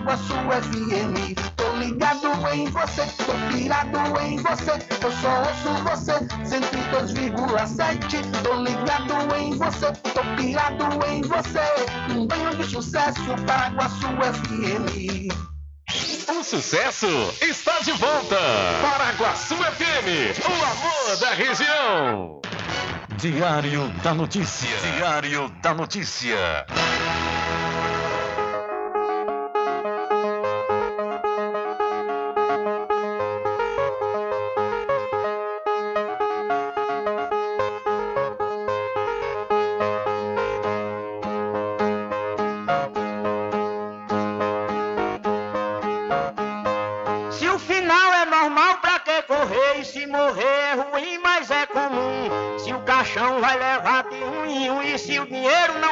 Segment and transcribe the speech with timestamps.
[0.00, 1.34] Paraguaçu FM.
[1.56, 4.72] Tô ligado em você, tô pirado em você.
[5.02, 6.12] Eu só ouço você,
[6.44, 8.42] 102,7.
[8.42, 11.60] Tô ligado em você, tô pirado em você.
[12.10, 15.28] Um banho de sucesso, Paraguaçu FM.
[16.30, 17.06] O sucesso
[17.42, 18.38] está de volta.
[18.80, 22.40] Paraguaçu FM, o amor da região.
[23.18, 24.70] Diário da Notícia.
[24.96, 26.64] Diário da Notícia.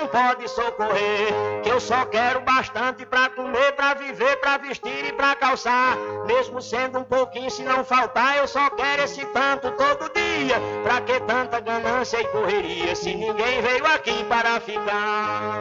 [0.09, 1.63] Pode socorrer.
[1.63, 5.97] Que eu só quero bastante pra comer, pra viver, pra vestir e pra calçar.
[6.27, 10.61] Mesmo sendo um pouquinho, se não faltar, eu só quero esse tanto todo dia.
[10.83, 15.59] Pra que tanta ganância e correria, se ninguém veio aqui para ficar?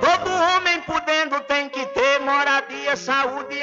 [0.00, 3.62] Todo homem podendo tem que ter moradia, saúde e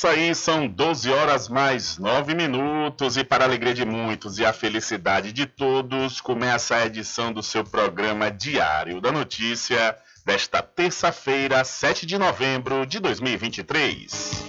[0.00, 4.46] Isso aí, são 12 horas mais 9 minutos e para a alegria de muitos e
[4.46, 9.94] a felicidade de todos, começa a edição do seu programa Diário da Notícia
[10.24, 14.42] desta terça-feira, 7 de novembro de 2023.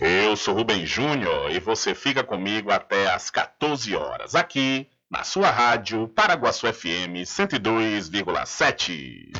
[0.00, 5.50] Eu sou Rubem Júnior e você fica comigo até às 14 horas aqui na sua
[5.50, 9.32] rádio Paraguaçu FM 102,7.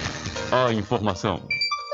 [0.51, 1.47] A informação,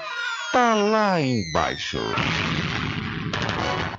[0.53, 1.99] tá lá embaixo.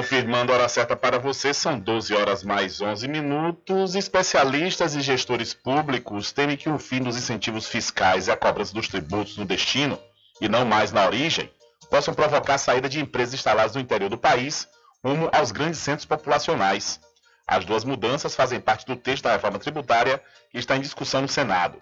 [0.00, 3.94] Confirmando a hora certa para você, são 12 horas mais 11 minutos.
[3.94, 8.88] Especialistas e gestores públicos temem que o fim dos incentivos fiscais e a cobrança dos
[8.88, 9.98] tributos no destino,
[10.40, 11.52] e não mais na origem,
[11.90, 14.66] possam provocar a saída de empresas instaladas no interior do país
[15.04, 16.98] rumo aos grandes centros populacionais.
[17.46, 20.18] As duas mudanças fazem parte do texto da reforma tributária
[20.50, 21.76] que está em discussão no Senado.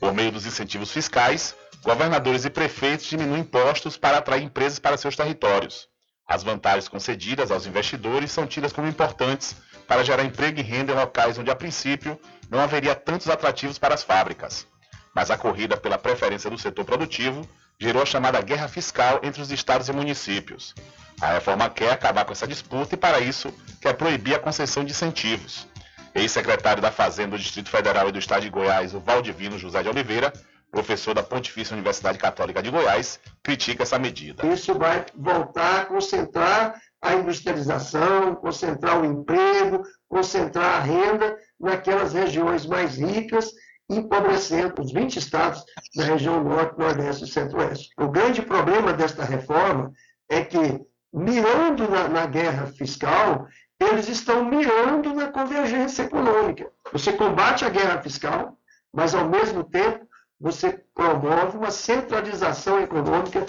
[0.00, 1.54] Por meio dos incentivos fiscais,
[1.84, 5.91] governadores e prefeitos diminuem impostos para atrair empresas para seus territórios.
[6.32, 9.54] As vantagens concedidas aos investidores são tidas como importantes
[9.86, 12.18] para gerar emprego e renda em locais onde, a princípio,
[12.48, 14.66] não haveria tantos atrativos para as fábricas.
[15.14, 17.46] Mas a corrida pela preferência do setor produtivo
[17.78, 20.74] gerou a chamada guerra fiscal entre os estados e municípios.
[21.20, 24.92] A reforma quer acabar com essa disputa e, para isso, quer proibir a concessão de
[24.92, 25.68] incentivos.
[26.14, 29.90] Ex-secretário da Fazenda do Distrito Federal e do Estado de Goiás, o Valdivino José de
[29.90, 30.32] Oliveira,
[30.72, 34.46] professor da Pontifícia Universidade Católica de Goiás, critica essa medida.
[34.46, 42.64] Isso vai voltar a concentrar a industrialização, concentrar o emprego, concentrar a renda naquelas regiões
[42.64, 43.52] mais ricas,
[43.90, 45.62] empobrecendo os 20 estados
[45.94, 47.90] da região norte, nordeste e centro-oeste.
[47.98, 49.92] O grande problema desta reforma
[50.30, 50.80] é que,
[51.12, 53.46] mirando na, na guerra fiscal,
[53.78, 56.70] eles estão mirando na convergência econômica.
[56.92, 58.56] Você combate a guerra fiscal,
[58.94, 60.06] mas, ao mesmo tempo,
[60.42, 63.46] você promove uma centralização econômica.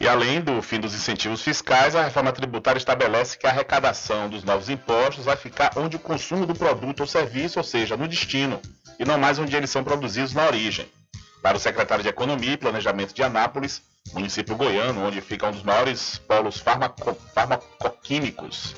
[0.00, 4.42] E além do fim dos incentivos fiscais, a reforma tributária estabelece que a arrecadação dos
[4.42, 8.58] novos impostos vai ficar onde o consumo do produto ou serviço, ou seja, no destino,
[8.98, 10.90] e não mais onde eles são produzidos na origem.
[11.42, 13.82] Para o secretário de Economia e Planejamento de Anápolis,
[14.14, 18.74] município goiano, onde fica um dos maiores polos farmaco farmacoquímicos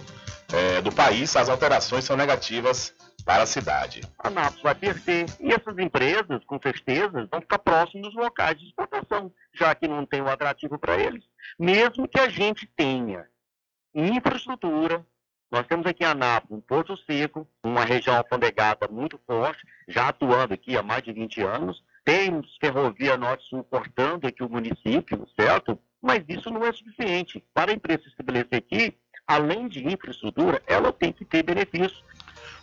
[0.53, 2.93] é, do país, as alterações são negativas
[3.25, 4.03] para a cidade.
[4.19, 9.33] Anápolis vai perder e essas empresas, com certeza, vão ficar próximos dos locais de exportação,
[9.53, 11.25] já que não tem o um atrativo para eles.
[11.59, 13.27] Mesmo que a gente tenha
[13.95, 15.05] infraestrutura,
[15.51, 20.53] nós temos aqui em Anápolis um Porto Seco, uma região alfandegada muito forte, já atuando
[20.53, 25.79] aqui há mais de 20 anos, temos ferrovia norte-sul cortando aqui o município, certo?
[26.03, 27.43] Mas isso não é suficiente.
[27.55, 28.95] Para a empresa se estabelecer aqui,
[29.27, 32.05] além de infraestrutura, ela tem que ter benefícios.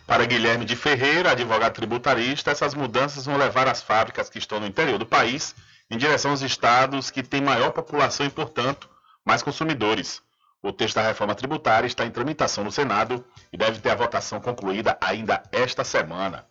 [0.06, 4.66] Para Guilherme de Ferreira, advogado tributarista, essas mudanças vão levar as fábricas que estão no
[4.66, 5.54] interior do país
[5.90, 8.88] em direção aos estados que têm maior população e, portanto,
[9.24, 10.20] mais consumidores.
[10.62, 14.40] O texto da reforma tributária está em tramitação no Senado e deve ter a votação
[14.40, 16.46] concluída ainda esta semana.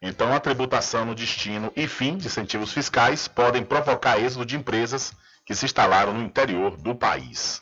[0.00, 5.12] Então, a tributação no destino e fim de incentivos fiscais podem provocar êxodo de empresas
[5.44, 7.60] que se instalaram no interior do país.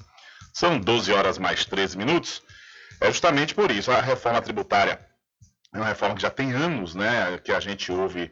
[0.52, 2.42] São 12 horas mais 13 minutos.
[3.00, 5.09] É justamente por isso a reforma tributária
[5.72, 8.30] é uma reforma que já tem anos, né, que a gente ouve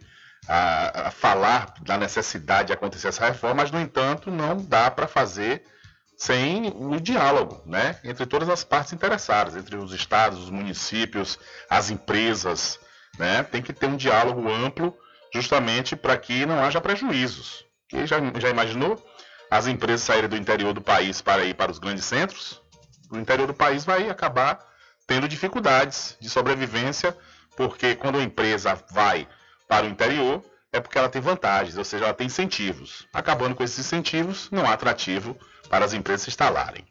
[0.49, 5.07] a, a falar da necessidade de acontecer essa reforma, mas no entanto não dá para
[5.07, 5.63] fazer
[6.17, 11.39] sem o diálogo, né, entre todas as partes interessadas, entre os estados, os municípios,
[11.71, 12.81] as empresas,
[13.17, 14.97] né, tem que ter um diálogo amplo,
[15.33, 17.65] justamente para que não haja prejuízos.
[17.89, 19.03] Que já, já imaginou
[19.51, 22.61] as empresas saírem do interior do país para ir para os grandes centros?
[23.11, 24.59] O interior do país vai acabar
[25.07, 27.17] tendo dificuldades de sobrevivência,
[27.59, 29.27] porque quando a empresa vai
[29.67, 33.09] para o interior, é porque ela tem vantagens, ou seja, ela tem incentivos.
[33.13, 35.37] Acabando com esses incentivos, não há atrativo
[35.69, 36.87] para as empresas se instalarem.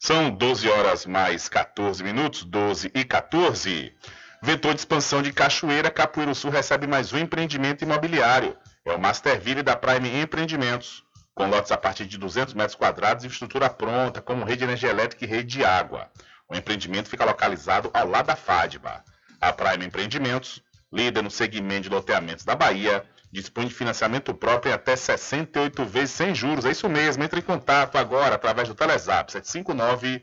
[0.00, 3.94] São 12 horas mais 14 minutos, 12 e 14.
[4.42, 8.56] Vetor de expansão de Cachoeira, Capoeiro Sul recebe mais um empreendimento imobiliário.
[8.84, 11.04] É o Masterville da Prime Empreendimentos,
[11.36, 14.90] com lotes a partir de 200 metros quadrados e estrutura pronta, como rede de energia
[14.90, 16.10] elétrica e rede de água.
[16.48, 19.04] O empreendimento fica localizado ao lado da FADBA.
[19.40, 24.74] A Prime Empreendimentos, líder no segmento de loteamentos da Bahia, dispõe de financiamento próprio em
[24.74, 26.64] até 68 vezes sem juros.
[26.64, 30.22] É isso mesmo, entre em contato agora através do Telezap 759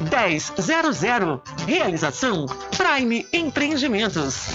[0.00, 1.42] 1000.
[1.66, 4.46] Realização Prime Empreendimentos.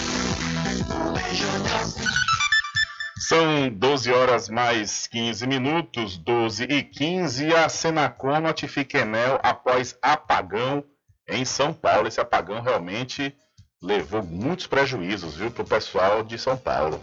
[3.17, 7.55] São 12 horas mais 15 minutos, 12 e 15.
[7.55, 10.83] A Senacom notifica Enel após apagão
[11.27, 12.07] em São Paulo.
[12.07, 13.33] Esse apagão realmente
[13.81, 16.99] levou muitos prejuízos, viu, para o pessoal de São Paulo.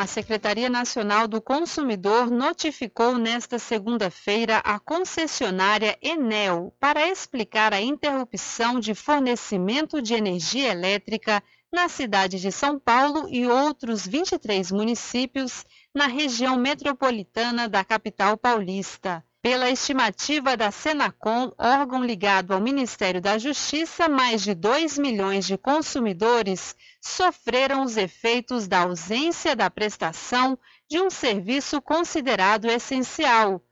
[0.00, 8.78] A Secretaria Nacional do Consumidor notificou nesta segunda-feira a concessionária Enel para explicar a interrupção
[8.78, 16.06] de fornecimento de energia elétrica na cidade de São Paulo e outros 23 municípios na
[16.06, 19.24] região metropolitana da capital paulista.
[19.40, 25.56] Pela estimativa da Senacom, órgão ligado ao Ministério da Justiça, mais de 2 milhões de
[25.56, 30.58] consumidores sofreram os efeitos da ausência da prestação
[30.90, 33.62] de um serviço considerado essencial.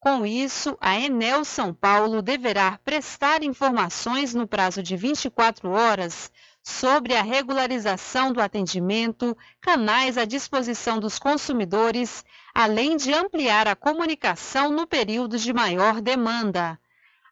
[0.00, 7.16] Com isso, a Enel São Paulo deverá prestar informações no prazo de 24 horas sobre
[7.16, 14.86] a regularização do atendimento, canais à disposição dos consumidores, além de ampliar a comunicação no
[14.86, 16.78] período de maior demanda.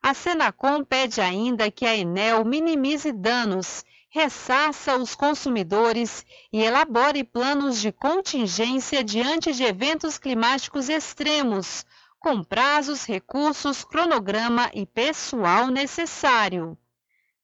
[0.02, 7.80] A Senacom pede ainda que a Enel minimize danos, ressarça os consumidores e elabore planos
[7.80, 11.86] de contingência diante de eventos climáticos extremos,
[12.18, 16.76] com prazos, recursos, cronograma e pessoal necessário.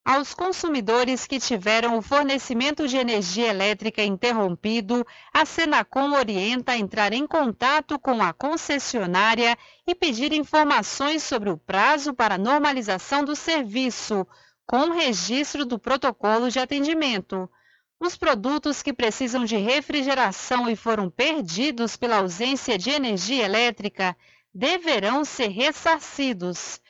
[0.09, 7.13] Aos consumidores que tiveram o fornecimento de energia elétrica interrompido, a Senacom orienta a entrar
[7.13, 14.25] em contato com a concessionária e pedir informações sobre o prazo para normalização do serviço,
[14.65, 17.51] com registro do protocolo de atendimento.
[17.99, 24.17] Os produtos que precisam de refrigeração e foram perdidos pela ausência de energia elétrica
[24.55, 26.81] deverão ser ressarcidos.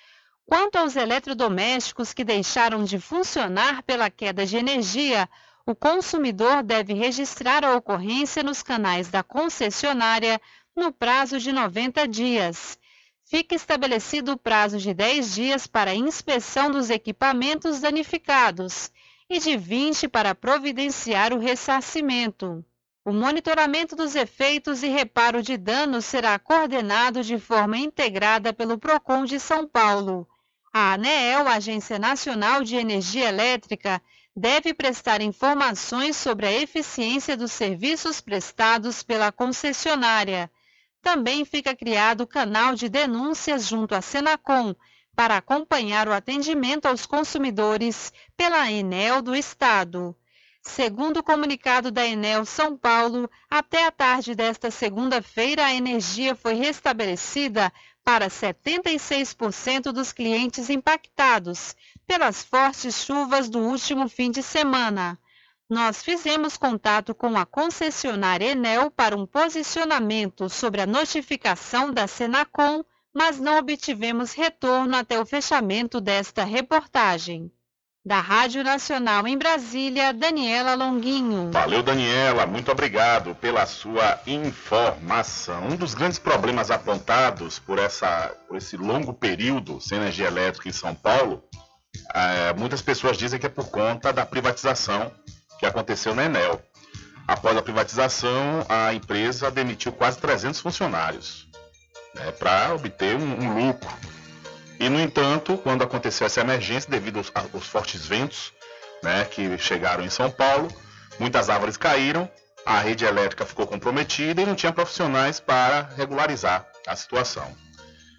[0.49, 5.29] Quanto aos eletrodomésticos que deixaram de funcionar pela queda de energia,
[5.67, 10.41] o consumidor deve registrar a ocorrência nos canais da concessionária
[10.76, 12.79] no prazo de 90 dias.
[13.25, 18.93] Fica estabelecido o prazo de 10 dias para inspeção dos equipamentos danificados
[19.29, 22.65] e de 20 para providenciar o ressarcimento.
[23.05, 29.25] O monitoramento dos efeitos e reparo de danos será coordenado de forma integrada pelo PROCON
[29.25, 30.29] de São Paulo.
[30.78, 33.99] A ANEEL, Agência Nacional de Energia Elétrica,
[34.37, 40.50] deve prestar informações sobre a eficiência dos serviços prestados pela concessionária.
[41.00, 44.75] Também fica criado o canal de denúncias junto à Senacom
[45.14, 50.14] para acompanhar o atendimento aos consumidores pela Enel do Estado.
[50.61, 56.52] Segundo o comunicado da Enel São Paulo, até a tarde desta segunda-feira a energia foi
[56.52, 57.73] restabelecida
[58.07, 61.75] para 76% dos clientes impactados
[62.07, 65.19] pelas fortes chuvas do último fim de semana.
[65.69, 72.85] Nós fizemos contato com a concessionária Enel para um posicionamento sobre a notificação da Senacom,
[73.13, 77.51] mas não obtivemos retorno até o fechamento desta reportagem.
[78.07, 81.51] Da Rádio Nacional em Brasília, Daniela Longuinho.
[81.51, 82.47] Valeu, Daniela.
[82.47, 85.65] Muito obrigado pela sua informação.
[85.65, 90.73] Um dos grandes problemas apontados por, essa, por esse longo período sem energia elétrica em
[90.73, 91.43] São Paulo,
[92.15, 95.11] é, muitas pessoas dizem que é por conta da privatização
[95.59, 96.63] que aconteceu na Enel.
[97.27, 101.49] Após a privatização, a empresa demitiu quase 300 funcionários
[102.15, 104.15] né, para obter um, um lucro
[104.78, 108.52] e, no entanto, quando aconteceu essa emergência, devido aos, aos fortes ventos
[109.02, 110.68] né, que chegaram em São Paulo,
[111.18, 112.30] muitas árvores caíram
[112.66, 117.56] a rede elétrica ficou comprometida e não tinha profissionais para regularizar a situação.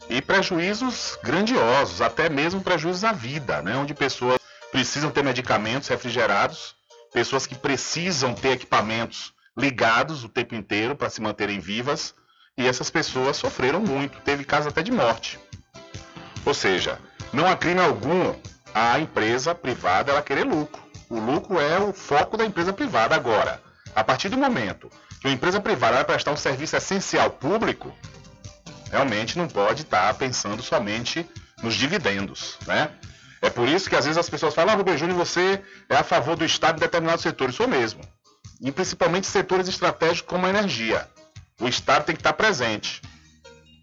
[0.09, 3.75] E prejuízos grandiosos, até mesmo prejuízos à vida, né?
[3.75, 4.39] onde pessoas
[4.71, 6.73] precisam ter medicamentos refrigerados,
[7.11, 12.15] pessoas que precisam ter equipamentos ligados o tempo inteiro para se manterem vivas,
[12.57, 15.37] e essas pessoas sofreram muito, teve casos até de morte.
[16.46, 17.00] Ou seja,
[17.34, 18.34] não há crime algum
[18.74, 20.82] a empresa privada ela querer lucro.
[21.10, 23.62] O lucro é o foco da empresa privada agora.
[23.96, 27.94] A partir do momento que uma empresa privada vai prestar um serviço essencial público,
[28.91, 31.27] realmente não pode estar pensando somente
[31.63, 32.91] nos dividendos, né?
[33.41, 36.03] É por isso que às vezes as pessoas falam, ah, Rubem Júnior, você é a
[36.03, 37.56] favor do Estado em determinados setores.
[37.56, 38.01] Sou mesmo.
[38.60, 41.08] E principalmente setores estratégicos como a energia.
[41.60, 43.01] O Estado tem que estar presente.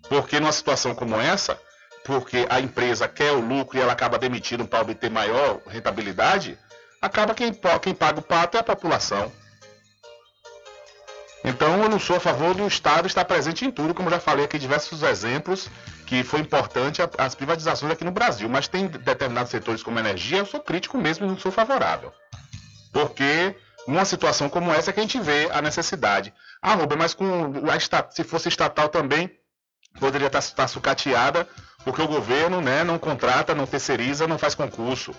[0.09, 1.59] Porque numa situação como essa,
[2.05, 6.59] porque a empresa quer o lucro e ela acaba demitindo para obter maior rentabilidade,
[7.01, 9.33] acaba quem, quem paga o pato é a população.
[11.43, 14.47] Então eu não sou a favor do Estado estar presente em tudo, como já falei
[14.47, 15.69] aqui diversos exemplos,
[16.07, 18.49] que foi importante as privatizações aqui no Brasil.
[18.49, 22.13] Mas tem determinados setores como energia, eu sou crítico mesmo e não sou favorável.
[22.93, 23.55] Porque
[23.87, 26.33] numa situação como essa é que a gente vê a necessidade.
[26.63, 27.27] Ah, Rubem, mas com
[27.71, 29.31] a, se fosse estatal também
[30.01, 31.47] poderia estar sucateada,
[31.85, 35.15] porque o governo né, não contrata, não terceiriza, não faz concurso.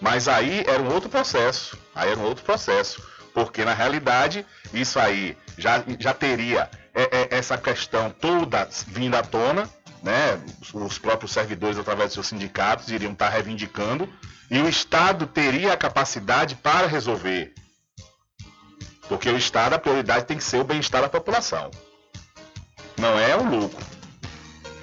[0.00, 1.78] Mas aí era um outro processo.
[1.94, 3.02] Aí era um outro processo
[3.36, 9.22] porque na realidade isso aí já, já teria é, é, essa questão toda vindo à
[9.22, 9.68] tona,
[10.02, 10.40] né?
[10.72, 14.08] Os próprios servidores, através dos seus sindicatos, iriam estar reivindicando,
[14.50, 17.52] e o Estado teria a capacidade para resolver.
[19.06, 21.70] Porque o Estado, a prioridade tem que ser o bem-estar da população.
[22.96, 23.84] Não é o lucro.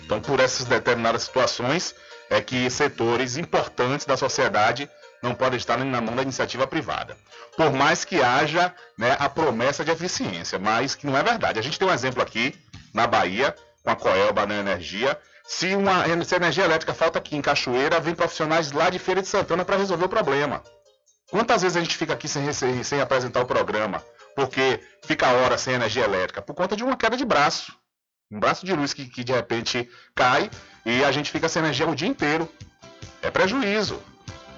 [0.06, 1.96] Então, por essas determinadas situações,
[2.30, 4.90] é que setores importantes da sociedade
[5.22, 7.18] não podem estar na mão da iniciativa privada
[7.56, 11.60] por mais que haja né, a promessa de eficiência, mas que não é verdade.
[11.60, 12.56] A gente tem um exemplo aqui
[12.94, 15.18] na Bahia, com a Coelba na Energia.
[15.46, 19.28] Se, uma, se energia elétrica falta aqui em Cachoeira, vem profissionais lá de Feira de
[19.28, 20.64] Santana para resolver o problema.
[21.30, 24.04] Quantas vezes a gente fica aqui sem, sem, sem apresentar o programa?
[24.36, 26.42] Porque fica a hora sem energia elétrica?
[26.42, 27.74] Por conta de uma queda de braço.
[28.34, 30.50] Um braço de luz que, que de repente cai
[30.84, 32.50] e a gente fica sem energia o dia inteiro.
[33.22, 34.02] É prejuízo.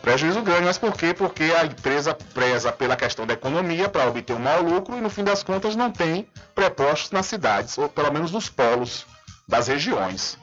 [0.02, 1.14] Prejuízo grande, mas por quê?
[1.14, 5.10] Porque a empresa preza pela questão da economia para obter um maior lucro e no
[5.10, 9.06] fim das contas não tem prepostos nas cidades, ou pelo menos nos polos
[9.46, 10.38] das regiões.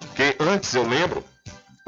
[0.00, 1.24] Porque antes eu lembro,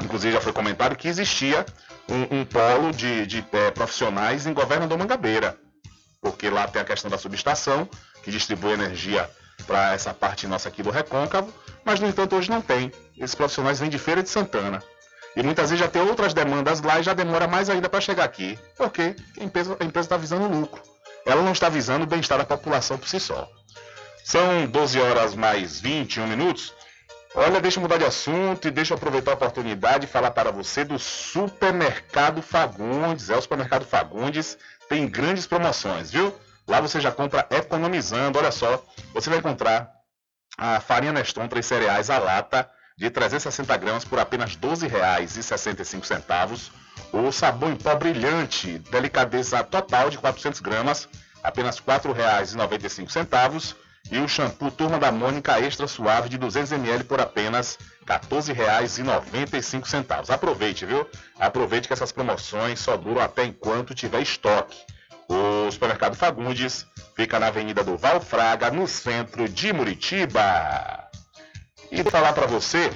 [0.01, 1.65] inclusive já foi comentado, que existia
[2.09, 5.55] um, um polo de, de é, profissionais em Governador Mangabeira.
[6.19, 7.87] Porque lá tem a questão da subestação,
[8.23, 9.29] que distribui energia
[9.65, 11.53] para essa parte nossa aqui do Recôncavo,
[11.85, 12.91] mas no entanto hoje não tem.
[13.17, 14.81] Esses profissionais vêm de Feira de Santana.
[15.35, 18.23] E muitas vezes já tem outras demandas lá e já demora mais ainda para chegar
[18.23, 18.57] aqui.
[18.77, 20.81] Porque a empresa está visando lucro.
[21.25, 23.49] Ela não está visando o bem-estar da população por si só.
[24.23, 26.73] São 12 horas mais 21 minutos.
[27.35, 30.51] Olha, deixa eu mudar de assunto e deixa eu aproveitar a oportunidade e falar para
[30.51, 33.29] você do Supermercado Fagundes.
[33.29, 36.33] É, o Supermercado Fagundes tem grandes promoções, viu?
[36.67, 38.39] Lá você já compra economizando.
[38.39, 39.91] Olha só, você vai encontrar
[40.57, 46.71] a farinha Neston 3 cereais, a lata, de 360 gramas por apenas R$ 12,65.
[47.11, 51.09] O sabão em pó brilhante, delicadeza total de 400 gramas,
[51.43, 53.75] apenas R$ 4,95.
[54.11, 60.29] E o shampoo Turma da Mônica Extra Suave de 200 ml por apenas R$ 14,95.
[60.29, 61.09] Aproveite, viu?
[61.39, 64.77] Aproveite que essas promoções só duram até enquanto tiver estoque.
[65.29, 71.09] O supermercado Fagundes fica na Avenida do Valfraga, no centro de Muritiba.
[71.91, 72.91] E falar para você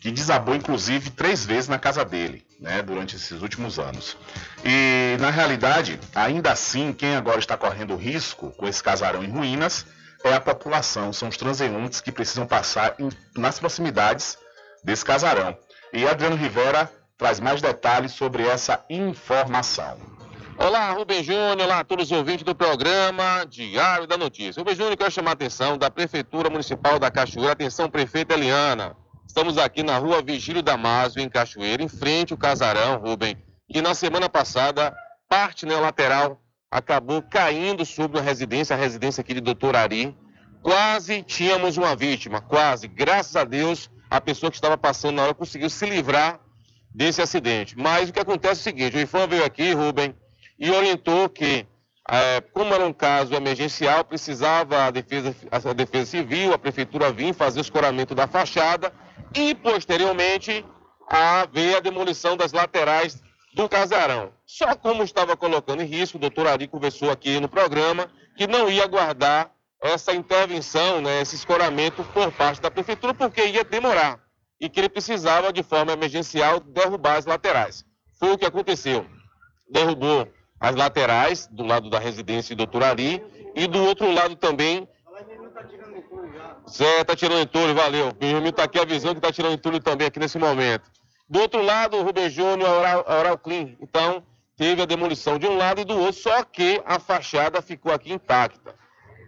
[0.00, 4.16] Que desabou, inclusive, três vezes na casa dele, né, durante esses últimos anos.
[4.64, 9.84] E, na realidade, ainda assim, quem agora está correndo risco com esse casarão em ruínas
[10.24, 14.36] é a população, são os transeuntes que precisam passar em, nas proximidades
[14.84, 15.56] desse casarão.
[15.92, 20.17] E Adriano Rivera traz mais detalhes sobre essa informação.
[20.60, 24.58] Olá, Rubem Júnior, olá a todos os ouvintes do programa Diário da Notícia.
[24.58, 27.52] Rubem Júnior, quero chamar a atenção da Prefeitura Municipal da Cachoeira.
[27.52, 28.96] Atenção, prefeita Eliana.
[29.24, 33.36] Estamos aqui na rua Vigílio Damásio, em Cachoeira, em frente ao casarão, Rubem,
[33.68, 34.92] que na semana passada,
[35.28, 40.12] parte né, lateral acabou caindo sobre a residência, a residência aqui de Doutor Ari.
[40.60, 42.88] Quase tínhamos uma vítima, quase.
[42.88, 46.40] Graças a Deus, a pessoa que estava passando na hora conseguiu se livrar
[46.92, 47.78] desse acidente.
[47.78, 50.12] Mas o que acontece é o seguinte, o IFAM veio aqui, Rubem,
[50.58, 51.66] e orientou que,
[52.08, 57.34] é, como era um caso emergencial, precisava a defesa, a defesa civil, a prefeitura vir
[57.34, 58.92] fazer o escoramento da fachada
[59.34, 60.64] e, posteriormente,
[61.08, 63.22] haver a demolição das laterais
[63.54, 64.32] do casarão.
[64.46, 68.70] Só como estava colocando em risco, o doutor Ari conversou aqui no programa que não
[68.70, 74.20] ia aguardar essa intervenção, né, esse escoramento por parte da prefeitura, porque ia demorar
[74.60, 77.84] e que ele precisava, de forma emergencial, derrubar as laterais.
[78.18, 79.06] Foi o que aconteceu.
[79.70, 80.28] Derrubou
[80.60, 83.22] as laterais, do lado da residência do doutor Ari,
[83.54, 84.88] e do outro lado também.
[86.70, 88.12] Zé, tá tirando entulho, valeu.
[88.12, 90.90] Benjamin tá aqui avisando que tá tirando entulho também aqui nesse momento.
[91.28, 93.76] Do outro lado, o Rubem Júnior, a Oral Clean.
[93.80, 94.22] Então,
[94.56, 98.12] teve a demolição de um lado e do outro, só que a fachada ficou aqui
[98.12, 98.74] intacta.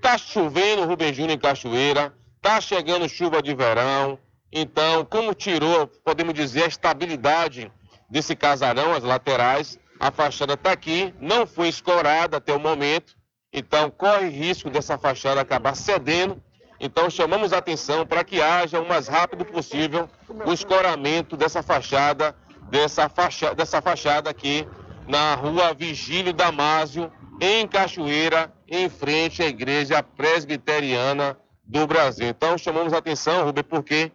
[0.01, 4.19] Tá chovendo, Rubem Júnior, em Cachoeira, tá chegando chuva de verão.
[4.53, 7.71] Então, como tirou, podemos dizer, a estabilidade
[8.09, 13.15] desse casarão, as laterais, a fachada está aqui, não foi escorada até o momento,
[13.53, 16.43] então corre risco dessa fachada acabar cedendo.
[16.81, 20.09] Então chamamos a atenção para que haja o mais rápido possível
[20.47, 22.35] o escoramento dessa fachada,
[22.71, 24.67] dessa fachada, dessa fachada aqui
[25.07, 32.29] na rua Vigílio Damásio, em Cachoeira, em frente à Igreja Presbiteriana do Brasil.
[32.29, 34.11] Então chamamos a atenção, Rubem, porque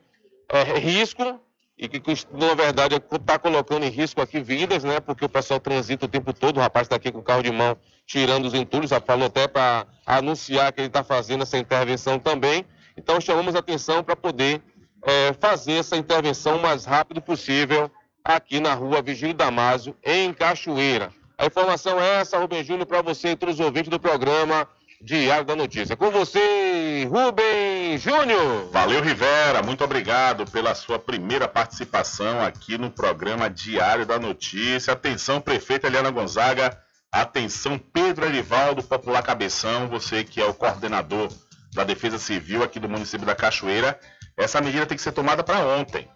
[0.49, 1.39] é risco
[1.77, 4.99] e que, na verdade, está colocando em risco aqui vidas, né?
[4.99, 7.51] Porque o pessoal transita o tempo todo, o rapaz está aqui com o carro de
[7.51, 12.19] mão tirando os entulhos, já falou até para anunciar que ele está fazendo essa intervenção
[12.19, 12.65] também.
[12.95, 14.61] Então, chamamos a atenção para poder
[15.03, 17.91] é, fazer essa intervenção o mais rápido possível
[18.23, 21.11] aqui na rua Vigílio Damásio, em Cachoeira.
[21.37, 24.67] A informação é essa, Rubem Júnior, para você e todos os ouvintes do programa
[25.01, 25.95] Diário da Notícia.
[25.95, 28.69] Com você, Rubem Júnior.
[28.71, 29.61] Valeu, Rivera.
[29.61, 34.93] Muito obrigado pela sua primeira participação aqui no programa Diário da Notícia.
[34.93, 36.77] Atenção, prefeita Eliana Gonzaga.
[37.11, 41.29] Atenção, Pedro Erivaldo, Popular Cabeção, você que é o coordenador
[41.73, 43.99] da Defesa Civil aqui do município da Cachoeira.
[44.37, 46.07] Essa medida tem que ser tomada para ontem.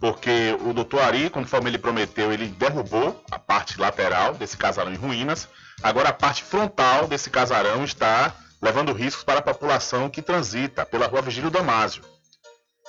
[0.00, 4.96] porque o doutor Ari, conforme ele prometeu, ele derrubou a parte lateral desse casarão em
[4.96, 5.48] ruínas.
[5.82, 11.06] Agora a parte frontal desse casarão está levando riscos para a população que transita pela
[11.06, 12.02] rua Vigílio Damásio.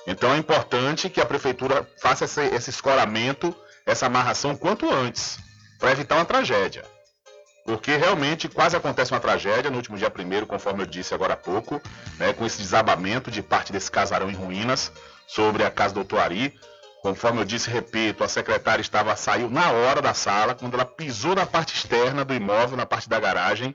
[0.08, 5.38] Então é importante que a prefeitura faça esse, esse escoramento, essa amarração quanto antes,
[5.78, 6.84] para evitar uma tragédia.
[7.64, 11.38] Porque realmente quase acontece uma tragédia no último dia primeiro, conforme eu disse agora há
[11.38, 11.80] pouco,
[12.18, 14.92] né, com esse desabamento de parte desse casarão em ruínas
[15.28, 16.60] sobre a casa do doutor Ari.
[17.02, 21.34] Conforme eu disse, repito, a secretária estava saiu na hora da sala, quando ela pisou
[21.34, 23.74] na parte externa do imóvel, na parte da garagem,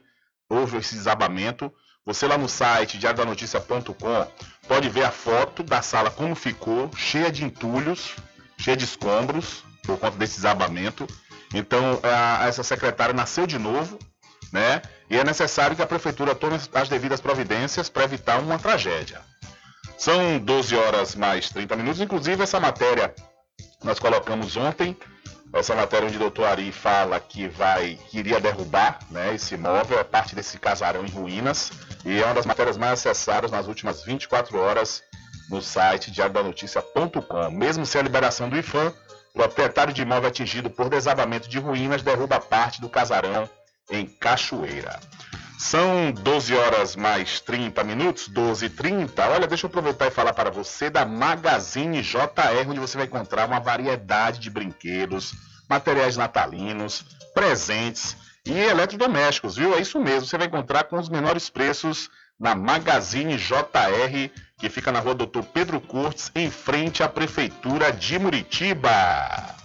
[0.49, 1.73] houve esse desabamento.
[2.05, 4.27] Você lá no site diariodanoticia.com
[4.69, 8.15] pode ver a foto da sala como ficou, cheia de entulhos,
[8.59, 11.07] cheia de escombros por conta desse desabamento.
[11.55, 13.99] Então, a, essa secretária nasceu de novo,
[14.53, 14.83] né?
[15.09, 19.21] E é necessário que a prefeitura tome as devidas providências para evitar uma tragédia.
[19.97, 22.01] São 12 horas mais 30 minutos.
[22.01, 23.15] Inclusive, essa matéria
[23.83, 24.97] nós colocamos ontem.
[25.53, 30.01] Essa matéria onde o doutor Ari fala que vai, que iria derrubar né, esse imóvel,
[30.01, 31.71] é parte desse casarão em ruínas.
[32.05, 35.03] E é uma das matérias mais acessadas nas últimas 24 horas
[35.49, 37.51] no site diariodanoticia.com.
[37.53, 38.93] Mesmo sem a liberação do IFAM,
[39.33, 43.49] o proprietário de imóvel atingido por desabamento de ruínas derruba parte do casarão
[43.91, 44.99] em Cachoeira.
[45.59, 49.29] São 12 horas mais 30 minutos, 12 e 30.
[49.29, 53.47] Olha, deixa eu aproveitar e falar para você da Magazine JR, onde você vai encontrar
[53.47, 55.33] uma variedade de brinquedos,
[55.69, 59.75] materiais natalinos, presentes e eletrodomésticos, viu?
[59.75, 64.93] É isso mesmo, você vai encontrar com os menores preços na Magazine JR, que fica
[64.93, 69.64] na rua Doutor Pedro Curtis, em frente à Prefeitura de Muritiba.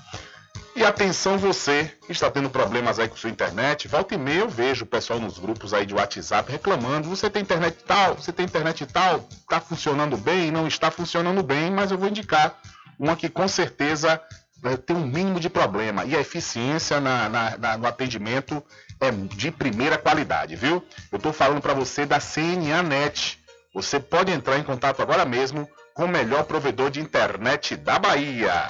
[0.80, 4.50] E atenção você que está tendo problemas aí com sua internet, volta e meia eu
[4.50, 8.46] vejo o pessoal nos grupos aí de WhatsApp reclamando, você tem internet tal, você tem
[8.46, 12.58] internet tal, está funcionando bem, não está funcionando bem, mas eu vou indicar
[12.98, 14.22] uma que com certeza
[14.63, 18.63] é, tem um mínimo de problema e a eficiência na, na, na, no atendimento
[19.02, 20.82] é de primeira qualidade, viu?
[21.12, 23.38] Eu estou falando para você da CNA Net.
[23.74, 28.70] Você pode entrar em contato agora mesmo com o melhor provedor de internet da Bahia.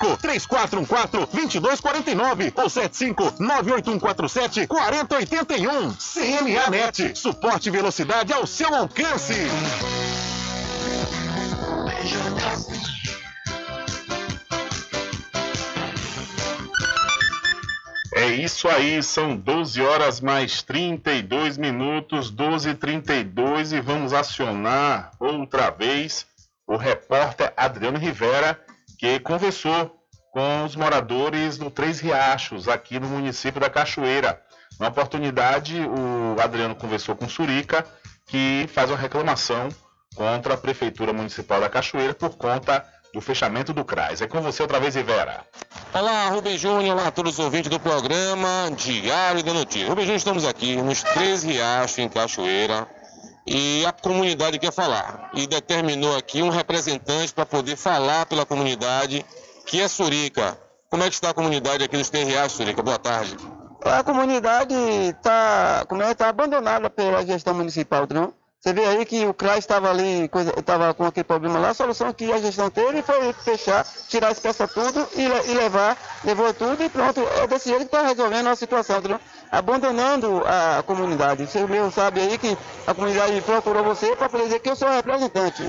[0.17, 5.93] 3414 2249 ou 75 98147 4081.
[5.93, 7.17] CNA Net.
[7.17, 9.35] Suporte e velocidade ao seu alcance.
[18.13, 25.11] É isso aí, são 12 horas mais 32 minutos, 12 e 32 e vamos acionar
[25.19, 26.25] outra vez
[26.67, 28.59] o repórter Adriano Rivera,
[29.01, 29.99] que conversou
[30.31, 34.39] com os moradores do Três Riachos, aqui no município da Cachoeira.
[34.79, 37.83] Na oportunidade, o Adriano conversou com Surica,
[38.27, 39.69] que faz uma reclamação
[40.15, 44.21] contra a Prefeitura Municipal da Cachoeira por conta do fechamento do CRAS.
[44.21, 45.45] É com você outra vez, Ivera.
[45.91, 49.89] Olá, Rubem Júnior, olá a todos os ouvintes do programa Diário da Notícia.
[49.89, 52.87] Rubem Júnior, estamos aqui nos Três Riachos, em Cachoeira,
[53.45, 55.31] e a comunidade quer falar.
[55.33, 59.25] E determinou aqui um representante para poder falar pela comunidade
[59.65, 60.57] que é Surica.
[60.89, 62.81] Como é que está a comunidade aqui nos Terreais, Surica?
[62.83, 63.37] Boa tarde.
[63.83, 68.33] A comunidade está é, tá abandonada pela gestão municipal, não?
[68.61, 72.13] Você vê aí que o CRAS estava ali, estava com aquele problema lá, a solução
[72.13, 76.83] que a gestão teve foi fechar, tirar as peças tudo e, e levar, levou tudo
[76.83, 77.21] e pronto.
[77.41, 79.19] É desse jeito que está resolvendo a situação, entendeu?
[79.51, 81.47] abandonando a comunidade.
[81.47, 84.89] Você mesmo sabe aí que a comunidade procurou você para poder dizer que eu sou
[84.89, 85.63] representante.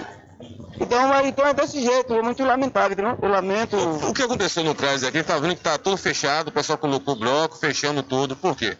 [0.78, 3.16] Então, então é desse jeito, é muito lamentável?
[3.22, 3.74] Eu lamento.
[3.76, 5.18] O, o que aconteceu no CRAS aqui?
[5.18, 8.36] Está vendo que está tudo fechado, o pessoal colocou bloco, fechando tudo.
[8.36, 8.76] Por quê?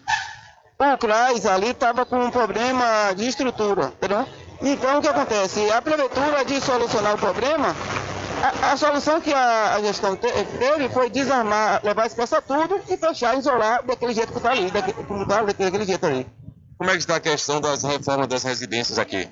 [0.95, 4.27] O CRAS ali estava com um problema de estrutura, entendeu?
[4.61, 5.71] Então, o que acontece?
[5.71, 7.75] A prefeitura de solucionar o problema,
[8.42, 10.27] a, a solução que a, a gestão te,
[10.59, 14.71] teve foi desarmar, levar as peças tudo e fechar, isolar daquele jeito que está ali,
[14.71, 16.27] daquele, como tá, daquele jeito ali.
[16.77, 19.29] Como é que está a questão das reformas das residências aqui?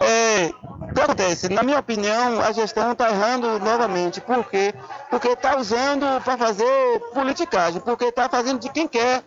[0.00, 1.48] É, o que acontece?
[1.48, 4.20] Na minha opinião, a gestão está errando novamente.
[4.20, 4.72] Por quê?
[5.10, 9.22] Porque está usando para fazer politicagem, porque está fazendo de quem quer.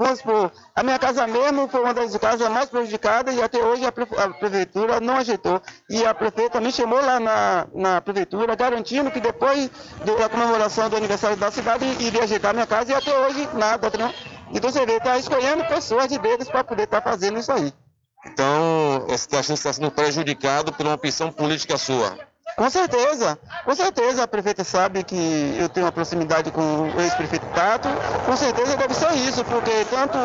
[0.00, 3.84] Vamos supor, a minha casa mesmo foi uma das casas mais prejudicadas e até hoje
[3.84, 5.60] a, a prefeitura não ajeitou.
[5.90, 9.70] E a prefeita me chamou lá na, na prefeitura, garantindo que depois
[10.18, 13.92] da comemoração do aniversário da cidade iria ajeitar a minha casa e até hoje nada,
[13.98, 14.12] não?
[14.52, 17.72] Então você vê, está escolhendo pessoas de dedos para poder estar tá fazendo isso aí.
[18.26, 22.29] Então, você está está sendo prejudicado por uma opção política sua?
[22.56, 27.46] Com certeza, com certeza a prefeita sabe que eu tenho uma proximidade com o ex-prefeito
[27.54, 27.88] Tato,
[28.26, 30.18] com certeza deve ser isso, porque tanto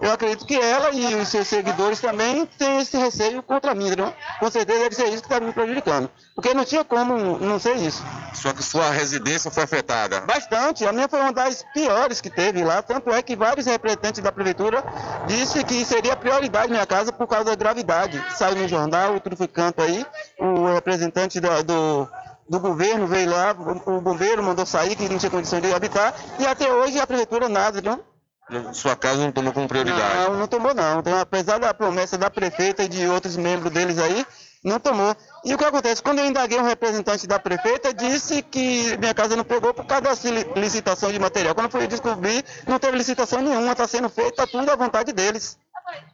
[0.00, 4.12] eu acredito que ela e os seus seguidores também têm esse receio contra mim, entendeu?
[4.38, 7.76] Com certeza deve ser isso que está me prejudicando, porque não tinha como não ser
[7.76, 8.04] isso.
[8.34, 10.20] Só que sua residência foi afetada?
[10.20, 14.22] Bastante, a minha foi uma das piores que teve lá, tanto é que vários representantes
[14.22, 14.84] da prefeitura
[15.26, 18.22] disse que seria prioridade minha casa por causa da gravidade.
[18.36, 20.04] Saiu no jornal, tudo foi canto aí,
[20.38, 22.06] o representante da, do,
[22.48, 23.56] do governo veio lá,
[23.86, 27.48] o bombeiro mandou sair, que não tinha condição de habitar, e até hoje a prefeitura
[27.48, 28.00] nada, não?
[28.72, 30.14] Sua casa não tomou como prioridade?
[30.14, 31.00] Não, não tomou não.
[31.00, 34.24] Então, apesar da promessa da prefeita e de outros membros deles aí,
[34.62, 35.16] não tomou.
[35.46, 36.02] E o que acontece?
[36.02, 40.02] Quando eu indaguei um representante da prefeita, disse que minha casa não pegou por causa
[40.02, 41.54] da licitação de material.
[41.54, 45.56] Quando eu fui descobrir, não teve licitação nenhuma, está sendo feita tudo à vontade deles.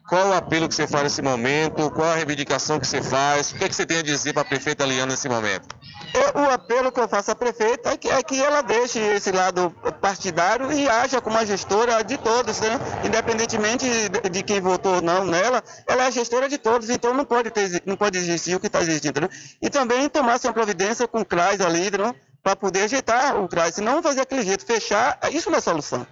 [0.06, 1.90] Qual o apelo que você faz nesse momento?
[1.92, 3.52] Qual a reivindicação que você faz?
[3.52, 5.66] O que, é que você tem a dizer para a prefeita Liana nesse momento?
[6.12, 9.32] Eu, o apelo que eu faço à prefeita é que, é que ela deixe esse
[9.32, 9.70] lado
[10.02, 12.78] partidário e haja como a gestora de todos, né?
[13.02, 17.14] independentemente de, de, quem votou ou não nela, ela é a gestora de todos, então
[17.14, 19.21] não pode, ter, não pode existir o que está existindo.
[19.22, 19.28] Né?
[19.60, 22.14] E também tomar sua providência com o CRAS ali, né?
[22.42, 26.06] para poder ajeitar o CRAS, senão fazer aquele jeito, fechar, isso não é solução.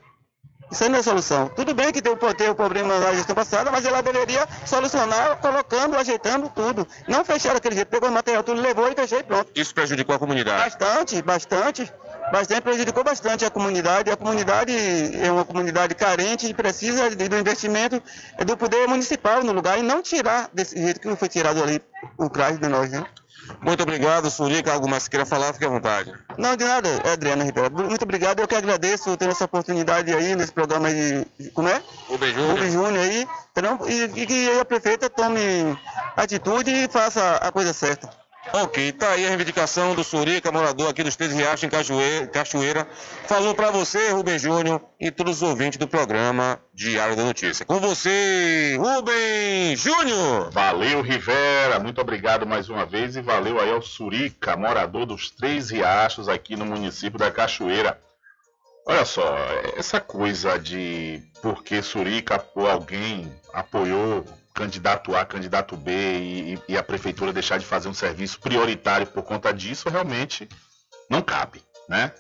[0.70, 1.48] Isso aí não é solução.
[1.48, 2.12] Tudo bem que tem
[2.48, 6.86] o problema na gestão passada, mas ela deveria solucionar colocando, ajeitando tudo.
[7.08, 7.88] Não fechar daquele jeito.
[7.88, 9.50] Pegou o material, tudo levou e fechou e pronto.
[9.52, 10.62] Isso prejudicou a comunidade?
[10.62, 11.92] Bastante, bastante.
[12.32, 14.10] Bastante prejudicou bastante a comunidade.
[14.10, 14.72] A comunidade
[15.16, 18.02] é uma comunidade carente e precisa do investimento
[18.44, 21.82] do poder municipal no lugar e não tirar desse jeito que foi tirado ali
[22.16, 23.04] o CRAS de nós, né?
[23.60, 24.72] Muito obrigado, Surica.
[24.72, 26.12] Algo mais que queira falar, fique à vontade.
[26.38, 27.70] Não, de nada, Adriana Ribeiro.
[27.72, 28.40] Muito obrigado.
[28.40, 31.26] Eu que agradeço ter essa oportunidade aí nesse programa de.
[31.52, 31.82] Como é?
[32.08, 32.50] Rubem Júnior.
[32.52, 33.26] Rubem Júnior aí.
[33.88, 35.76] E, e que a prefeita tome
[36.16, 38.19] atitude e faça a coisa certa.
[38.52, 42.86] Ok, tá aí a reivindicação do Surica, morador aqui dos Três Riachos em Cachoeira.
[43.28, 47.64] Falou para você, Rubem Júnior, e todos os ouvintes do programa Diário da Notícia.
[47.64, 50.50] Com você, Rubem Júnior.
[50.50, 51.78] Valeu, Rivera.
[51.78, 56.56] Muito obrigado mais uma vez e valeu aí ao Surica, morador dos Três Riachos aqui
[56.56, 58.00] no município da Cachoeira.
[58.84, 59.36] Olha só,
[59.76, 66.82] essa coisa de porque Surica ou alguém apoiou candidato A, candidato B e, e, a
[66.82, 70.48] prefeitura deixar de fazer um serviço prioritário por conta disso, realmente
[71.08, 72.12] não cabe, né?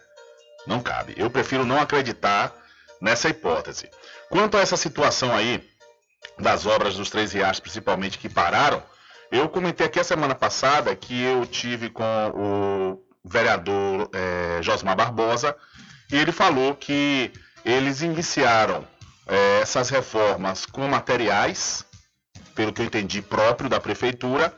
[0.66, 1.14] Não cabe.
[1.16, 2.54] Eu prefiro não acreditar
[3.00, 3.88] nessa hipótese.
[4.28, 5.68] Quanto a essa situação aí
[6.38, 8.82] das obras dos Três Riachos, principalmente que pararam,
[9.30, 15.56] eu comentei aqui a semana passada que eu tive com o vereador é, Josmar Barbosa
[16.10, 17.32] e ele falou que
[17.64, 18.86] eles iniciaram
[19.26, 21.84] é, essas reformas com materiais
[22.54, 24.52] pelo que eu entendi, próprio da prefeitura,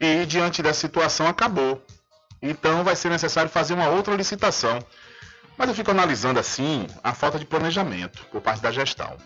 [0.00, 1.82] e diante dessa situação acabou.
[2.40, 4.78] Então vai ser necessário fazer uma outra licitação.
[5.56, 9.16] Mas eu fico analisando assim a falta de planejamento por parte da gestão.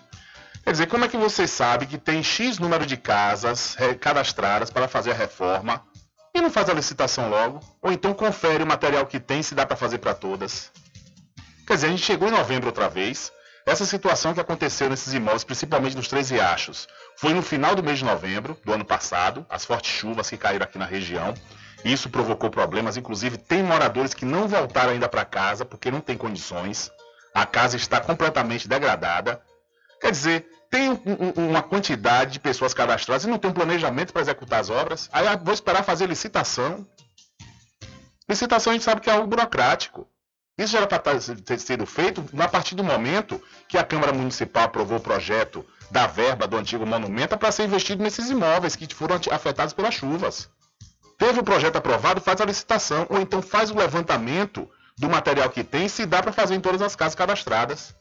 [0.65, 4.89] Quer dizer, como é que você sabe que tem X número de casas cadastradas para
[4.89, 5.85] fazer a reforma
[6.35, 7.61] e não faz a licitação logo?
[7.83, 10.71] Ou então confere o material que tem se dá para fazer para todas?
[11.67, 13.31] Quer dizer, a gente chegou em novembro outra vez,
[13.65, 17.99] essa situação que aconteceu nesses imóveis, principalmente nos Três Riachos, foi no final do mês
[17.99, 21.33] de novembro do ano passado, as fortes chuvas que caíram aqui na região.
[21.85, 26.17] Isso provocou problemas, inclusive tem moradores que não voltaram ainda para casa porque não tem
[26.17, 26.91] condições.
[27.35, 29.41] A casa está completamente degradada.
[30.01, 34.23] Quer dizer, tem um, uma quantidade de pessoas cadastradas e não tem um planejamento para
[34.23, 35.09] executar as obras.
[35.13, 36.87] Aí vou esperar fazer licitação.
[38.29, 40.09] Licitação a gente sabe que é algo burocrático.
[40.59, 44.65] Isso já era para ter sido feito a partir do momento que a Câmara Municipal
[44.65, 49.19] aprovou o projeto da verba do antigo monumento para ser investido nesses imóveis que foram
[49.31, 50.49] afetados pelas chuvas.
[51.19, 54.69] Teve o projeto aprovado, faz a licitação, ou então faz o levantamento
[54.99, 57.95] do material que tem, se dá para fazer em todas as casas cadastradas.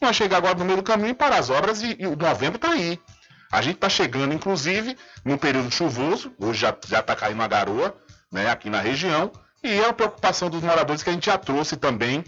[0.00, 2.56] Não chegar agora no meio do caminho e parar as obras e, e o novembro
[2.56, 3.00] está aí.
[3.50, 7.96] A gente está chegando, inclusive, num período chuvoso, hoje já está caindo uma garoa
[8.30, 9.30] né, aqui na região,
[9.62, 12.24] e é a preocupação dos moradores que a gente já trouxe também,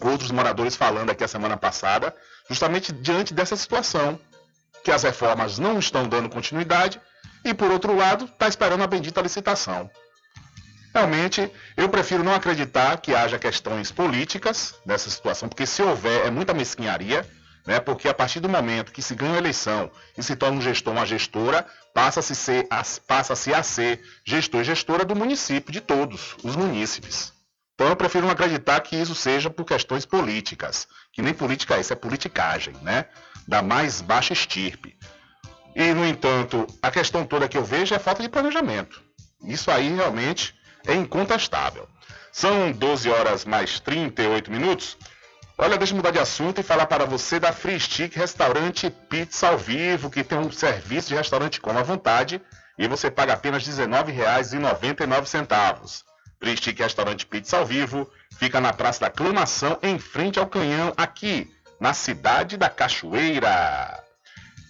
[0.00, 2.14] outros moradores falando aqui a semana passada,
[2.48, 4.18] justamente diante dessa situação,
[4.82, 7.00] que as reformas não estão dando continuidade
[7.44, 9.90] e, por outro lado, está esperando a bendita licitação.
[10.94, 16.30] Realmente, eu prefiro não acreditar que haja questões políticas nessa situação, porque se houver, é
[16.30, 17.26] muita mesquinharia.
[17.66, 17.80] Né?
[17.80, 20.92] Porque a partir do momento que se ganha a eleição e se torna um gestor,
[20.92, 22.68] uma gestora, passa-se ser,
[23.06, 27.32] passa-se a ser gestor e gestora do município, de todos os munícipes.
[27.74, 31.80] Então eu prefiro não acreditar que isso seja por questões políticas, que nem política é
[31.80, 33.06] isso, é politicagem, né?
[33.46, 34.96] Da mais baixa estirpe.
[35.74, 39.02] E, no entanto, a questão toda que eu vejo é falta de planejamento.
[39.42, 40.54] Isso aí realmente
[40.86, 41.88] é incontestável.
[42.30, 44.96] São 12 horas mais 38 minutos.
[45.58, 49.48] Olha, deixa eu mudar de assunto e falar para você da Free Stick Restaurante Pizza
[49.48, 52.40] ao Vivo, que tem um serviço de restaurante com à vontade
[52.78, 56.02] e você paga apenas R$ 19,99.
[56.40, 60.92] Free Stick Restaurante Pizza ao Vivo fica na Praça da Aclamação, em frente ao Canhão,
[60.96, 64.02] aqui na cidade da Cachoeira.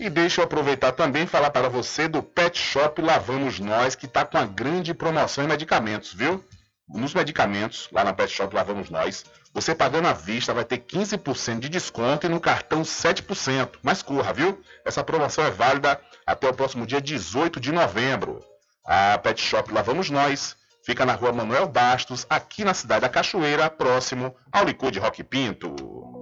[0.00, 4.06] E deixa eu aproveitar também e falar para você do Pet Shop Lavamos Nós, que
[4.06, 6.44] está com uma grande promoção em medicamentos, viu?
[6.88, 11.58] Nos medicamentos, lá na Pet Shop Lavamos Nós, você pagando à vista vai ter 15%
[11.58, 13.78] de desconto e no cartão 7%.
[13.82, 14.60] Mas corra, viu?
[14.84, 18.40] Essa promoção é válida até o próximo dia 18 de novembro.
[18.84, 23.70] A Pet Shop Lavamos Nós fica na rua Manuel Bastos, aqui na cidade da Cachoeira,
[23.70, 26.21] próximo ao licor de Rock Pinto.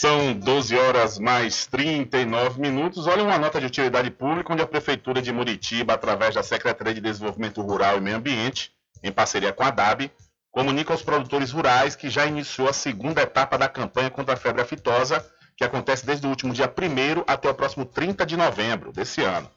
[0.00, 3.08] São 12 horas mais 39 minutos.
[3.08, 7.00] Olha uma nota de utilidade pública onde a Prefeitura de Muritiba, através da Secretaria de
[7.00, 8.70] Desenvolvimento Rural e Meio Ambiente,
[9.02, 10.08] em parceria com a DAB,
[10.52, 14.62] comunica aos produtores rurais que já iniciou a segunda etapa da campanha contra a febre
[14.62, 19.22] aftosa, que acontece desde o último dia 1 até o próximo 30 de novembro desse
[19.22, 19.50] ano.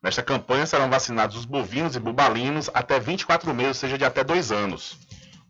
[0.00, 4.22] Nesta campanha serão vacinados os bovinos e bubalinos até 24 meses, ou seja, de até
[4.22, 4.96] dois anos.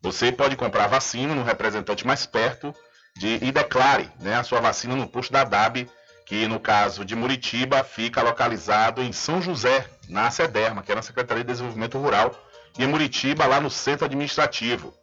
[0.03, 2.75] Você pode comprar vacina no representante mais perto
[3.17, 5.89] de, e declare né, a sua vacina no posto da DAB,
[6.25, 11.03] que no caso de Muritiba fica localizado em São José, na SEDERMA, que é na
[11.03, 12.35] Secretaria de Desenvolvimento Rural,
[12.79, 14.95] e em Muritiba, lá no centro administrativo.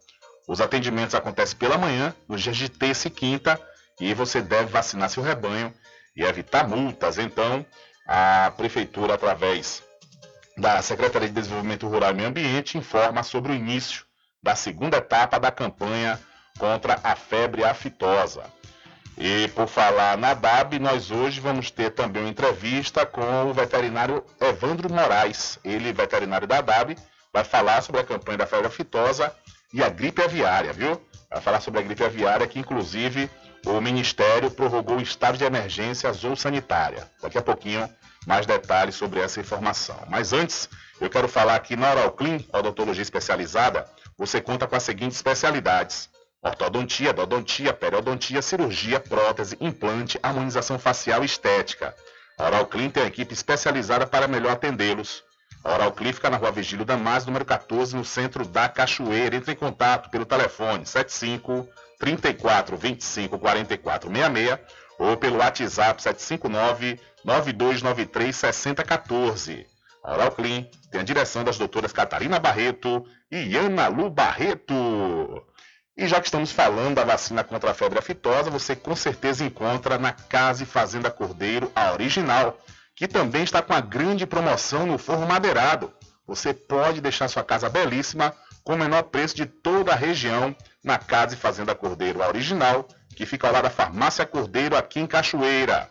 [0.48, 3.60] Os atendimentos acontecem pela manhã, nos dias de terça e quinta,
[4.00, 5.72] e você deve vacinar seu rebanho
[6.16, 7.18] e evitar multas.
[7.18, 7.64] Então,
[8.06, 9.82] a Prefeitura, através
[10.56, 14.07] da Secretaria de Desenvolvimento Rural e Meio Ambiente, informa sobre o início
[14.42, 16.18] da segunda etapa da campanha
[16.58, 18.42] contra a febre aftosa.
[19.16, 24.24] E por falar na DAB, nós hoje vamos ter também uma entrevista com o veterinário
[24.40, 25.58] Evandro Moraes.
[25.64, 26.96] Ele, veterinário da DAB,
[27.32, 29.34] vai falar sobre a campanha da febre aftosa
[29.74, 31.00] e a gripe aviária, viu?
[31.30, 33.28] Vai falar sobre a gripe aviária, que inclusive
[33.66, 37.10] o Ministério prorrogou o estado de emergência azul sanitária.
[37.20, 37.88] Daqui a pouquinho,
[38.26, 39.96] mais detalhes sobre essa informação.
[40.08, 40.68] Mas antes,
[41.00, 43.88] eu quero falar que na Oral Clean, odontologia especializada,
[44.18, 46.10] você conta com as seguintes especialidades:
[46.42, 51.94] ortodontia, odontia, periodontia, cirurgia, prótese, implante, harmonização facial e estética.
[52.36, 55.22] A Oral Clean tem a equipe especializada para melhor atendê-los.
[55.64, 59.36] A Oral Clean fica na rua Vigílio Damas, número 14, no centro da Cachoeira.
[59.36, 64.58] Entre em contato pelo telefone 75 34 25 44 66
[64.98, 69.77] ou pelo WhatsApp 759 9293 6014.
[70.02, 74.74] A Oral Clean tem a direção das doutoras Catarina Barreto e Ana Lu Barreto.
[75.96, 79.98] E já que estamos falando da vacina contra a febre aftosa, você com certeza encontra
[79.98, 82.56] na Casa e Fazenda Cordeiro a original,
[82.94, 85.92] que também está com a grande promoção no forro madeirado.
[86.26, 88.32] Você pode deixar sua casa belíssima
[88.62, 92.86] com o menor preço de toda a região na Casa e Fazenda Cordeiro, a original,
[93.16, 95.90] que fica ao lado da Farmácia Cordeiro aqui em Cachoeira.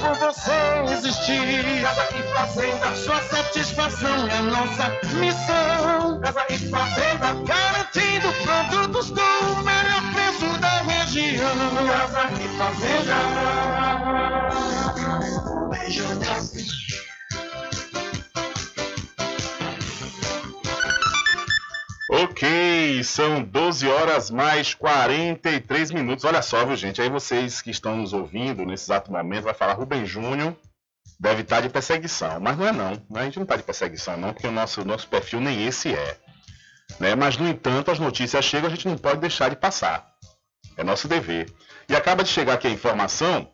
[0.00, 0.52] por você
[0.92, 1.82] existir.
[1.82, 6.20] Casa e fazenda, sua satisfação é nossa missão.
[6.20, 11.54] Casa e fazenda, garantindo produtos do melhor preço da região.
[11.86, 13.16] Casa e fazenda.
[22.20, 26.24] Ok, são 12 horas mais 43 minutos.
[26.24, 27.00] Olha só, viu, gente?
[27.00, 30.56] Aí vocês que estão nos ouvindo nesse exato momento vai falar Rubem Júnior
[31.20, 32.40] deve estar de perseguição.
[32.40, 33.00] Mas não é não.
[33.14, 36.16] A gente não está de perseguição, não, porque o nosso, nosso perfil nem esse é.
[36.98, 37.14] Né?
[37.14, 40.04] Mas, no entanto, as notícias chegam, a gente não pode deixar de passar.
[40.76, 41.48] É nosso dever.
[41.88, 43.48] E acaba de chegar aqui a informação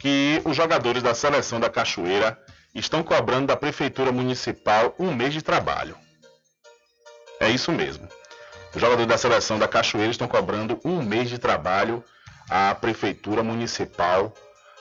[0.00, 2.36] que os jogadores da seleção da Cachoeira
[2.74, 5.96] estão cobrando da Prefeitura Municipal um mês de trabalho.
[7.40, 8.08] É isso mesmo.
[8.74, 12.04] Os jogadores da seleção da Cachoeira estão cobrando um mês de trabalho
[12.50, 14.34] à Prefeitura Municipal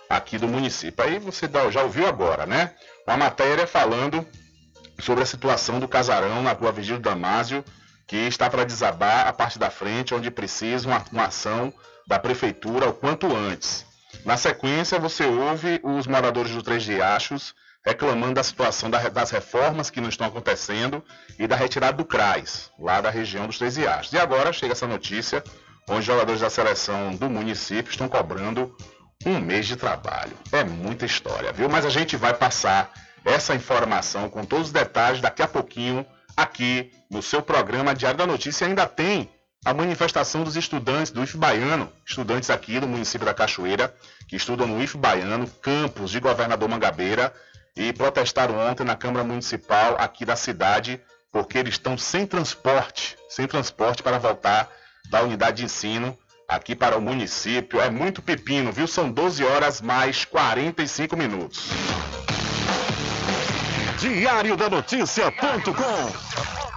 [0.09, 1.03] aqui do município.
[1.03, 2.73] Aí você já ouviu agora, né?
[3.05, 4.25] Uma matéria falando
[4.99, 7.63] sobre a situação do casarão na rua Vigílio Damásio,
[8.05, 11.73] que está para desabar a parte da frente, onde precisa uma, uma ação
[12.05, 13.85] da prefeitura o quanto antes.
[14.25, 17.53] Na sequência, você ouve os moradores do Três Riachos
[17.87, 21.01] reclamando da situação das reformas que não estão acontecendo
[21.39, 24.11] e da retirada do CRAS, lá da região dos Três Riachos.
[24.11, 25.41] E agora chega essa notícia,
[25.87, 28.75] onde jogadores da seleção do município estão cobrando
[29.25, 30.33] um mês de trabalho.
[30.51, 31.69] É muita história, viu?
[31.69, 32.91] Mas a gente vai passar
[33.23, 38.27] essa informação com todos os detalhes daqui a pouquinho aqui no seu programa Diário da
[38.27, 38.67] Notícia.
[38.67, 39.29] Ainda tem
[39.63, 43.95] a manifestação dos estudantes do IF Baiano, estudantes aqui do município da Cachoeira,
[44.27, 47.33] que estudam no IF Baiano, campus de Governador Mangabeira,
[47.77, 50.99] e protestaram ontem na Câmara Municipal aqui da cidade,
[51.31, 54.69] porque eles estão sem transporte, sem transporte para voltar
[55.09, 56.17] da unidade de ensino
[56.47, 57.79] aqui para o município.
[57.79, 58.87] É muito pepino, viu?
[58.87, 61.69] São 12 horas mais 45 minutos.
[63.99, 66.76] Diário da Notícia.com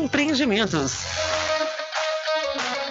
[0.01, 1.05] Empreendimentos.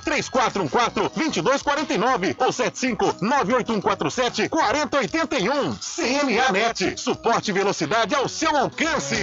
[0.00, 5.74] 3414 2249 ou 75 98147 4081.
[5.76, 9.16] CNA Net suporte e velocidade ao seu alcance.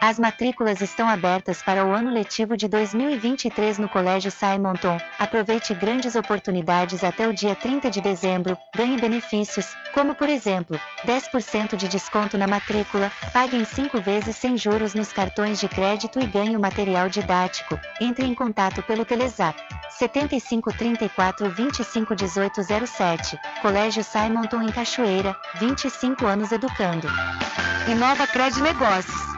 [0.00, 4.96] As matrículas estão abertas para o ano letivo de 2023 no Colégio Simonton.
[5.18, 11.74] Aproveite grandes oportunidades até o dia 30 de dezembro, ganhe benefícios, como por exemplo, 10%
[11.74, 16.26] de desconto na matrícula, pague em 5 vezes sem juros nos cartões de crédito e
[16.26, 17.76] ganhe o material didático.
[18.00, 23.38] Entre em contato pelo Telezap 75 34 25 18 07.
[23.60, 27.08] Colégio Simonton em Cachoeira, 25 anos educando.
[27.88, 29.37] Inova Cred Negócios.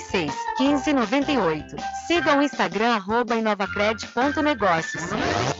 [0.09, 1.75] 36 15 98.
[2.07, 5.03] Siga o Instagram arroba inovacred.negócios.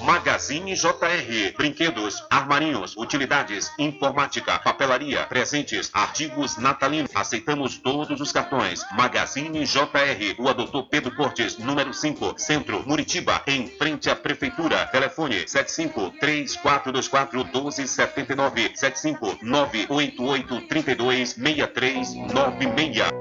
[0.03, 1.53] Magazine JR.
[1.57, 7.11] Brinquedos, armarinhos, utilidades, informática, papelaria, presentes, artigos natalinos.
[7.15, 8.83] Aceitamos todos os cartões.
[8.93, 10.35] Magazine JR.
[10.37, 14.87] O Doutor Pedro Cortes, número 5, Centro, Muritiba, em frente à Prefeitura.
[14.87, 23.20] Telefone 75 3424 1279 75 988 32 6396.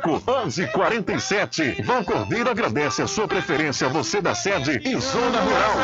[0.09, 1.81] 1147.
[1.83, 5.75] Vão Cordeiro agradece a sua preferência, você da sede e Zona Rural.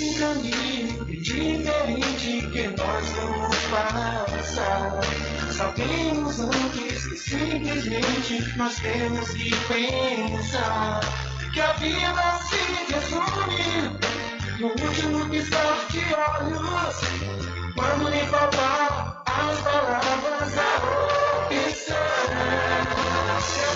[0.00, 5.00] Um caminho diferente que nós vamos passar.
[5.52, 11.00] Sabemos antes que simplesmente nós temos que pensar
[11.52, 13.98] que a vida se resume
[14.60, 17.57] no último piscar de olhos.
[17.78, 20.70] Quando lhe faltar as palavras, a
[21.46, 22.08] opção.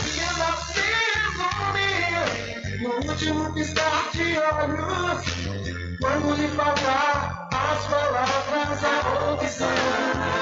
[0.03, 5.23] Vida se resume no último piscar de olhos.
[6.01, 10.42] Quando lhe faltar as palavras, a opção.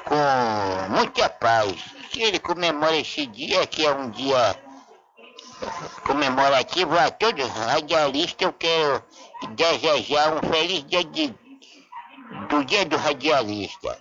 [0.03, 1.73] com muita paz.
[2.11, 4.59] Que ele comemore esse dia, que é um dia
[6.05, 9.01] comemorativo a todo radialista, eu quero
[9.51, 11.33] desejar um feliz dia de,
[12.49, 13.97] do dia do radialista.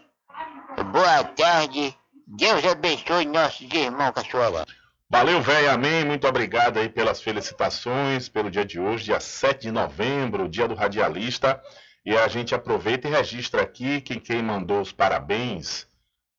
[0.91, 4.67] Boa tarde, Deus abençoe nossos irmãos cachoeira.
[5.15, 6.07] Valeu, velho, amém.
[6.07, 10.75] Muito obrigado aí pelas felicitações pelo dia de hoje, dia 7 de novembro, dia do
[10.75, 11.63] radialista.
[12.03, 15.87] E a gente aproveita e registra aqui quem, quem mandou os parabéns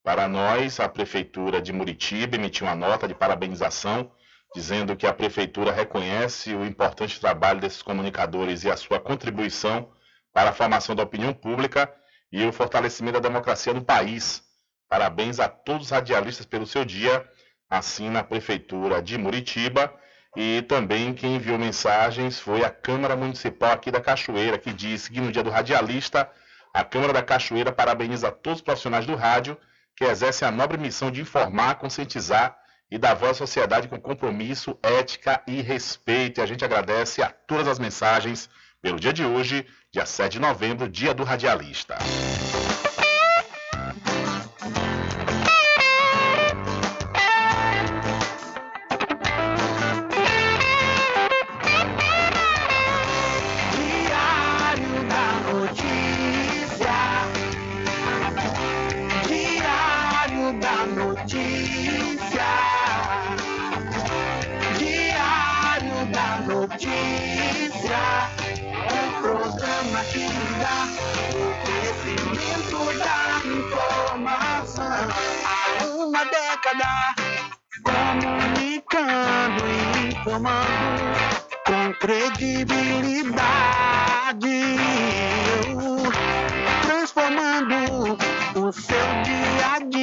[0.04, 0.80] para nós.
[0.80, 4.12] A Prefeitura de Muritiba emitiu uma nota de parabenização,
[4.56, 9.92] dizendo que a Prefeitura reconhece o importante trabalho desses comunicadores e a sua contribuição
[10.34, 11.94] para a formação da opinião pública
[12.32, 14.42] e o fortalecimento da democracia no país.
[14.90, 17.24] Parabéns a todos os radialistas pelo seu dia
[17.74, 19.92] assim na Prefeitura de Muritiba.
[20.36, 25.20] E também quem enviou mensagens foi a Câmara Municipal aqui da Cachoeira, que disse que
[25.20, 26.30] no dia do radialista,
[26.74, 29.58] a Câmara da Cachoeira parabeniza todos os profissionais do rádio
[29.96, 32.58] que exercem a nobre missão de informar, conscientizar
[32.90, 36.40] e dar voz à sociedade com compromisso, ética e respeito.
[36.40, 38.50] E a gente agradece a todas as mensagens
[38.82, 41.96] pelo dia de hoje, dia 7 de novembro, dia do radialista.
[80.34, 81.14] Informando
[81.68, 84.78] com credibilidade,
[86.82, 88.18] transformando
[88.56, 90.03] o seu dia a dia,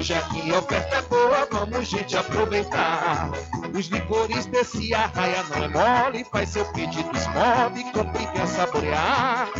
[0.00, 3.30] hoje aqui a oferta é boa, vamos gente aproveitar.
[3.74, 9.50] Os licores desse arraia não é mole, faz seu pedido, esmove, compre e saborear.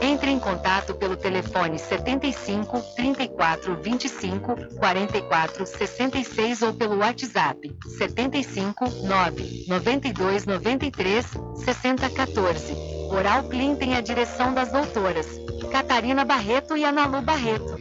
[0.00, 9.64] Entre em contato pelo telefone 75 34 25 44 66 ou pelo WhatsApp 75 9
[9.68, 11.26] 92 93
[11.64, 12.74] 60 14.
[13.10, 15.26] Oral Clean tem a direção das doutoras
[15.70, 17.76] Catarina Barreto e Analu Barreto.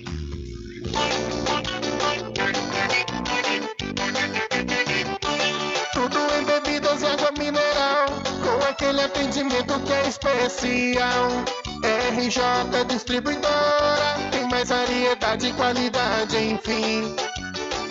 [5.93, 8.07] Tudo em bebidas e água mineral,
[8.43, 11.68] com aquele atendimento que é especial.
[11.83, 17.15] RJ Distribuidora, tem mais variedade e qualidade, enfim.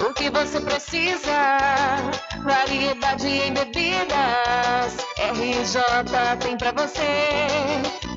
[0.00, 1.58] O que você precisa?
[2.42, 4.96] Variedade em bebidas.
[5.18, 5.80] RJ
[6.40, 7.28] tem pra você.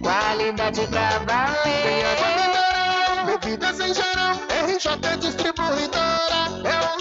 [0.02, 1.84] Qualidade pra valer.
[1.84, 2.04] Tem
[2.38, 4.36] mineral, bebidas em geral.
[4.68, 7.01] RJ Distribuidora é o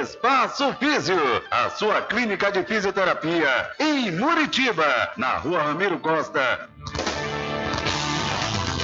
[0.00, 1.20] Espaço Físio,
[1.50, 6.68] a sua clínica de fisioterapia em Muritiba, na Rua Ramiro Costa,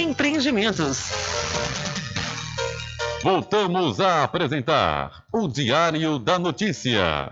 [0.00, 1.10] Empreendimentos.
[3.22, 7.30] Voltamos a apresentar o Diário da Notícia.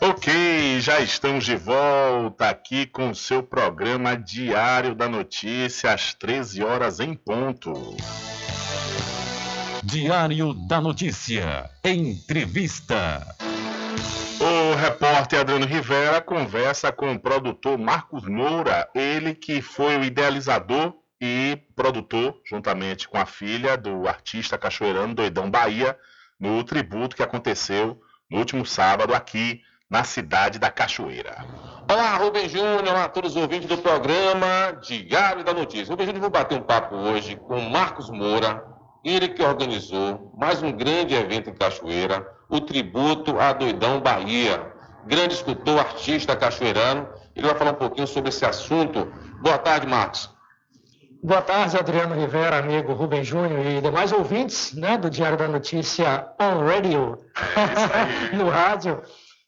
[0.00, 6.62] Ok, já estamos de volta aqui com o seu programa Diário da Notícia, às 13
[6.64, 7.74] horas em ponto.
[9.84, 11.68] Diário da Notícia.
[11.84, 13.36] Entrevista.
[14.70, 20.94] O repórter Adriano Rivera conversa com o produtor Marcos Moura, ele que foi o idealizador
[21.20, 25.98] e produtor, juntamente com a filha do artista cachoeirano Doidão Bahia,
[26.38, 28.00] no tributo que aconteceu
[28.30, 29.60] no último sábado aqui
[29.90, 31.44] na cidade da Cachoeira.
[31.90, 35.90] Olá, Rubem Júnior, olá a todos os ouvintes do programa Diário da Notícia.
[35.90, 38.64] Rubem Júnior, vou bater um papo hoje com Marcos Moura,
[39.04, 44.60] ele que organizou mais um grande evento em Cachoeira, o tributo a Doidão Bahia,
[45.06, 47.08] grande escultor, artista cachoeirano.
[47.34, 49.10] Ele vai falar um pouquinho sobre esse assunto.
[49.40, 50.28] Boa tarde, Marcos.
[51.22, 56.26] Boa tarde, Adriano Rivera, amigo Rubem Júnior e demais ouvintes né, do Diário da Notícia
[56.40, 57.18] on radio,
[58.32, 59.02] é no rádio.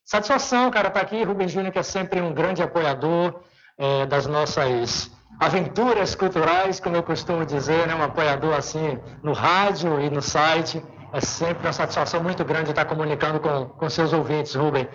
[0.05, 1.22] Satisfação, cara, estar tá aqui.
[1.24, 3.40] Rubem Júnior, que é sempre um grande apoiador
[3.78, 9.98] é, das nossas aventuras culturais, como eu costumo dizer, né, um apoiador assim no rádio
[9.98, 10.82] e no site.
[11.12, 14.88] É sempre uma satisfação muito grande estar comunicando com, com seus ouvintes, Rubem.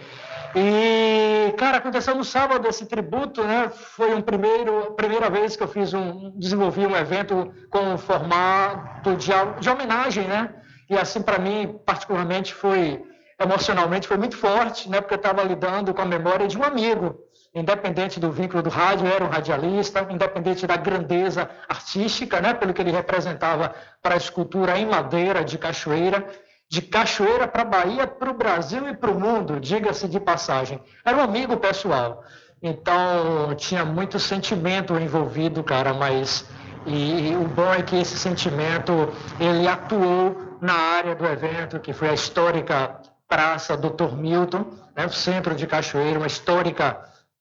[0.55, 3.69] E, cara, aconteceu no sábado esse tributo, né?
[3.69, 9.15] Foi um primeiro, primeira vez que eu fiz um, desenvolvi um evento com um formato
[9.15, 10.55] de, de homenagem, né?
[10.89, 13.03] E assim, para mim, particularmente, foi
[13.39, 14.99] emocionalmente foi muito forte, né?
[14.99, 17.19] Porque eu estava lidando com a memória de um amigo,
[17.57, 22.81] independente do vínculo do rádio, era um radialista, independente da grandeza artística, né, pelo que
[22.81, 26.25] ele representava para a escultura em madeira de Cachoeira,
[26.69, 30.79] de Cachoeira para Bahia, para o Brasil e para o mundo, diga-se de passagem.
[31.03, 32.23] Era um amigo pessoal.
[32.61, 36.45] Então, tinha muito sentimento envolvido, cara, mas
[36.85, 41.93] e, e o bom é que esse sentimento ele atuou na área do evento, que
[41.93, 44.15] foi a histórica Praça Dr.
[44.15, 46.97] Milton, né, o centro de Cachoeira, uma histórica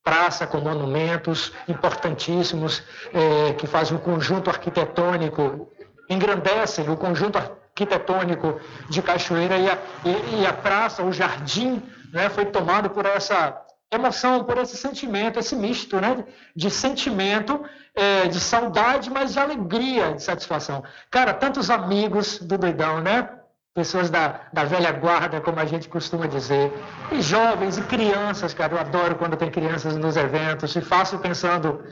[0.07, 2.81] praça com monumentos importantíssimos
[3.13, 5.69] é, que fazem o conjunto arquitetônico,
[6.09, 11.83] engrandecem o conjunto arquitetônico de Cachoeira e a, e, e a praça, o jardim,
[12.13, 18.29] né, foi tomado por essa emoção, por esse sentimento, esse misto né, de sentimento, é,
[18.29, 20.85] de saudade, mas de alegria, de satisfação.
[21.11, 23.29] Cara, tantos amigos do Doidão, né?
[23.77, 26.73] Pessoas da, da velha guarda, como a gente costuma dizer,
[27.13, 31.85] e jovens e crianças, cara, eu adoro quando tem crianças nos eventos, e faço pensando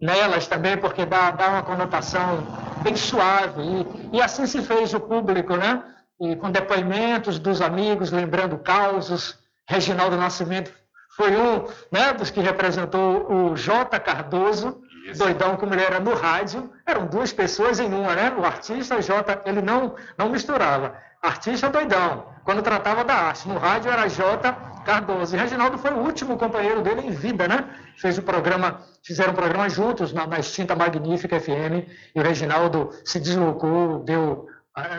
[0.00, 2.42] nelas também, porque dá, dá uma conotação
[2.82, 5.84] bem suave, e, e assim se fez o público, né?
[6.18, 10.72] E com depoimentos dos amigos, lembrando causos, Reginaldo Nascimento
[11.10, 14.00] foi um né, dos que representou o J.
[14.00, 15.18] Cardoso, isso.
[15.18, 18.34] doidão como ele era no rádio, eram duas pessoas em uma, né?
[18.38, 20.94] O artista J, ele não, não misturava
[21.26, 23.48] artista doidão, quando tratava da arte.
[23.48, 24.52] No rádio era J
[24.84, 25.34] Cardoso.
[25.34, 27.64] E Reginaldo foi o último companheiro dele em vida, né?
[27.96, 32.90] Fez o programa, fizeram um programa juntos na, na extinta Magnífica FM, e o Reginaldo
[33.04, 34.46] se deslocou, deu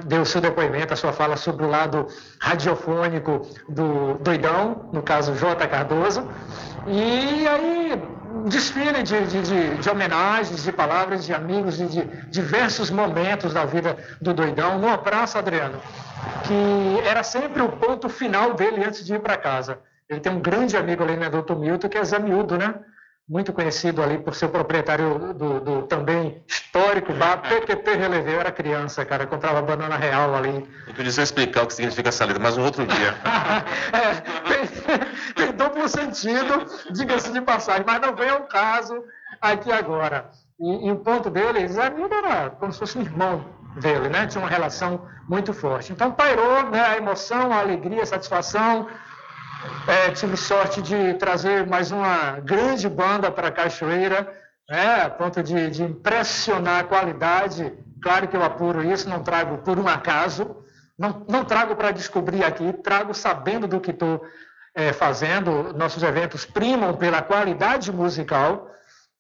[0.06, 2.08] deu seu depoimento, a sua fala sobre o lado
[2.42, 5.68] radiofônico do Doidão, no caso J.
[5.68, 6.28] Cardoso,
[6.88, 8.02] e aí
[8.46, 13.98] desfile de, de, de, de homenagens, de palavras de amigos, de diversos momentos da vida
[14.22, 15.80] do Doidão, numa praça, Adriano,
[16.44, 19.80] que era sempre o ponto final dele antes de ir para casa.
[20.10, 22.76] Ele tem um grande amigo ali, né, doutor Milton, que é Zé Miúdo, né?
[23.28, 28.34] Muito conhecido ali por ser proprietário do, do também histórico bar PQP Releveu.
[28.36, 30.66] Eu era criança, cara, comprava banana real ali.
[30.88, 33.16] Eu podia só explicar o que significa essa letra, mas um outro dia.
[33.92, 34.16] é,
[34.48, 39.04] tem, tem duplo sentido, diga-se de passagem, mas não vem ao caso
[39.42, 40.30] aqui agora.
[40.60, 43.46] E, e o ponto dele, Zé Nildo era como se fosse um irmão
[43.82, 44.26] dele, né?
[44.26, 45.92] Tinha uma relação muito forte.
[45.92, 48.88] Então pairou né, a emoção, a alegria, a satisfação,
[49.88, 54.32] é, tive sorte de trazer mais uma grande banda para Cachoeira,
[54.70, 57.74] né, a ponto de, de, impressionar a qualidade.
[58.02, 60.58] Claro que eu apuro isso, não trago por um acaso,
[60.98, 64.22] não, não trago para descobrir aqui, trago sabendo do que estou
[64.76, 65.74] é, fazendo.
[65.74, 68.70] Nossos eventos primam pela qualidade musical,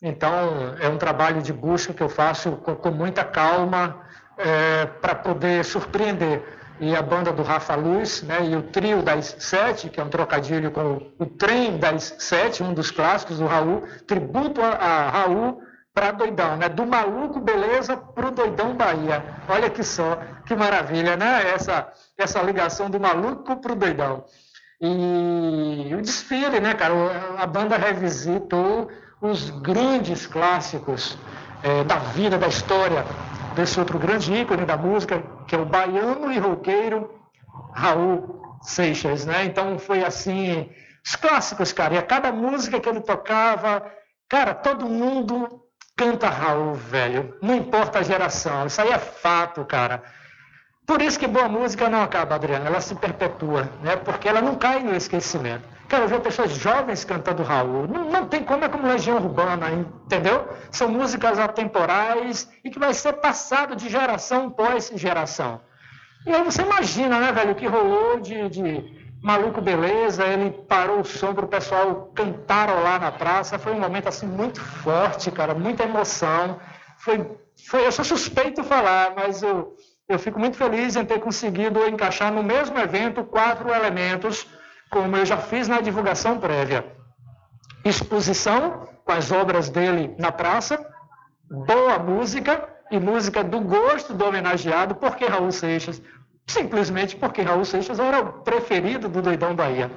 [0.01, 4.01] então é um trabalho de busca que eu faço com, com muita calma
[4.37, 9.35] é, para poder surpreender e a banda do Rafa Luz, né, e o trio das
[9.39, 13.83] sete, que é um trocadilho com o trem das sete, um dos clássicos do Raul,
[14.05, 15.61] tributo a, a Raul
[15.93, 19.23] para Doidão, né, do maluco beleza para o Doidão Bahia.
[19.49, 24.23] Olha que só, que maravilha, né, essa, essa ligação do maluco para o Doidão.
[24.79, 26.93] E o desfile, né, cara,
[27.39, 31.17] a banda revisitou os grandes clássicos
[31.63, 33.03] é, da vida, da história
[33.57, 37.19] desse outro grande ícone da música, que é o baiano e roqueiro
[37.73, 39.45] Raul Seixas, né?
[39.45, 40.69] Então foi assim,
[41.03, 43.91] os clássicos, cara, e a cada música que ele tocava,
[44.29, 45.63] cara, todo mundo
[45.95, 50.03] canta Raul, velho, não importa a geração, isso aí é fato, cara.
[50.85, 53.97] Por isso que boa música não acaba, Adriana, ela se perpetua, né?
[53.97, 55.67] Porque ela não cai no esquecimento.
[55.87, 57.87] Quero ver pessoas jovens cantando Raul.
[57.87, 60.47] Não, não tem como, é como Legião Urbana, entendeu?
[60.69, 65.61] São músicas atemporais e que vai ser passado de geração pós geração.
[66.25, 70.99] E aí você imagina, né, velho, o que rolou de, de Maluco Beleza, ele parou
[70.99, 73.57] o som para o pessoal cantar lá na praça.
[73.57, 76.59] Foi um momento assim muito forte, cara, muita emoção.
[76.97, 77.31] Foi,
[77.69, 79.73] foi, eu sou suspeito falar, mas eu,
[80.09, 84.45] eu fico muito feliz em ter conseguido encaixar no mesmo evento quatro elementos
[84.89, 86.85] como eu já fiz na divulgação prévia.
[87.83, 90.85] Exposição com as obras dele na praça,
[91.49, 96.01] boa música e música do gosto do homenageado, porque Raul Seixas,
[96.45, 99.91] simplesmente porque Raul Seixas era o preferido do Doidão Bahia.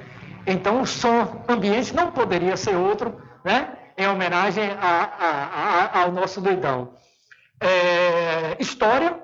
[0.45, 3.77] Então o som ambiente não poderia ser outro, né?
[3.97, 5.29] Em homenagem a, a,
[5.99, 6.93] a, ao nosso doidão.
[7.59, 9.21] É, história,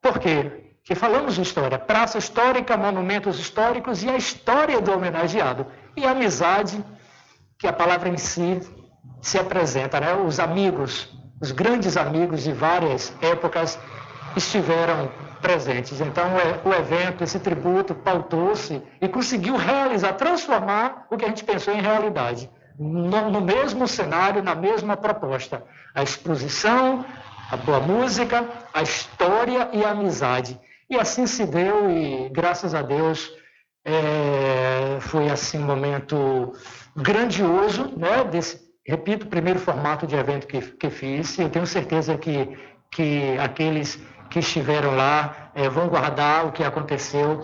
[0.00, 0.61] por quê?
[0.84, 5.66] Que falamos de história, praça histórica, monumentos históricos e a história do homenageado.
[5.96, 6.84] E a amizade,
[7.58, 8.60] que a palavra em si
[9.20, 10.14] se apresenta, né?
[10.14, 11.08] Os amigos,
[11.40, 13.78] os grandes amigos de várias épocas
[14.36, 15.10] estiveram
[15.40, 16.00] presentes.
[16.00, 21.44] Então, é, o evento, esse tributo, pautou-se e conseguiu realizar, transformar o que a gente
[21.44, 22.50] pensou em realidade.
[22.78, 25.62] No, no mesmo cenário, na mesma proposta.
[25.94, 27.04] A exposição,
[27.50, 30.58] a boa música, a história e a amizade.
[30.92, 33.32] E assim se deu, e graças a Deus
[33.82, 36.52] é, foi assim um momento
[36.94, 38.22] grandioso, né?
[38.24, 41.38] Desse, repito, primeiro formato de evento que, que fiz.
[41.38, 42.58] Eu tenho certeza que,
[42.90, 47.42] que aqueles que estiveram lá é, vão guardar o que aconteceu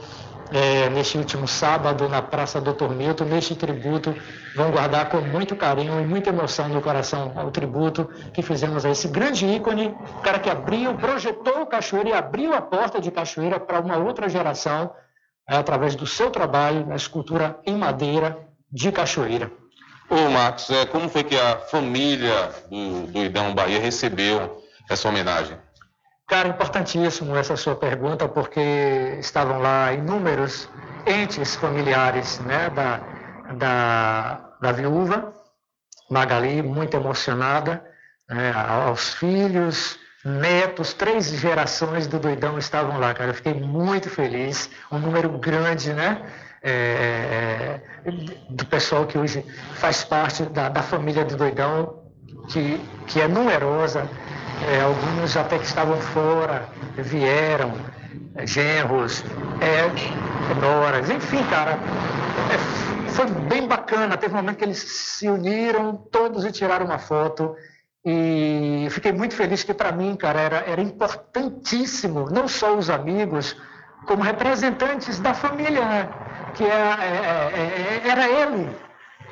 [0.52, 4.14] é, neste último sábado na Praça Doutor Milton, neste tributo,
[4.56, 8.90] vão guardar com muito carinho e muita emoção no coração ao tributo que fizemos a
[8.90, 13.10] esse grande ícone, o cara que abriu, projetou o Cachoeira e abriu a porta de
[13.10, 14.90] Cachoeira para uma outra geração,
[15.48, 18.38] é, através do seu trabalho, a escultura em madeira
[18.70, 19.50] de Cachoeira.
[20.10, 25.58] Ô Marcos, é, como foi que a família do, do Idão Bahia recebeu essa homenagem?
[26.28, 30.68] Cara, importantíssimo essa sua pergunta, porque estavam lá inúmeros
[31.06, 33.00] entes familiares né, da,
[33.54, 35.32] da, da viúva,
[36.10, 37.82] Magali, muito emocionada,
[38.28, 43.30] né, aos filhos, netos, três gerações do Doidão estavam lá, cara.
[43.30, 46.22] Eu fiquei muito feliz, um número grande, né?
[46.60, 47.80] É,
[48.50, 52.02] do pessoal que hoje faz parte da, da família do Doidão,
[52.48, 54.08] que, que é numerosa,
[54.66, 57.72] é, alguns até que estavam fora, vieram,
[58.34, 59.24] é, genros,
[59.60, 61.72] é, noras, enfim, cara,
[62.52, 64.16] é, foi bem bacana.
[64.16, 67.54] Teve um momento que eles se uniram todos e tiraram uma foto.
[68.04, 73.56] E fiquei muito feliz que para mim, cara, era, era importantíssimo, não só os amigos,
[74.06, 76.08] como representantes da família, né?
[76.54, 78.68] que é, é, é, era ele,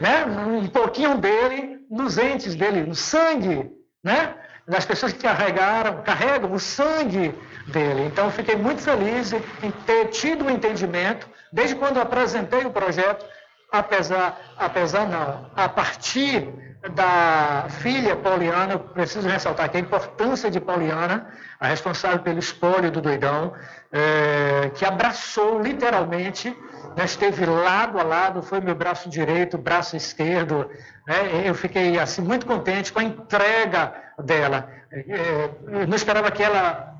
[0.01, 0.25] né?
[0.27, 3.71] um pouquinho dele nos entes dele, no sangue,
[4.03, 4.35] né?
[4.67, 7.35] Das pessoas que carregaram, carregam o sangue
[7.69, 8.05] dele.
[8.05, 13.25] Então, fiquei muito feliz em ter tido o um entendimento, desde quando apresentei o projeto,
[13.71, 16.53] apesar, apesar não, a partir
[16.95, 21.27] da filha Pauliana, eu preciso ressaltar aqui a importância de Pauliana,
[21.59, 23.53] a responsável pelo espólio do doidão,
[23.91, 26.57] é, que abraçou literalmente,
[26.97, 30.71] né, esteve lado a lado, foi meu braço direito, braço esquerdo.
[31.07, 34.69] Né, eu fiquei assim muito contente com a entrega dela.
[34.93, 36.95] É, não esperava que ela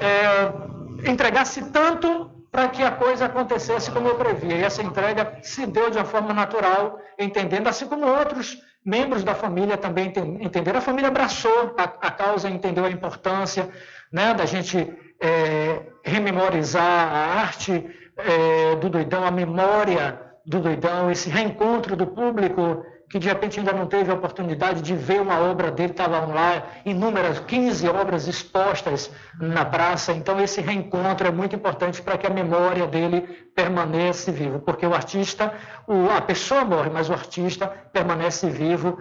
[0.00, 4.56] é, entregasse tanto para que a coisa acontecesse como eu previa.
[4.56, 9.34] E essa entrega se deu de uma forma natural, entendendo, assim como outros membros da
[9.34, 10.78] família também entenderam.
[10.78, 13.68] A família abraçou a, a causa, entendeu a importância
[14.10, 14.78] né, da gente
[15.20, 17.84] é, rememorizar a arte
[18.16, 23.72] é, do doidão, a memória do doidão, esse reencontro do público que de repente ainda
[23.72, 29.10] não teve a oportunidade de ver uma obra dele, estavam lá inúmeras, 15 obras expostas
[29.40, 30.12] na praça.
[30.12, 33.22] Então, esse reencontro é muito importante para que a memória dele
[33.54, 35.54] permaneça viva, porque o artista,
[35.86, 39.00] o, a pessoa morre, mas o artista permanece vivo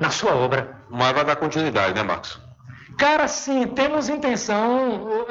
[0.00, 0.78] na sua obra.
[0.90, 2.40] Mas vai dar continuidade, né, Marcos?
[2.98, 5.24] Cara, sim, temos intenção.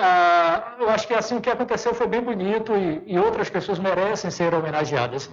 [0.79, 4.31] Eu acho que assim o que aconteceu foi bem bonito e, e outras pessoas merecem
[4.31, 5.29] ser homenageadas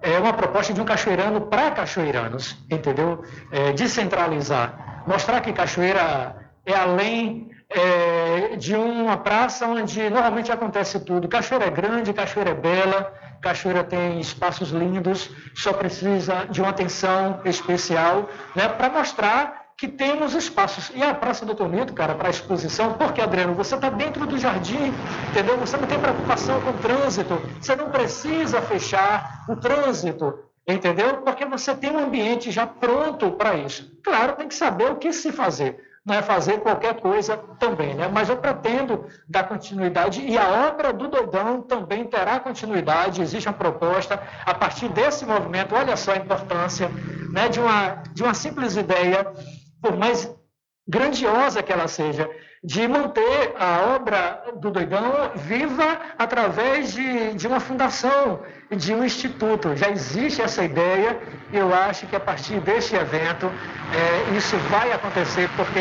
[0.00, 3.24] é uma proposta de um cachoeirano para cachoeiranos, entendeu?
[3.50, 5.04] É, descentralizar.
[5.06, 11.28] Mostrar que cachoeira é além é, de uma praça onde normalmente acontece tudo.
[11.28, 17.40] Cachoeira é grande, cachoeira é bela, cachoeira tem espaços lindos, só precisa de uma atenção
[17.44, 20.90] especial né, para mostrar que temos espaços.
[20.92, 24.92] E a Praça do Tonito, cara, para exposição, porque, Adriano, você está dentro do jardim,
[25.30, 25.56] entendeu?
[25.58, 31.18] Você não tem preocupação com o trânsito, você não precisa fechar o trânsito, entendeu?
[31.18, 33.96] Porque você tem um ambiente já pronto para isso.
[34.02, 38.08] Claro, tem que saber o que se fazer não é fazer qualquer coisa também, né?
[38.08, 43.20] Mas eu pretendo dar continuidade e a obra do Doidão também terá continuidade.
[43.20, 45.74] Existe uma proposta a partir desse movimento.
[45.74, 46.90] Olha só a importância,
[47.30, 47.50] né?
[47.50, 49.30] De uma de uma simples ideia
[49.80, 50.32] por mais
[50.86, 52.28] grandiosa que ela seja,
[52.64, 59.76] de manter a obra do Doidão viva através de, de uma fundação, de um instituto.
[59.76, 61.20] Já existe essa ideia
[61.52, 65.80] eu acho que a partir deste evento é, isso vai acontecer, porque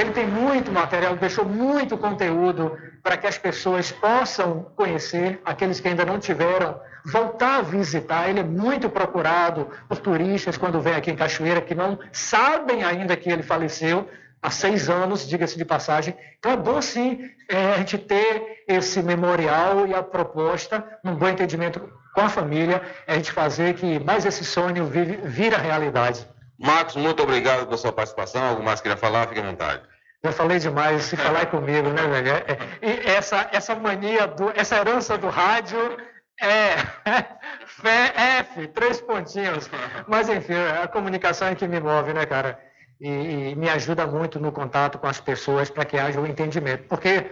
[0.00, 5.88] ele tem muito material, deixou muito conteúdo para que as pessoas possam conhecer, aqueles que
[5.88, 8.28] ainda não tiveram, voltar a visitar.
[8.28, 13.16] Ele é muito procurado por turistas quando vem aqui em Cachoeira, que não sabem ainda
[13.16, 14.08] que ele faleceu
[14.42, 16.16] há seis anos, diga-se de passagem.
[16.38, 21.28] Então é bom sim é, a gente ter esse memorial e a proposta, num bom
[21.28, 21.80] entendimento
[22.14, 26.26] com a família, é a gente fazer que mais esse sonho vira realidade.
[26.58, 28.42] Marcos, muito obrigado pela sua participação.
[28.42, 29.26] Algo mais queria falar?
[29.28, 29.82] Fique à vontade.
[30.24, 32.28] Já falei demais, se falar é comigo, né, velho?
[32.28, 35.96] É, é, e essa, essa mania, do, essa herança do rádio
[36.40, 39.70] é F, três pontinhos.
[40.06, 42.58] Mas, enfim, a comunicação é que me move, né, cara?
[43.00, 43.08] E,
[43.50, 46.84] e me ajuda muito no contato com as pessoas para que haja o um entendimento.
[46.88, 47.26] Porque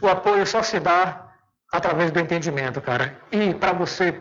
[0.00, 1.28] o apoio só se dá
[1.72, 3.16] através do entendimento, cara.
[3.32, 4.20] E para você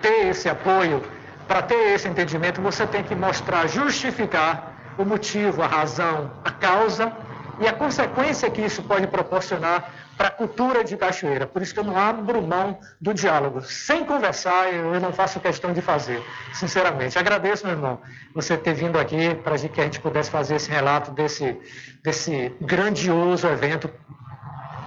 [0.00, 1.02] ter esse apoio,
[1.46, 7.12] para ter esse entendimento, você tem que mostrar, justificar o motivo, a razão, a causa
[7.60, 11.46] e a consequência que isso pode proporcionar para a cultura de Cachoeira.
[11.46, 13.62] Por isso que eu não abro mão do diálogo.
[13.62, 16.22] Sem conversar, eu não faço questão de fazer,
[16.52, 17.18] sinceramente.
[17.18, 18.00] Agradeço, meu irmão,
[18.34, 21.58] você ter vindo aqui para que a gente pudesse fazer esse relato desse,
[22.02, 23.90] desse grandioso evento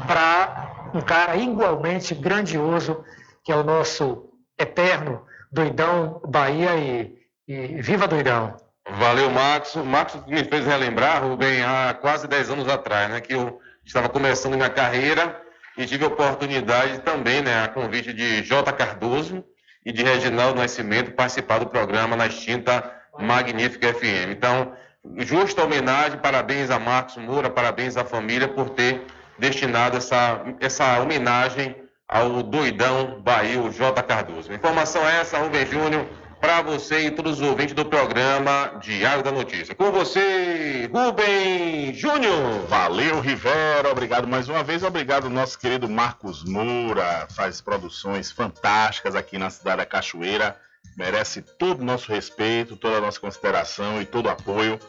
[0.07, 3.03] para um cara igualmente grandioso,
[3.43, 8.56] que é o nosso eterno Doidão Bahia e, e viva Doidão!
[8.88, 9.76] Valeu, Marcos.
[9.76, 14.09] O Marcos me fez relembrar, Rubem, há quase 10 anos atrás, né, que eu estava
[14.09, 15.41] começando minha carreira
[15.77, 18.71] e tive a oportunidade também, né, a convite de J.
[18.73, 19.43] Cardoso
[19.85, 24.31] e de Reginaldo Nascimento participar do programa na extinta Magnífica FM.
[24.31, 24.73] Então,
[25.17, 29.01] justa homenagem, parabéns a Marcos Moura, parabéns à família por ter
[29.37, 31.75] destinado essa, essa homenagem
[32.07, 34.01] ao doidão Bahia, J.
[34.03, 34.51] Cardoso.
[34.53, 36.05] Informação essa, Rubem Júnior,
[36.39, 39.73] para você e todos os ouvintes do programa Diário da Notícia.
[39.73, 42.65] Com você, Rubem Júnior.
[42.67, 43.91] Valeu, Rivera.
[43.91, 44.83] Obrigado mais uma vez.
[44.83, 47.27] Obrigado, nosso querido Marcos Moura.
[47.35, 50.57] Faz produções fantásticas aqui na cidade da Cachoeira.
[50.95, 54.79] Merece todo o nosso respeito, toda a nossa consideração e todo o apoio,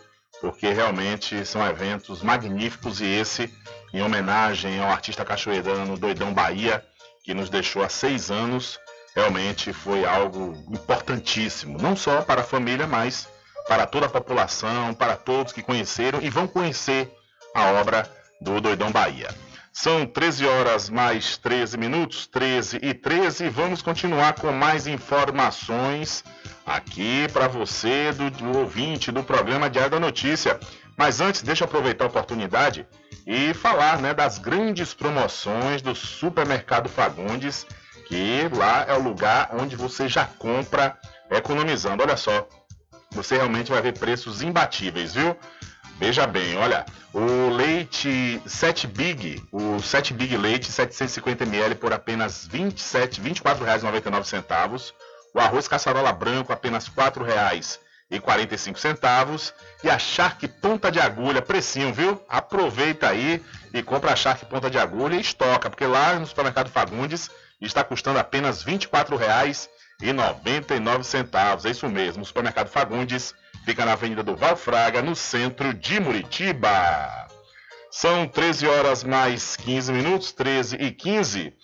[0.41, 3.53] porque realmente são eventos magníficos e esse
[3.93, 6.85] em homenagem ao artista cachoeirano Doidão Bahia,
[7.25, 8.79] que nos deixou há seis anos
[9.17, 13.27] realmente foi algo importantíssimo, não só para a família, mas
[13.67, 17.11] para toda a população, para todos que conheceram e vão conhecer
[17.55, 18.09] a obra
[18.43, 19.29] do Doidão Bahia.
[19.73, 23.49] São 13 horas mais 13 minutos, 13 e 13.
[23.49, 26.23] Vamos continuar com mais informações
[26.65, 30.59] aqui para você, do, do, ouvinte do programa Diário da Notícia.
[30.97, 32.87] Mas antes, deixa eu aproveitar a oportunidade
[33.27, 37.67] e falar né, das grandes promoções do Supermercado Fagundes
[38.07, 40.97] que lá é o lugar onde você já compra
[41.31, 42.03] economizando.
[42.03, 42.49] Olha só,
[43.11, 45.37] você realmente vai ver preços imbatíveis, viu?
[45.99, 52.45] Veja bem, olha, o leite 7 Big, o 7 Big Leite 750 ml por apenas
[52.45, 54.93] R$ 27, R$ 24,99.
[55.33, 59.53] O arroz caçarola branco apenas R$ 4,45
[59.83, 62.23] e a Shark Ponta de Agulha, precinho, viu?
[62.29, 63.43] Aproveita aí
[63.73, 67.31] e compra a Shark Ponta de Agulha e estoca, porque lá no supermercado Fagundes
[67.61, 71.65] está custando apenas R$ 24,99.
[71.65, 73.35] É isso mesmo, o supermercado Fagundes
[73.65, 77.27] fica na Avenida do Valfraga, no centro de Muritiba.
[77.91, 81.55] São 13 horas mais 15 minutos, 13 e 15.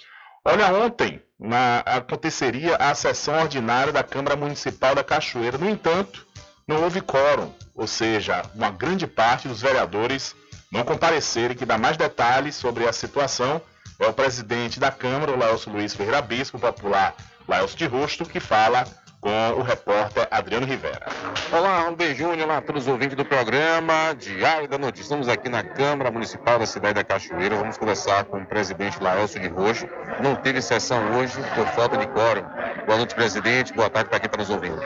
[0.45, 5.59] Olha, ontem na, aconteceria a sessão ordinária da Câmara Municipal da Cachoeira.
[5.59, 6.27] No entanto,
[6.67, 10.35] não houve quórum, ou seja, uma grande parte dos vereadores
[10.71, 11.55] não compareceram.
[11.55, 13.61] Que dá mais detalhes sobre a situação
[14.03, 17.15] é o presidente da Câmara, o Laelso Luiz Ferreira Bispo, popular
[17.47, 18.85] Laelso de Rosto, que fala
[19.21, 21.07] com o repórter Adriano Rivera.
[21.53, 25.05] Olá, um beijunho lá a todos os ouvintes do programa Diário da Notícia.
[25.05, 27.55] Estamos aqui na Câmara Municipal da cidade da Cachoeira.
[27.55, 29.87] Vamos conversar com o presidente Laelso de Roxo.
[30.21, 32.43] Não teve sessão hoje por falta de quórum.
[32.85, 33.73] Boa noite, presidente.
[33.73, 34.83] Boa tarde para quem está nos ouvindo.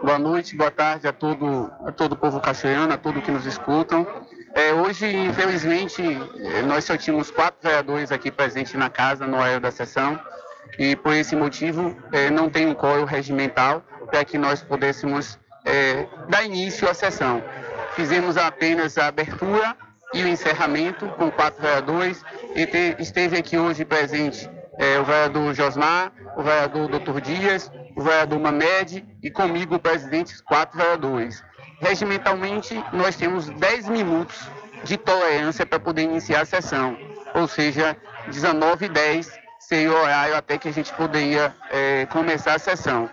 [0.00, 3.44] Boa noite, boa tarde a todo, a todo o povo cachoeirano, a todos que nos
[3.44, 4.06] escutam.
[4.54, 9.60] É, hoje, infelizmente, é, nós só tínhamos quatro vereadores aqui presentes na casa no horário
[9.60, 10.20] da sessão
[10.78, 16.06] e, por esse motivo, é, não tem um coro regimental para que nós pudéssemos é,
[16.28, 17.42] dar início à sessão.
[17.94, 19.76] Fizemos apenas a abertura
[20.12, 22.24] e o encerramento com quatro vereadores.
[22.54, 24.50] E te, esteve aqui hoje presente
[24.98, 27.20] o vereador Josmar, o vereador Dr.
[27.20, 31.44] Dias, o vereador Mamed e comigo o presidente, quatro vereadores.
[31.80, 34.48] Regimentalmente, nós temos 10 minutos
[34.84, 36.96] de tolerância para poder iniciar a sessão,
[37.34, 37.96] ou seja,
[38.28, 43.08] 19 h 10 seria o horário até que a gente poderia é, começar a sessão.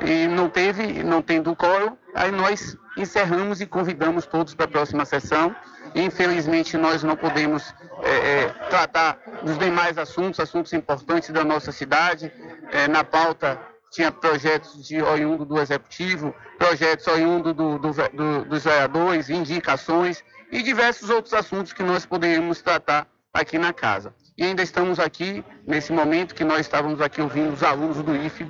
[0.00, 5.04] E não teve, não tendo coro, aí nós encerramos e convidamos todos para a próxima
[5.04, 5.54] sessão.
[5.94, 12.32] Infelizmente, nós não podemos é, é, tratar dos demais assuntos, assuntos importantes da nossa cidade.
[12.72, 13.58] É, na pauta
[13.90, 20.62] tinha projetos de oriundo do executivo, projetos oriundo do, do, do, dos vereadores, indicações e
[20.62, 24.14] diversos outros assuntos que nós poderíamos tratar aqui na casa.
[24.38, 28.46] E ainda estamos aqui, nesse momento que nós estávamos aqui ouvindo os alunos do IFE,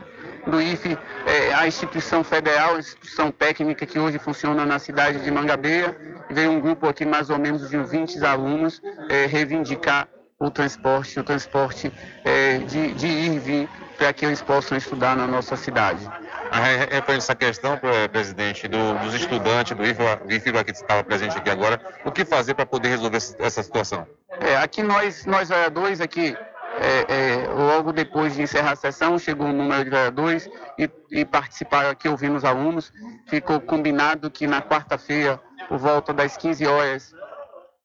[0.46, 0.96] do IFE,
[1.26, 5.96] é, a instituição federal, a instituição técnica que hoje funciona na cidade de Mangabeira.
[6.30, 10.08] Veio um grupo aqui mais ou menos de 20 alunos é, reivindicar
[10.38, 11.92] o transporte, o transporte
[12.24, 13.68] é, de, de ir e vir
[14.00, 16.10] para que eles possam estudar na nossa cidade.
[16.50, 17.78] É, é, essa questão,
[18.10, 22.64] presidente, do, dos estudantes do IFBA que estava presente aqui agora, o que fazer para
[22.64, 24.06] poder resolver essa situação?
[24.40, 26.34] É, aqui nós, nós vereadores, aqui,
[26.78, 30.48] é, é, logo depois de encerrar a sessão, chegou um número de vereadores
[30.78, 32.90] e, e participaram aqui ouvindo os alunos.
[33.28, 37.14] Ficou combinado que na quarta-feira, por volta das 15 horas,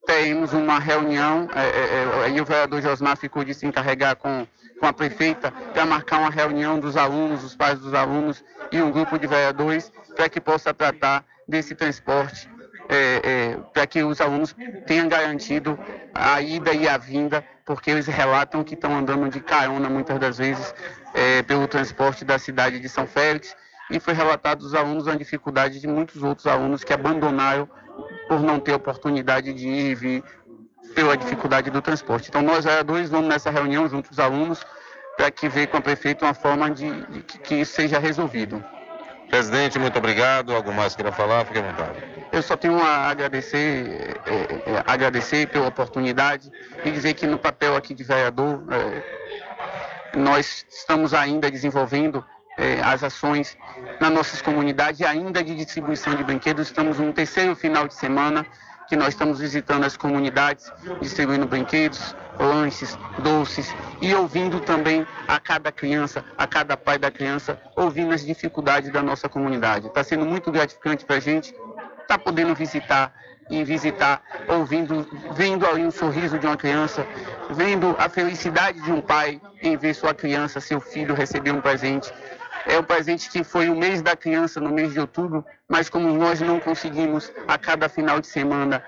[0.06, 4.48] teremos uma reunião, é, é, é, e o vereador Josmar ficou de se encarregar com
[4.80, 8.92] com a prefeita para marcar uma reunião dos alunos, dos pais dos alunos e um
[8.92, 12.50] grupo de vereadores para que possa tratar desse transporte,
[12.90, 15.78] é, é, para que os alunos tenham garantido
[16.14, 20.38] a ida e a vinda, porque eles relatam que estão andando de carona muitas das
[20.38, 20.74] vezes
[21.14, 23.56] é, pelo transporte da cidade de São Félix.
[23.90, 27.70] E foi relatado dos alunos a dificuldade de muitos outros alunos que abandonaram
[28.28, 30.24] por não ter oportunidade de ir e vir
[30.94, 32.30] pela dificuldade do transporte.
[32.30, 34.66] Então, nós, vereadores, vamos nessa reunião junto aos alunos
[35.18, 38.64] para que veja com o prefeito uma forma de, de que, que isso seja resolvido.
[39.30, 40.54] Presidente, muito obrigado.
[40.54, 41.46] Algo mais queira falar?
[41.46, 42.04] Fique à vontade.
[42.32, 46.52] Eu só tenho a agradecer, é, é, agradecer pela oportunidade
[46.84, 52.24] e dizer que no papel aqui de vereador, é, nós estamos ainda desenvolvendo
[52.58, 53.58] eh, as ações
[54.00, 56.68] nas nossas comunidades, ainda de distribuição de brinquedos.
[56.68, 58.46] Estamos no terceiro final de semana
[58.88, 60.72] que nós estamos visitando as comunidades,
[61.02, 67.60] distribuindo brinquedos, lanches, doces e ouvindo também a cada criança, a cada pai da criança,
[67.76, 69.88] ouvindo as dificuldades da nossa comunidade.
[69.88, 73.14] Está sendo muito gratificante para a gente estar tá podendo visitar
[73.50, 77.06] e visitar, ouvindo, vendo ali o sorriso de uma criança,
[77.52, 82.12] vendo a felicidade de um pai em ver sua criança, seu filho receber um presente.
[82.66, 86.12] É o presente que foi o mês da criança, no mês de outubro, mas como
[86.12, 88.84] nós não conseguimos a cada final de semana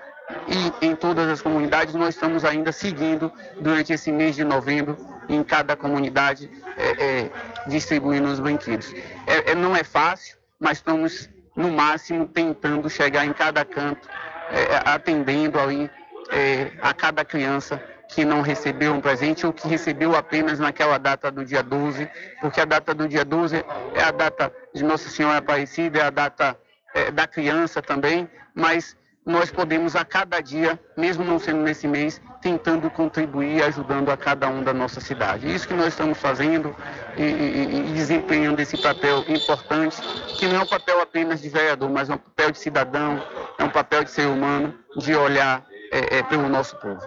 [0.46, 4.96] e em todas as comunidades, nós estamos ainda seguindo durante esse mês de novembro,
[5.28, 7.30] em cada comunidade, é, é,
[7.66, 8.92] distribuindo os brinquedos.
[9.26, 14.08] É, é não é fácil, mas estamos, no máximo, tentando chegar em cada canto,
[14.50, 15.90] é, atendendo ali
[16.30, 21.30] é, a cada criança que não recebeu um presente ou que recebeu apenas naquela data
[21.30, 22.08] do dia 12,
[22.40, 23.64] porque a data do dia 12
[23.94, 26.58] é a data de Nossa Senhora Aparecida, é a data
[26.94, 28.96] é, da criança também, mas
[29.28, 34.48] nós podemos a cada dia, mesmo não sendo nesse mês, tentando contribuir, ajudando a cada
[34.48, 35.54] um da nossa cidade.
[35.54, 36.74] Isso que nós estamos fazendo
[37.14, 40.00] e, e, e desempenhando esse papel importante,
[40.38, 43.22] que não é um papel apenas de vereador, mas é um papel de cidadão,
[43.58, 47.06] é um papel de ser humano, de olhar é, é, pelo nosso povo.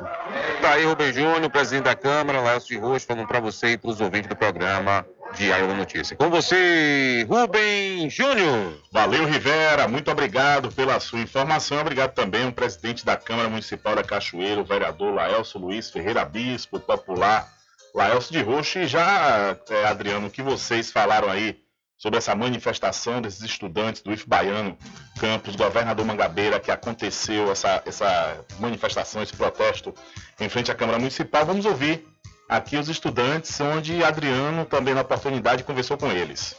[0.61, 3.99] Tá aí, Rubem Júnior, presidente da Câmara, Laércio Rocha, falando para você e para os
[3.99, 5.03] ouvintes do programa
[5.36, 6.16] Diário da Notícia.
[6.16, 8.74] Com você, Rubem Júnior.
[8.91, 9.88] Valeu, Rivera.
[9.88, 11.80] Muito obrigado pela sua informação.
[11.80, 16.80] Obrigado também ao presidente da Câmara Municipal da Cachoeira, o vereador Laelso Luiz Ferreira Bispo,
[16.80, 17.48] popular
[17.94, 18.80] Laelso de Rocha.
[18.82, 21.58] E já, é, Adriano, o que vocês falaram aí
[21.98, 24.76] sobre essa manifestação desses estudantes do IF Baiano,
[25.20, 29.94] campus Governador Mangabeira, que aconteceu essa, essa manifestação, esse protesto
[30.40, 31.45] em frente à Câmara Municipal.
[31.45, 32.11] Vamos ouvir
[32.52, 36.53] aqui os estudantes, onde Adriano, também na oportunidade, conversou com eles.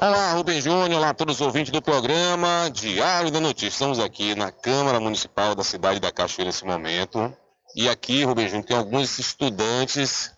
[0.00, 3.66] Olá, Rubem Júnior, olá a todos os ouvintes do programa Diário da Notícia.
[3.66, 7.36] Estamos aqui na Câmara Municipal da cidade da Cachoeira nesse momento.
[7.74, 10.32] E aqui, Rubem Júnior, tem alguns estudantes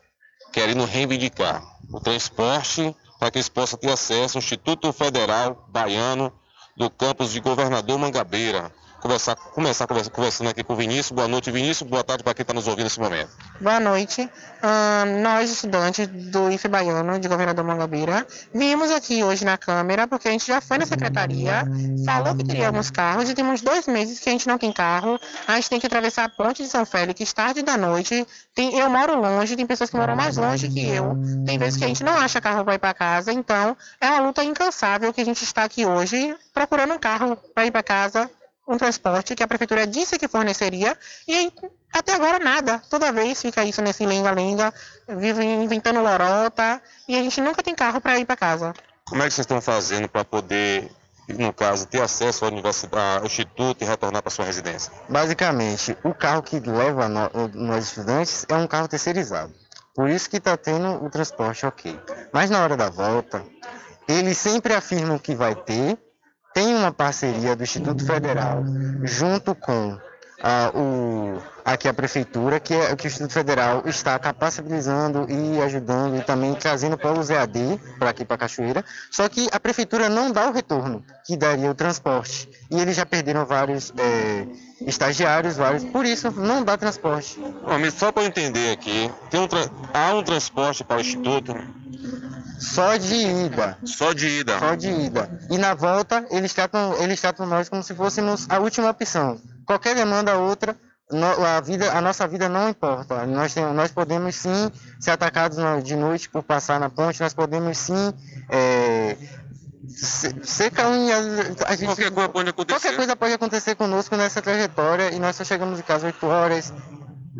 [0.50, 1.62] querendo reivindicar
[1.92, 6.32] o transporte para que eles possam ter acesso ao Instituto Federal Baiano
[6.74, 8.72] do campus de Governador Mangabeira,
[9.04, 11.10] conversar, começar conversa, conversando aqui com o Vinícius.
[11.10, 11.88] Boa noite, Vinícius.
[11.88, 13.28] Boa tarde para quem está nos ouvindo nesse momento.
[13.60, 14.28] Boa noite.
[15.22, 20.30] Nós, estudantes do IFE Baiano, de Governador Mangabeira, vimos aqui hoje na Câmara, porque a
[20.30, 21.64] gente já foi na secretaria,
[22.06, 25.20] falou que teríamos carros e temos dois meses que a gente não tem carro.
[25.46, 28.26] A gente tem que atravessar a ponte de São Félix tarde da noite.
[28.54, 31.14] Tem, eu moro longe, tem pessoas que moram mais longe que eu.
[31.44, 33.32] Tem vezes que a gente não acha carro para ir para casa.
[33.32, 37.66] Então, é uma luta incansável que a gente está aqui hoje procurando um carro para
[37.66, 38.30] ir para casa
[38.66, 40.96] um transporte que a prefeitura disse que forneceria
[41.28, 41.52] e
[41.92, 42.82] até agora nada.
[42.90, 44.72] Toda vez fica isso nesse lenga-lenga,
[45.08, 48.74] vive inventando lorota e a gente nunca tem carro para ir para casa.
[49.06, 50.90] Como é que vocês estão fazendo para poder,
[51.28, 54.90] no caso, ter acesso à universidade, ao instituto e retornar para sua residência?
[55.08, 59.52] Basicamente, o carro que leva nós estudantes é um carro terceirizado.
[59.94, 62.00] Por isso que está tendo o transporte ok.
[62.32, 63.44] Mas na hora da volta,
[64.08, 65.96] eles sempre afirmam que vai ter,
[66.54, 68.64] tem uma parceria do Instituto Federal
[69.02, 69.98] junto com
[70.40, 76.16] ah, o, aqui a prefeitura, que é que o Instituto Federal está capacitando e ajudando
[76.16, 78.84] e também trazendo polos EAD para aqui para Cachoeira.
[79.10, 82.48] Só que a prefeitura não dá o retorno que daria o transporte.
[82.70, 84.46] E eles já perderam vários é,
[84.82, 87.40] estagiários, vários, por isso não dá transporte.
[87.80, 89.48] mas só para entender aqui, um
[89.92, 91.54] há um transporte para o Instituto
[92.58, 93.78] só de ida.
[93.84, 94.58] Só de ida.
[94.58, 95.40] Só de ida.
[95.50, 99.40] E na volta, eles tratam, eles tratam nós como se fôssemos a última opção.
[99.66, 100.76] Qualquer demanda outra,
[101.10, 103.26] a, vida, a nossa vida não importa.
[103.26, 107.76] Nós, tem, nós podemos sim ser atacados de noite por passar na ponte, nós podemos
[107.76, 108.12] sim
[108.48, 109.16] é,
[109.88, 110.72] ser
[111.66, 112.80] a gente, qualquer coisa pode acontecer.
[112.80, 116.72] Qualquer coisa pode acontecer conosco nessa trajetória e nós só chegamos em casa 8 horas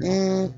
[0.02, 0.50] e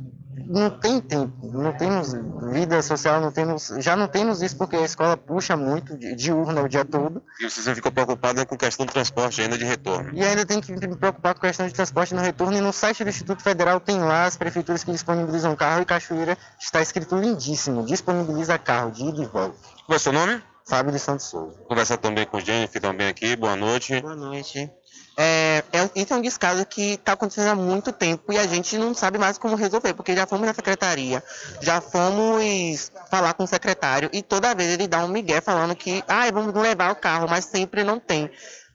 [0.45, 2.13] não tem tempo, não temos
[2.53, 6.33] vida social, não temos, já não temos isso porque a escola puxa muito de, de
[6.33, 7.23] urna o dia todo.
[7.41, 10.11] E vocês ficam preocupados com questão do transporte ainda de retorno.
[10.13, 12.57] E ainda tem que me preocupar com questão de transporte no retorno.
[12.57, 16.37] E no site do Instituto Federal tem lá as prefeituras que disponibilizam carro e Cachoeira
[16.61, 19.57] está escrito lindíssimo, disponibiliza carro de ida e volta.
[19.87, 20.43] Qual é o seu nome?
[20.69, 21.57] Fábio de Santos Souza.
[21.69, 24.01] Conversar também com o Jennifer também aqui, boa noite.
[24.01, 24.69] Boa noite.
[25.19, 28.77] É, é, esse é um descaso que está acontecendo há muito tempo e a gente
[28.77, 31.23] não sabe mais como resolver, porque já fomos na secretaria,
[31.63, 36.05] já fomos falar com o secretário e toda vez ele dá um migué falando que
[36.07, 38.31] ah, vamos levar o carro, mas sempre não tem.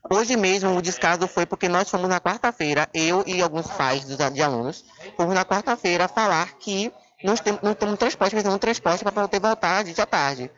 [0.10, 4.18] Hoje mesmo o descaso foi porque nós fomos na quarta-feira, eu e alguns pais dos,
[4.34, 4.84] de alunos,
[5.16, 6.92] fomos na quarta-feira falar que
[7.24, 10.50] não temos, temos transporte, temos transporte para poder voltar de à tarde.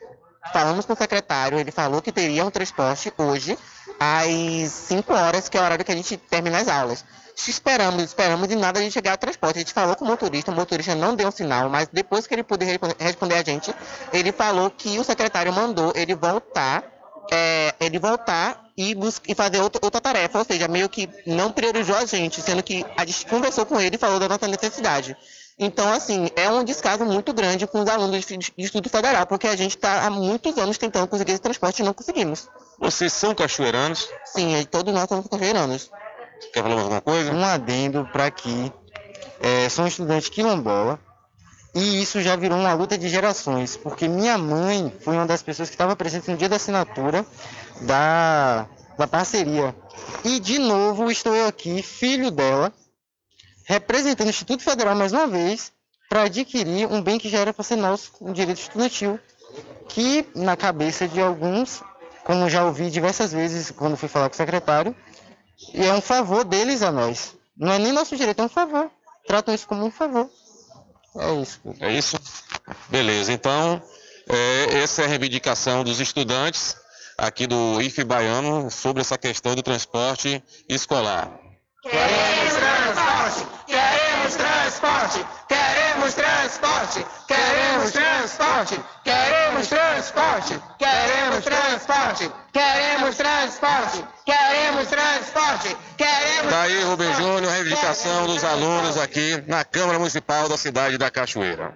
[0.52, 3.58] Falamos com o secretário, ele falou que teria um transporte hoje
[4.00, 7.06] às 5 horas, que é o horário que a gente termina as aulas.
[7.48, 9.56] Esperamos, esperamos e nada de chegar ao transporte.
[9.58, 12.36] A gente falou com o motorista, o motorista não deu um sinal, mas depois que
[12.36, 13.74] ele puder responder- a gente,
[14.12, 16.84] ele falou que o secretário mandou ele voltar,
[17.32, 21.96] é, ele voltar e, bus- e fazer outra tarefa, ou seja, meio que não priorizou
[21.96, 25.18] a gente, sendo que a gente conversou com ele e falou da nossa necessidade.
[25.58, 29.56] Então, assim, é um descaso muito grande com os alunos de, estudo federal, porque a
[29.56, 32.50] gente está há muitos anos tentando conseguir esse transporte e não conseguimos.
[32.80, 34.10] Vocês são cachoeiranos?
[34.26, 35.92] Sim, e todos nós somos cachoeiranos.
[36.52, 37.32] Quer falar mais alguma coisa?
[37.32, 38.72] Um adendo para que
[39.40, 41.00] é, sou um estudante quilombola
[41.76, 45.70] e isso já virou uma luta de gerações, porque minha mãe foi uma das pessoas
[45.70, 47.26] que estava presente no dia da assinatura
[47.82, 49.76] da, da parceria.
[50.24, 52.72] E de novo estou eu aqui, filho dela,
[53.66, 55.72] representando o Instituto Federal mais uma vez,
[56.10, 59.20] para adquirir um bem que já era para ser nosso, um direito estudantil,
[59.90, 61.82] que na cabeça de alguns,
[62.24, 64.96] como já ouvi diversas vezes quando fui falar com o secretário,
[65.74, 67.36] é um favor deles a nós.
[67.58, 68.90] Não é nem nosso direito, é um favor.
[69.26, 70.30] Tratam isso como um favor.
[71.16, 71.60] É isso.
[71.80, 72.20] É isso?
[72.90, 73.82] Beleza, então,
[74.28, 76.76] é, essa é a reivindicação dos estudantes
[77.18, 81.32] aqui do IFE Baiano sobre essa questão do transporte escolar.
[81.84, 82.83] Queremos
[83.34, 83.46] transporte,
[84.04, 96.52] queremos transporte, queremos transporte, queremos transporte, queremos transporte, queremos transporte, queremos transporte, queremos transporte, queremos.
[96.52, 101.74] Tá Daí Rubem Júnior, reivindicação dos alunos aqui na Câmara Municipal da cidade da Cachoeira.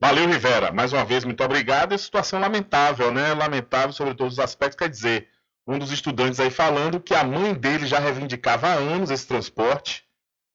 [0.00, 0.70] Valeu, Rivera.
[0.72, 1.94] Mais uma vez, muito obrigado.
[1.94, 3.32] É situação lamentável, né?
[3.32, 4.76] Lamentável sobre todos os aspectos.
[4.76, 5.28] Quer dizer,
[5.66, 10.03] um dos estudantes aí falando que a mãe dele já reivindicava há anos esse transporte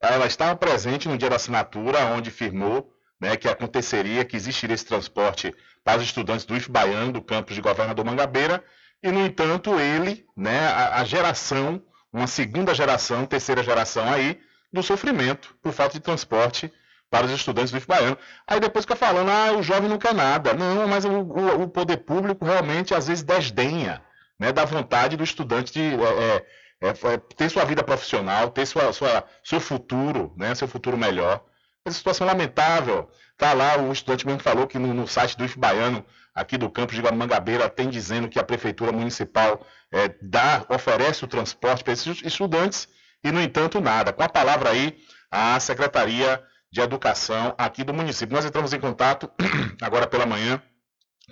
[0.01, 4.85] ela estava presente no dia da assinatura, onde firmou né, que aconteceria, que existiria esse
[4.85, 5.53] transporte
[5.83, 8.63] para os estudantes do IF Baiano, do campus de Governador Mangabeira.
[9.03, 11.81] E, no entanto, ele, né, a, a geração,
[12.13, 14.39] uma segunda geração, terceira geração aí,
[14.71, 16.71] do sofrimento por falta de transporte
[17.09, 18.17] para os estudantes do IF Baiano.
[18.47, 20.53] Aí depois fica falando, ah, o jovem não quer nada.
[20.53, 24.01] Não, mas o, o- o poder público realmente às vezes desdenha
[24.39, 26.45] né, da vontade do estudante de é,
[26.81, 31.43] é, é, ter sua vida profissional, ter sua, sua, seu futuro, né, seu futuro melhor.
[31.85, 33.09] Essa situação lamentável.
[33.37, 36.69] Tá lá, o estudante mesmo falou que no, no site do IF Baiano, aqui do
[36.69, 41.93] campus de Mangabeira, tem dizendo que a prefeitura municipal é, dá, oferece o transporte para
[41.93, 42.87] esses estudantes
[43.23, 44.11] e, no entanto, nada.
[44.13, 44.97] Com a palavra aí,
[45.31, 48.35] a Secretaria de Educação aqui do município.
[48.35, 49.29] Nós entramos em contato
[49.81, 50.61] agora pela manhã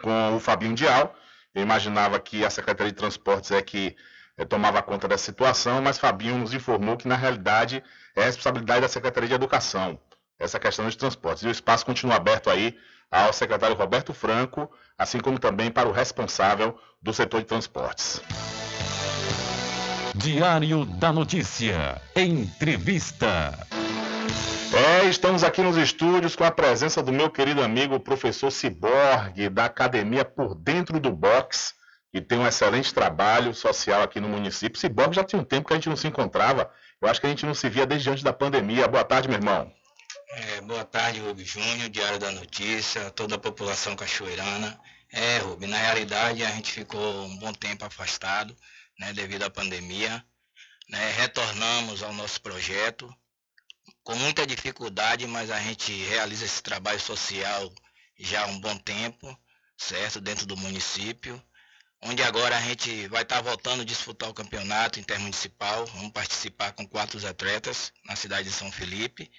[0.02, 1.16] com o Fabinho Dial.
[1.54, 3.96] Eu imaginava que a Secretaria de Transportes é que
[4.38, 7.84] eh, tomava conta dessa situação, mas Fabinho nos informou que, na realidade,
[8.16, 10.00] é responsabilidade da Secretaria de Educação,
[10.40, 11.44] essa questão dos transportes.
[11.44, 12.78] E o espaço continua aberto aí
[13.10, 18.22] ao secretário Roberto Franco, assim como também para o responsável do setor de transportes.
[20.14, 22.02] Diário da Notícia.
[22.16, 23.54] Entrevista.
[24.74, 29.66] É, estamos aqui nos estúdios com a presença do meu querido amigo professor Ciborgue, da
[29.66, 31.74] Academia Por Dentro do Box,
[32.12, 34.80] que tem um excelente trabalho social aqui no município.
[34.80, 36.72] Ciborgue já tinha um tempo que a gente não se encontrava.
[37.02, 38.88] Eu acho que a gente não se via desde antes da pandemia.
[38.88, 39.72] Boa tarde, meu irmão.
[40.30, 44.80] É, boa tarde, Rubem Júnior, Diário da Notícia, toda a população cachoeirana.
[45.12, 48.56] É, Rubem, na realidade a gente ficou um bom tempo afastado,
[49.00, 50.24] né, devido à pandemia.
[50.90, 53.14] Né, retornamos ao nosso projeto,
[54.04, 57.72] com muita dificuldade, mas a gente realiza esse trabalho social
[58.18, 59.38] já há um bom tempo,
[59.78, 61.42] certo, dentro do município,
[62.02, 66.88] onde agora a gente vai estar voltando a disputar o campeonato intermunicipal, vamos participar com
[66.88, 69.30] quatro atletas na cidade de São Felipe,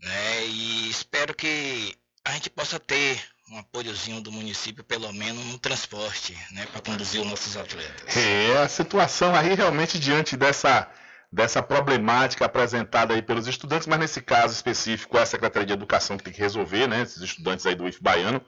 [0.00, 0.46] né?
[0.46, 1.94] E espero que
[2.24, 3.20] a gente possa ter
[3.50, 8.16] um apoiozinho do município, pelo menos no transporte, né, para conduzir os nossos atletas.
[8.16, 10.88] É, a situação aí realmente diante dessa,
[11.32, 16.16] dessa problemática apresentada aí pelos estudantes, mas nesse caso específico é a Secretaria de Educação
[16.16, 17.02] que tem que resolver, né?
[17.02, 18.40] Esses estudantes aí do IF Baiano.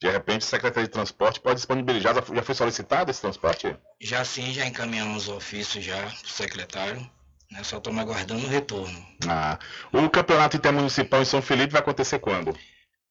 [0.00, 3.76] De repente, a Secretaria de Transporte pode disponibilizar, já foi- solicitado esse transporte?
[4.00, 7.10] Já sim, já encaminhamos o ofício já para o secretário,
[7.50, 9.06] né, só estamos aguardando o retorno.
[9.28, 9.58] Ah,
[9.92, 12.56] o campeonato intermunicipal em São Felipe vai acontecer quando?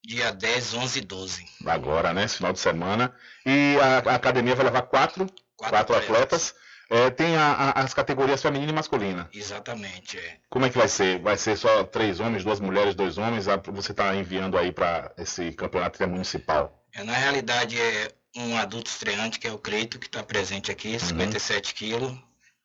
[0.04, 1.44] Dia 10, 11 e 12.
[1.64, 2.24] Agora, né?
[2.24, 3.14] Esse final de semana.
[3.46, 5.26] E a, a academia vai levar quatro,
[5.56, 6.54] quatro, atletas.
[6.88, 9.28] É, tem a- a- as categorias feminina e masculina.
[9.32, 10.38] Exatamente, é.
[10.48, 11.20] Como é que vai ser?
[11.20, 13.46] Vai ser só três homens, duas mulheres, dois homens?
[13.46, 16.79] Ah, Você está enviando aí para esse campeonato intermunicipal?
[16.94, 20.98] É, Na realidade é um adulto estreante, que é o Creito, que está presente aqui,
[20.98, 22.16] 57 quilos.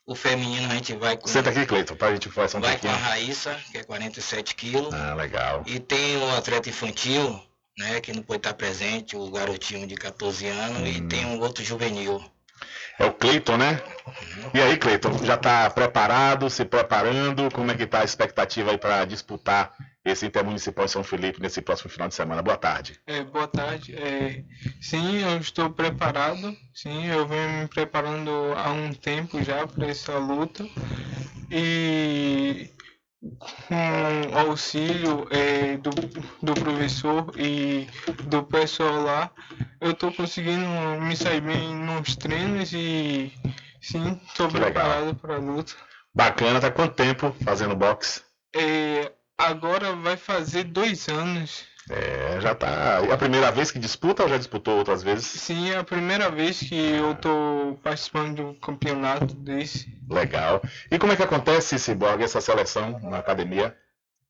[0.05, 2.77] O feminino a gente vai com, Senta aqui, Cleiton, para a gente fazer um vai
[2.77, 3.09] com a pouquinho.
[3.09, 4.93] Raíssa, que é 47 quilos.
[4.93, 5.63] Ah, legal.
[5.65, 7.41] E tem o atleta infantil,
[7.75, 11.63] né, que não pôde estar presente, o garotinho de 14 anos, e tem um outro
[11.63, 12.23] juvenil.
[12.99, 13.81] É o Cleiton, né?
[14.53, 17.51] E aí, Cleiton, já está preparado, se preparando?
[17.51, 19.73] Como é que está a expectativa aí para disputar
[20.05, 22.43] esse Intermunicipal São Felipe nesse próximo final de semana?
[22.43, 22.99] Boa tarde.
[23.07, 23.95] É, boa tarde.
[23.95, 24.43] É,
[24.79, 26.55] sim, eu estou preparado.
[26.73, 30.63] Sim, eu venho me preparando há um tempo já para essa luta.
[31.49, 32.69] E
[33.39, 35.89] com auxílio é, do,
[36.41, 37.87] do professor e
[38.25, 39.31] do pessoal lá,
[39.81, 40.67] eu estou conseguindo
[41.01, 43.33] me sair bem nos treinos e
[43.81, 45.73] sim, estou preparado para a luta.
[46.13, 48.21] Bacana, tá quanto tempo fazendo boxe?
[48.55, 51.63] É, agora vai fazer dois anos.
[51.89, 52.99] É, já tá.
[53.07, 55.25] É a primeira vez que disputa ou já disputou outras vezes?
[55.25, 59.95] Sim, é a primeira vez que eu tô participando de um campeonato desse.
[60.09, 60.61] Legal.
[60.89, 63.77] E como é que acontece, Cyborg, essa seleção na academia?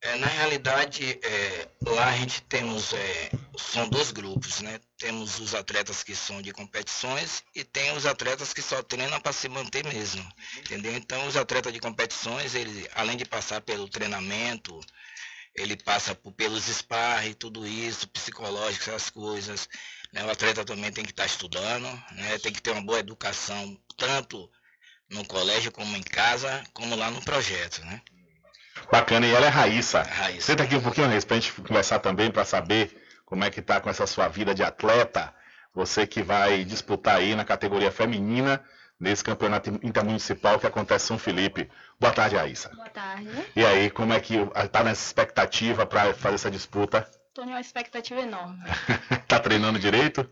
[0.01, 4.79] É, na realidade, é, lá a gente temos, é, são dois grupos, né?
[4.97, 9.33] Temos os atletas que são de competições e tem os atletas que só treinam para
[9.33, 10.23] se manter mesmo,
[10.57, 10.95] entendeu?
[10.95, 14.79] Então, os atletas de competições, ele, além de passar pelo treinamento,
[15.55, 19.69] ele passa por, pelos sparring, tudo isso, psicológico, essas coisas.
[20.11, 20.23] Né?
[20.23, 22.37] O atleta também tem que estar estudando, né?
[22.39, 24.51] tem que ter uma boa educação, tanto
[25.09, 27.81] no colégio como em casa, como lá no projeto.
[27.85, 28.01] Né?
[28.91, 30.01] Bacana, e ela é Raíssa.
[30.03, 30.47] Raíssa.
[30.47, 33.59] Senta aqui um pouquinho, Raíssa, para a gente conversar também, para saber como é que
[33.59, 35.33] está com essa sua vida de atleta.
[35.73, 38.63] Você que vai disputar aí na categoria feminina
[38.99, 41.69] nesse campeonato intermunicipal que acontece em São Felipe.
[41.99, 42.69] Boa tarde, Raíssa.
[42.69, 43.29] Boa tarde.
[43.55, 47.07] E aí, como é que está nessa expectativa para fazer essa disputa?
[47.35, 48.63] Estou numa expectativa enorme.
[49.27, 50.25] tá treinando direito?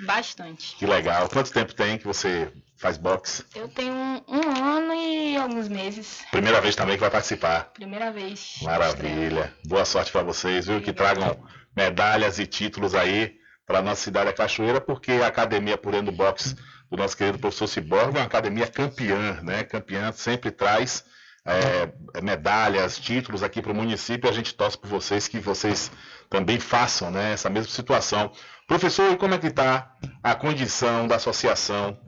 [0.00, 0.76] Bastante.
[0.76, 1.30] Que legal.
[1.30, 3.42] Quanto tempo tem que você faz boxe?
[3.54, 6.26] Eu tenho um, um ano e alguns meses.
[6.30, 7.70] Primeira vez também que vai participar.
[7.72, 8.56] Primeira vez.
[8.60, 9.50] Maravilha.
[9.64, 10.82] Boa sorte para vocês, viu?
[10.82, 11.42] Que tragam
[11.74, 16.54] medalhas e títulos aí para nossa cidade da Cachoeira, porque a Academia Purendo Boxe
[16.90, 19.64] do nosso querido professor Ciborga, uma academia campeã, né?
[19.64, 21.02] Campeã sempre traz
[21.46, 24.28] é, medalhas, títulos aqui para o município.
[24.28, 25.90] A gente torce por vocês que vocês
[26.28, 28.32] também façam né, essa mesma situação.
[28.66, 31.98] Professor, e como é que está a condição da associação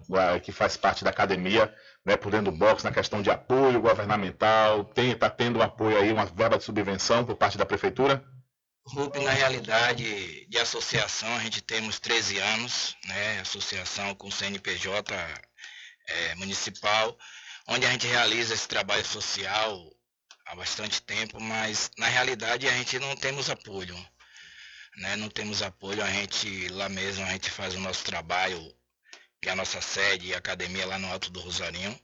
[0.43, 1.73] que faz parte da academia,
[2.05, 4.91] né, por dentro do box, na questão de apoio governamental?
[4.97, 8.25] Está tendo apoio aí, uma verba de subvenção por parte da prefeitura?
[8.85, 15.15] RUP, na realidade, de associação, a gente temos 13 anos, né, associação com CNPJ
[16.09, 17.17] é, municipal,
[17.69, 19.79] onde a gente realiza esse trabalho social
[20.49, 23.95] há bastante tempo, mas na realidade a gente não temos apoio.
[24.97, 25.15] Né?
[25.17, 28.59] Não temos apoio, a gente lá mesmo a gente faz o nosso trabalho,
[29.41, 31.99] que é a nossa sede, a academia lá no Alto do Rosarinho,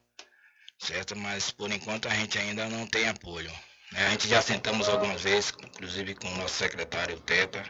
[0.78, 1.16] certo?
[1.16, 3.50] Mas por enquanto a gente ainda não tem apoio.
[3.92, 4.06] Né?
[4.06, 7.64] A gente já sentamos algumas vezes, inclusive com o nosso secretário Teta?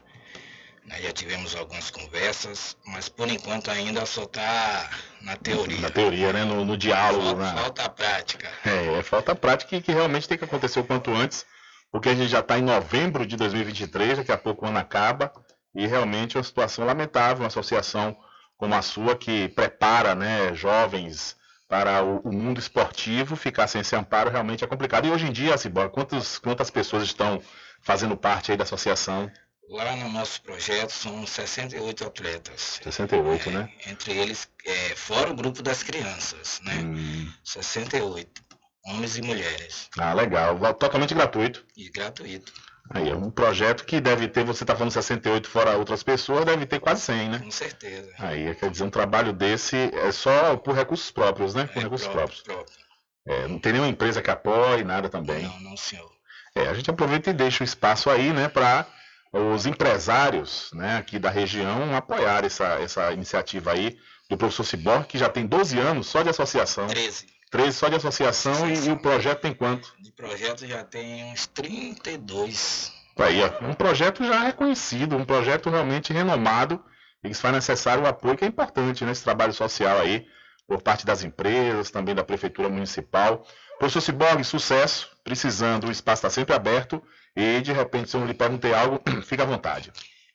[1.03, 4.91] Já tivemos algumas conversas, mas por enquanto ainda só está
[5.23, 5.81] na teoria.
[5.81, 6.45] Na teoria, né?
[6.45, 7.25] No, no diálogo.
[7.25, 7.63] Falta, né?
[7.63, 8.51] falta a prática.
[8.65, 11.47] É, é falta prática e que realmente tem que acontecer o quanto antes,
[11.91, 15.33] porque a gente já está em novembro de 2023, daqui a pouco o ano acaba,
[15.75, 18.17] e realmente é uma situação lamentável, uma associação
[18.57, 21.37] como a sua que prepara né, jovens
[21.69, 25.07] para o, o, mundo esportivo, ficar sem esse amparo realmente é complicado.
[25.07, 27.43] E hoje em dia, Cibora, quantas, quantas pessoas estão
[27.83, 29.31] fazendo parte aí da associação?
[29.69, 32.81] Lá no nosso projeto são 68 atletas.
[32.83, 33.73] 68, é, né?
[33.87, 36.75] Entre eles, é, fora o grupo das crianças, né?
[36.75, 37.33] Hum.
[37.43, 38.43] 68,
[38.87, 39.89] homens e mulheres.
[39.99, 40.59] Ah, legal.
[40.75, 41.65] Totalmente gratuito.
[41.77, 42.53] E gratuito.
[42.91, 46.67] Aí, é um projeto que deve ter, você está falando 68 fora outras pessoas, deve
[46.67, 47.39] ter quase 100, né?
[47.39, 48.13] Com certeza.
[48.19, 51.67] Aí, quer dizer, um trabalho desse é só por recursos próprios, né?
[51.67, 52.79] Por É recursos próprio, próprios.
[53.27, 55.45] É, não tem nenhuma empresa que apoie, nada também.
[55.45, 56.11] Não, não, senhor.
[56.55, 58.87] É, a gente aproveita e deixa o espaço aí, né, para
[59.35, 63.99] os empresários né, aqui da região apoiar essa, essa iniciativa aí
[64.31, 66.87] do professor Cibor, que já tem 12 anos só de associação.
[66.87, 67.27] 13.
[67.51, 69.93] 13 só de associação e, e o projeto tem quanto?
[69.99, 72.93] De projeto já tem uns 32.
[73.17, 76.83] Aí, ó, um projeto já reconhecido, um projeto realmente renomado
[77.23, 80.27] e que faz necessário o apoio que é importante nesse trabalho social aí,
[80.67, 83.47] por parte das empresas, também da Prefeitura Municipal.
[83.79, 87.03] Professor Ciborgue, sucesso, precisando, o espaço está sempre aberto
[87.37, 89.93] e de repente se eu lhe perguntei algo, fica à vontade.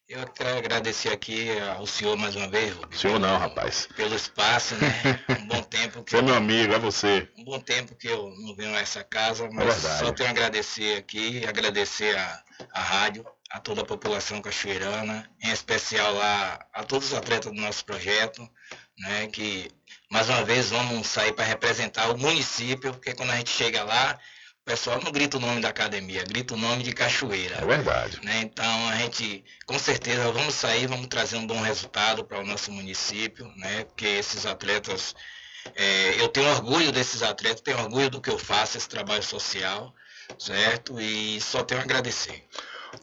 [0.07, 2.99] Eu quero agradecer aqui ao senhor mais uma vez, Rubens.
[2.99, 3.87] Senhor não, rapaz.
[3.95, 5.23] Pelo espaço, né?
[5.39, 7.29] Um bom tempo que Você é meu amigo, é você.
[7.37, 9.99] um bom tempo que eu não venho a essa casa, mas verdade.
[9.99, 12.43] só tenho a agradecer aqui, agradecer a,
[12.73, 17.61] a rádio, a toda a população cachoeirana, em especial a, a todos os atletas do
[17.61, 18.41] nosso projeto,
[18.97, 19.69] né, que
[20.09, 24.19] mais uma vez vamos sair para representar o município, porque quando a gente chega lá,
[24.63, 27.57] o pessoal não grita o nome da academia, grita o nome de cachoeira.
[27.57, 28.19] É verdade.
[28.23, 28.41] Né?
[28.41, 32.71] Então a gente, com certeza, vamos sair, vamos trazer um bom resultado para o nosso
[32.71, 33.83] município, né?
[33.85, 35.15] Porque esses atletas,
[35.75, 39.93] é, eu tenho orgulho desses atletas, tenho orgulho do que eu faço, esse trabalho social,
[40.37, 40.99] certo?
[40.99, 42.43] E só tenho a agradecer.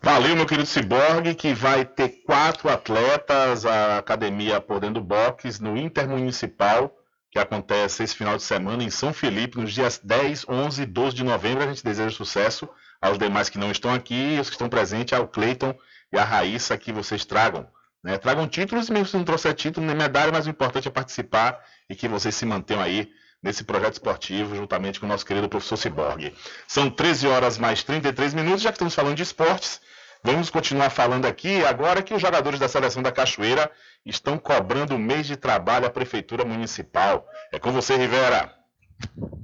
[0.03, 6.97] Valeu, meu querido Ciborgue, que vai ter quatro atletas, a academia Podendo Box, no Intermunicipal,
[7.31, 11.17] que acontece esse final de semana em São Felipe, nos dias 10, 11 e 12
[11.17, 11.65] de novembro.
[11.65, 12.69] A gente deseja sucesso
[13.01, 15.75] aos demais que não estão aqui e os que estão presentes, ao Cleiton
[16.13, 17.67] e à Raíssa, que vocês tragam.
[18.03, 18.19] Né?
[18.19, 21.95] Tragam títulos, mesmo se não trouxer título nem medalha, mas o importante é participar e
[21.95, 23.11] que vocês se mantenham aí
[23.47, 26.35] nesse projeto esportivo, juntamente com o nosso querido professor Ciborgue.
[26.66, 29.81] São 13 horas mais 33 minutos, já que estamos falando de esportes.
[30.24, 33.70] Vamos continuar falando aqui agora que os jogadores da seleção da Cachoeira
[34.05, 37.24] estão cobrando o mês de trabalho à Prefeitura Municipal.
[37.52, 38.52] É com você, Rivera.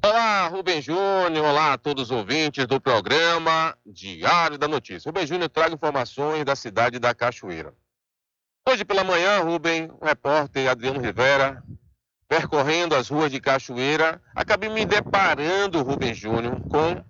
[0.04, 1.44] Olá, Rubem Júnior.
[1.44, 5.08] Olá a todos os ouvintes do programa Diário da Notícia.
[5.08, 7.72] Rubem Júnior traga informações da cidade da Cachoeira.
[8.68, 11.62] Hoje pela manhã, Rubem, o repórter Adriano Rivera,
[12.32, 17.04] percorrendo as ruas de Cachoeira, acabei me deparando, Rubem Júnior, com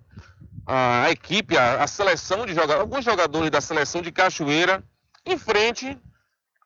[0.67, 4.83] a equipe, a, a seleção de jogadores, alguns jogadores da seleção de Cachoeira,
[5.25, 5.97] em frente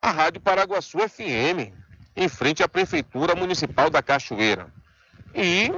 [0.02, 1.72] à Rádio Paraguaçu FM,
[2.16, 4.72] em frente à Prefeitura Municipal da Cachoeira.
[5.32, 5.70] E,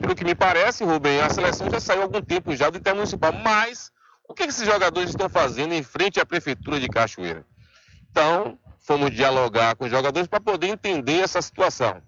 [0.00, 3.30] pelo que me parece, Rubem, a seleção já saiu há algum tempo já do Intermunicipal,
[3.30, 3.92] mas
[4.26, 7.44] o que esses jogadores estão fazendo em frente à Prefeitura de Cachoeira?
[8.10, 12.00] Então, fomos dialogar com os jogadores para poder entender essa situação.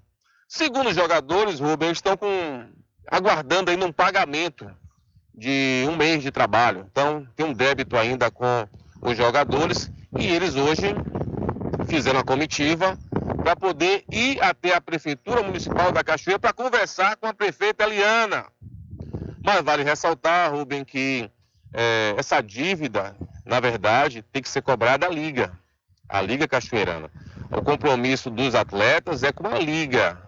[0.47, 2.67] Segundo os jogadores, Rubens, estão com,
[3.11, 4.71] aguardando ainda um pagamento
[5.35, 6.87] de um mês de trabalho.
[6.91, 8.67] Então, tem um débito ainda com
[9.03, 10.95] os jogadores e eles hoje
[11.89, 12.97] fizeram a comitiva
[13.43, 18.47] para poder ir até a Prefeitura Municipal da Cachoeira para conversar com a prefeita Eliana.
[19.45, 21.29] Mas vale ressaltar, Rubem, que
[21.73, 25.53] é, essa dívida, na verdade, tem que ser cobrada à Liga
[26.09, 27.11] a Liga Cachoeirana.
[27.51, 30.19] O compromisso dos atletas é com a Liga.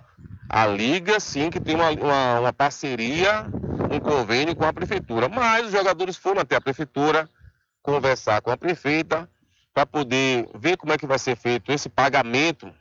[0.48, 3.46] A Liga, sim, que tem uma, uma, uma parceria,
[3.90, 5.28] um convênio com a Prefeitura.
[5.28, 7.28] Mas os jogadores foram até a Prefeitura
[7.82, 9.28] conversar com a prefeita
[9.72, 12.72] para poder ver como é que vai ser feito esse pagamento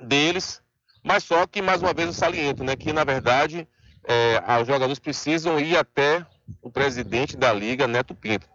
[0.00, 0.62] deles.
[1.02, 3.66] Mas só que, mais uma vez, eu saliento, né, que na verdade
[4.04, 6.24] é, os jogadores precisam ir até
[6.62, 8.46] o presidente da Liga, Neto Pinto.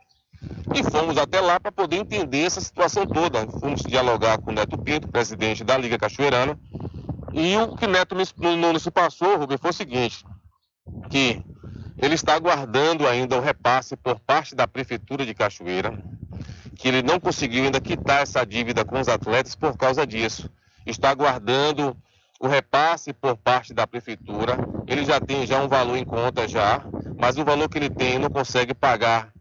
[0.73, 3.45] E fomos até lá para poder entender essa situação toda.
[3.47, 6.57] Fomos dialogar com o Neto Pinto, presidente da Liga Cachoeirana.
[7.33, 10.25] E o que Neto nos, nos passou, Rubem, foi o seguinte:
[11.09, 11.43] que
[11.97, 15.97] ele está aguardando ainda o repasse por parte da Prefeitura de Cachoeira,
[16.75, 20.49] que ele não conseguiu ainda quitar essa dívida com os atletas por causa disso.
[20.85, 21.95] Está aguardando
[22.39, 24.57] o repasse por parte da Prefeitura.
[24.87, 26.83] Ele já tem já um valor em conta já,
[27.17, 29.31] mas o valor que ele tem não consegue pagar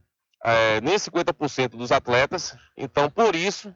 [0.45, 3.75] é, nem 50% dos atletas, então por isso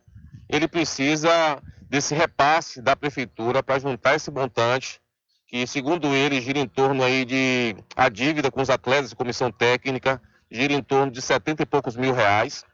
[0.48, 5.00] ele precisa desse repasse da prefeitura para juntar esse montante,
[5.46, 9.50] que segundo ele gira em torno aí de a dívida com os atletas e comissão
[9.50, 10.20] técnica
[10.50, 12.64] gira em torno de 70 e poucos mil reais.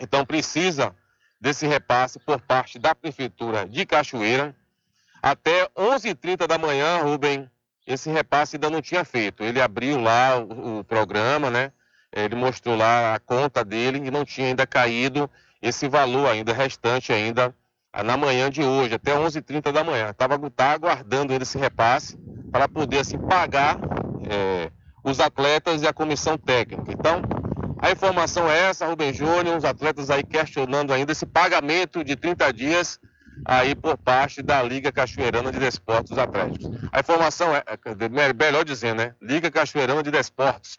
[0.00, 0.94] Então precisa
[1.40, 4.54] desse repasse por parte da prefeitura de Cachoeira.
[5.22, 7.50] Até 11h30 da manhã, Rubem,
[7.86, 9.42] esse repasse ainda não tinha feito.
[9.42, 11.72] Ele abriu lá o, o programa, né?
[12.14, 15.28] Ele mostrou lá a conta dele e não tinha ainda caído
[15.60, 17.54] esse valor ainda restante ainda
[18.04, 20.10] na manhã de hoje, até 11h30 da manhã.
[20.10, 22.18] Estava tá aguardando ele esse repasse
[22.50, 23.78] para poder assim, pagar
[24.28, 24.70] é,
[25.02, 26.90] os atletas e a comissão técnica.
[26.90, 27.22] Então,
[27.78, 32.52] a informação é essa, Rubem Júnior, os atletas aí questionando ainda esse pagamento de 30
[32.52, 32.98] dias
[33.44, 36.70] aí por parte da Liga Cachoeirana de Desportos Atléticos.
[36.90, 39.14] A informação é, é melhor dizendo, né?
[39.20, 40.78] Liga Cachoeirana de Desportos.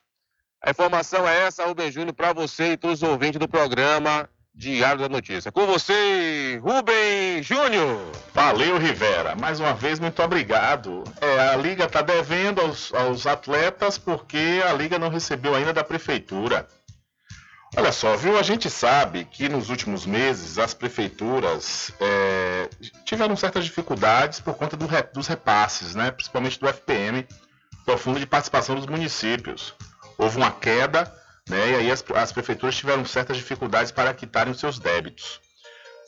[0.65, 4.99] A informação é essa, Rubem Júnior, para você e todos os ouvintes do programa Diário
[4.99, 5.51] da Notícia.
[5.51, 7.99] Com você, Rubem Júnior.
[8.33, 9.35] Valeu, Rivera.
[9.35, 11.03] Mais uma vez, muito obrigado.
[11.21, 15.83] É, a Liga está devendo aos, aos atletas porque a Liga não recebeu ainda da
[15.83, 16.67] Prefeitura.
[17.77, 18.35] Olha só, viu?
[18.39, 22.69] A gente sabe que nos últimos meses as prefeituras é,
[23.03, 26.09] tiveram certas dificuldades por conta do, dos repasses, né?
[26.09, 29.75] principalmente do FPM, que é o Fundo de Participação dos Municípios
[30.17, 31.11] houve uma queda,
[31.49, 35.39] né, e aí as, as prefeituras tiveram certas dificuldades para quitarem os seus débitos.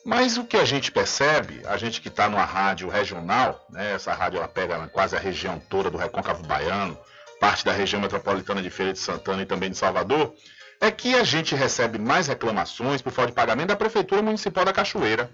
[0.05, 4.13] Mas o que a gente percebe, a gente que está numa rádio regional, né, essa
[4.13, 6.97] rádio ela pega quase a região toda do Recôncavo Baiano,
[7.39, 10.33] parte da região metropolitana de Feira de Santana e também de Salvador,
[10.79, 14.73] é que a gente recebe mais reclamações por falta de pagamento da Prefeitura Municipal da
[14.73, 15.29] Cachoeira.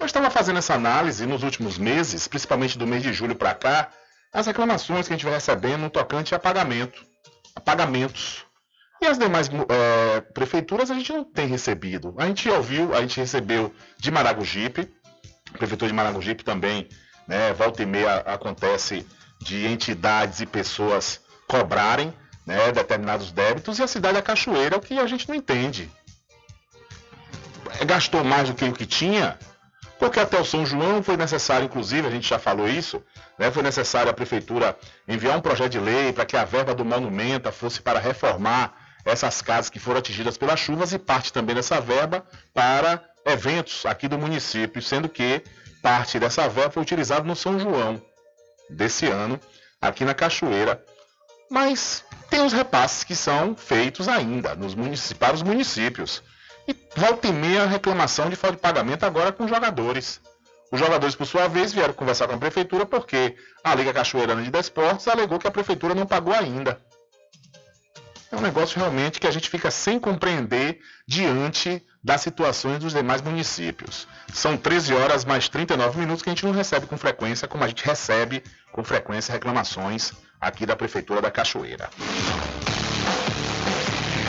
[0.00, 3.90] Eu estava fazendo essa análise nos últimos meses, principalmente do mês de julho para cá,
[4.32, 7.07] as reclamações que a gente vai recebendo no tocante a pagamento
[7.64, 8.44] pagamentos.
[9.00, 12.14] E as demais é, prefeituras a gente não tem recebido.
[12.18, 14.92] A gente ouviu, a gente recebeu de Maragogipe,
[15.52, 16.88] prefeitura de Maragogipe também,
[17.26, 19.06] né, volta e meia acontece
[19.40, 22.12] de entidades e pessoas cobrarem
[22.44, 25.90] né, determinados débitos, e a cidade da Cachoeira é o que a gente não entende.
[27.86, 29.38] Gastou mais do que o que tinha,
[29.98, 33.02] porque até o São João foi necessário, inclusive, a gente já falou isso,
[33.38, 34.76] né, foi necessário a prefeitura
[35.06, 39.40] enviar um projeto de lei para que a verba do monumento fosse para reformar essas
[39.42, 44.18] casas que foram atingidas pelas chuvas e parte também dessa verba para eventos aqui do
[44.18, 45.42] município, sendo que
[45.82, 48.00] parte dessa verba foi utilizada no São João
[48.70, 49.40] desse ano,
[49.80, 50.82] aqui na Cachoeira.
[51.50, 54.74] Mas tem os repasses que são feitos ainda nos
[55.14, 56.22] para os municípios.
[56.68, 60.20] E volta e meia reclamação de falta de pagamento agora com os jogadores.
[60.70, 63.34] Os jogadores, por sua vez, vieram conversar com a prefeitura porque
[63.64, 66.78] a Liga Cachoeirana de Desportos alegou que a prefeitura não pagou ainda.
[68.30, 73.22] É um negócio realmente que a gente fica sem compreender diante das situações dos demais
[73.22, 74.06] municípios.
[74.34, 77.68] São 13 horas mais 39 minutos que a gente não recebe com frequência, como a
[77.68, 81.88] gente recebe com frequência reclamações aqui da Prefeitura da Cachoeira.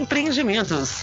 [0.00, 1.02] Empreendimentos.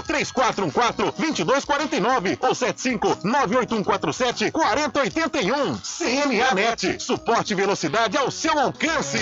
[0.00, 5.78] 3414 2249 ou 75 98147 4081.
[5.78, 7.02] CNA Net.
[7.02, 9.18] Suporte e velocidade ao seu alcance.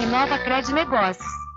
[0.00, 1.41] Inova Cred Negócios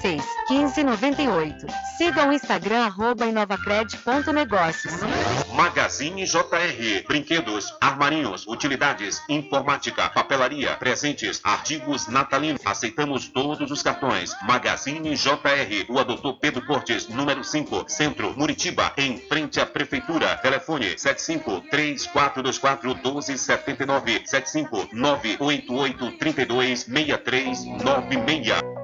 [0.00, 1.66] 36 1598.
[1.96, 4.94] Siga o Instagram arroba inovacred.negócios.
[5.54, 7.04] Magazine JR.
[7.06, 12.60] Brinquedos, armarinhos, utilidades, informática, papelaria, presentes, artigos natalinos.
[12.64, 14.34] Aceitamos todos os cartões.
[14.42, 15.86] Magazine JR.
[15.88, 20.36] O Doutor Pedro Cortes, número 5, Centro, Muritiba, em frente à Prefeitura.
[20.36, 28.83] Telefone 75 3424 1279 75 988 32 6396.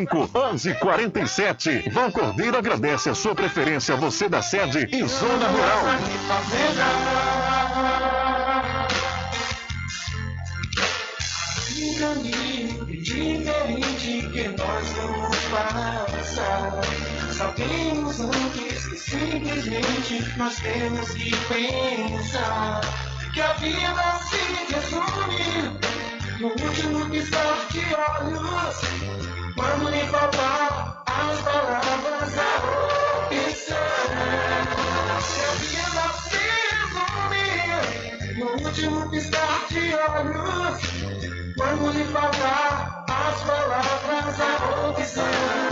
[0.05, 1.89] 1147.
[1.91, 5.83] Vão Cordeiro agradece a sua preferência, você da sede e zona rural.
[11.77, 16.81] Um caminho diferente que nós vamos passar.
[17.31, 22.81] Sabemos antes que simplesmente nós temos que pensar
[23.33, 25.79] que a vida se resume
[26.39, 29.30] no último piscar de olhos.
[29.61, 32.57] Quando lhe faltar as palavras, a
[33.27, 33.77] opção.
[35.29, 36.41] Que a vida se
[38.39, 40.81] no último piscar de olhos.
[41.55, 45.71] Quando lhe faltar as palavras, a opção.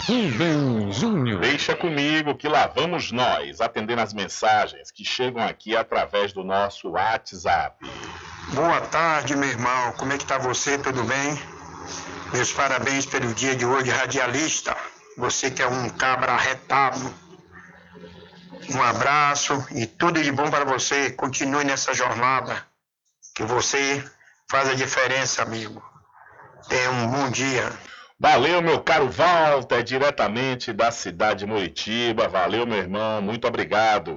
[0.08, 1.42] Rubem Júnior.
[1.42, 6.90] Deixa comigo que lá vamos nós, atendendo as mensagens que chegam aqui através do nosso
[6.90, 7.88] WhatsApp.
[8.56, 9.92] Boa tarde, meu irmão.
[9.98, 10.80] Como é que tá você?
[10.80, 11.40] Tudo bem?
[12.34, 14.76] Meus parabéns pelo dia de hoje, radialista.
[15.16, 17.27] Você que é um cabra arretado.
[18.74, 21.12] Um abraço e tudo de bom para você.
[21.12, 22.66] Continue nessa jornada.
[23.34, 24.04] Que você
[24.50, 25.82] faz a diferença, amigo.
[26.68, 27.72] Tenha um bom dia.
[28.20, 32.28] Valeu, meu caro Walter, diretamente da cidade de Muritiba.
[32.28, 33.22] Valeu, meu irmão.
[33.22, 34.16] Muito obrigado.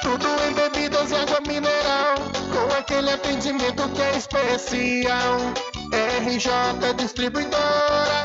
[0.00, 2.14] Tudo em bebidas e água mineral,
[2.52, 5.36] com aquele atendimento que é especial.
[5.92, 8.24] RJ Distribuidora,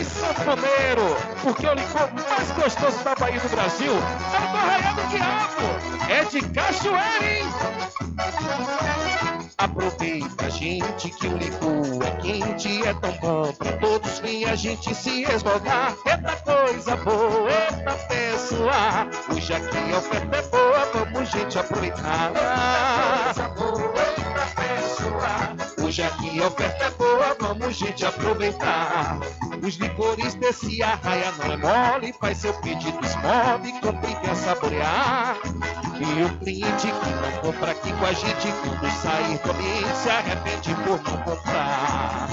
[0.00, 1.16] o fole, sanfoneiro!
[1.42, 5.66] Porque o licor mais gostoso da Bahia do Brasil é do Arraial do Diabo!
[6.08, 7.44] É de cachoeira, hein?
[9.58, 14.94] Aproveita, gente, que o licor é quente, é tão bom pra todos que a gente
[14.94, 15.96] se esmogar.
[16.06, 22.30] Eita coisa boa, eita pessoa, hoje aqui a oferta é boa, vamos gente aproveitar.
[23.26, 29.18] Eita coisa boa, eita pessoa, hoje aqui a oferta é boa, vamos gente aproveitar.
[29.60, 35.36] Os licores desse arraia não é mole, faz seu pedido, esmove, compre e quer saborear.
[35.98, 40.74] E o cliente que não compra aqui com a gente, quando sair ambiente, se arrepende
[40.84, 42.28] por não comprar.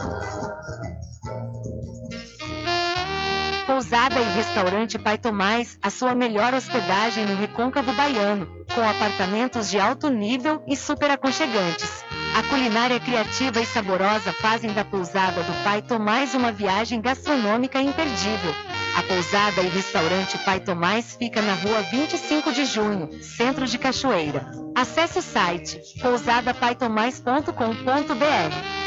[3.67, 9.77] Pousada e Restaurante Pai Tomás, a sua melhor hospedagem no Recôncavo Baiano, com apartamentos de
[9.79, 12.06] alto nível e super aconchegantes.
[12.37, 18.53] A culinária criativa e saborosa fazem da pousada do Pai Tomás uma viagem gastronômica imperdível.
[18.95, 24.51] A pousada e restaurante Pai Tomás fica na rua 25 de junho, centro de Cachoeira.
[24.75, 28.86] Acesse o site pousadapaitomais.com.br.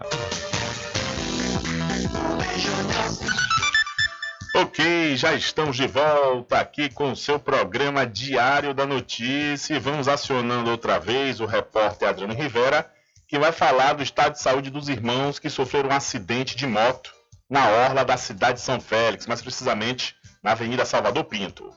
[4.55, 10.07] Ok, já estamos de volta aqui com o seu programa Diário da Notícia e vamos
[10.07, 12.87] acionando outra vez o repórter Adriano Rivera,
[13.27, 17.11] que vai falar do estado de saúde dos irmãos que sofreram um acidente de moto
[17.49, 21.73] na orla da cidade de São Félix, mais precisamente na Avenida Salvador Pinto.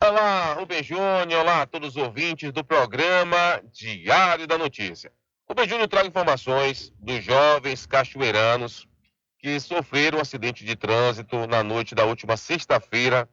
[0.00, 5.12] Olá, Rubem Júnior, olá a todos os ouvintes do programa Diário da Notícia.
[5.44, 8.86] Rubem Júnior traga informações dos jovens cachoeiranos
[9.40, 13.28] que sofreram um acidente de trânsito na noite da última sexta-feira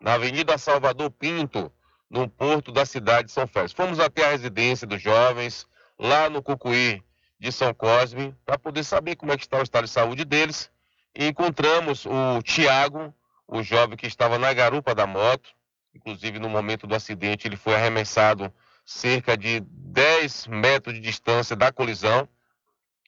[0.00, 1.70] na Avenida Salvador Pinto,
[2.08, 3.74] no porto da cidade de São Félix.
[3.74, 5.66] Fomos até a residência dos jovens,
[5.98, 7.02] lá no Cucuí
[7.38, 10.70] de São Cosme, para poder saber como é que está o estado de saúde deles.
[11.14, 13.14] E encontramos o Tiago,
[13.46, 15.55] o jovem que estava na garupa da moto,
[15.96, 18.52] Inclusive, no momento do acidente, ele foi arremessado
[18.84, 22.28] cerca de 10 metros de distância da colisão.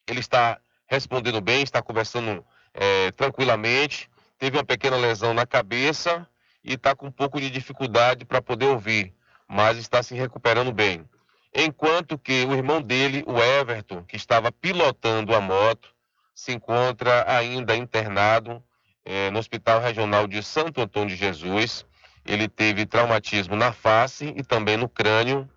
[0.07, 2.43] Ele está respondendo bem, está conversando
[2.73, 4.09] é, tranquilamente.
[4.39, 6.27] Teve uma pequena lesão na cabeça
[6.63, 9.13] e está com um pouco de dificuldade para poder ouvir,
[9.47, 11.07] mas está se recuperando bem.
[11.53, 15.93] Enquanto que o irmão dele, o Everton, que estava pilotando a moto,
[16.33, 18.63] se encontra ainda internado
[19.05, 21.85] é, no Hospital Regional de Santo Antônio de Jesus
[22.25, 25.49] ele teve traumatismo na face e também no crânio,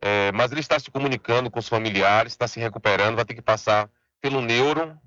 [0.00, 3.42] é, mas ele está se comunicando com os familiares, está se recuperando, vai ter que
[3.42, 3.88] passar
[4.20, 4.98] pelo neuro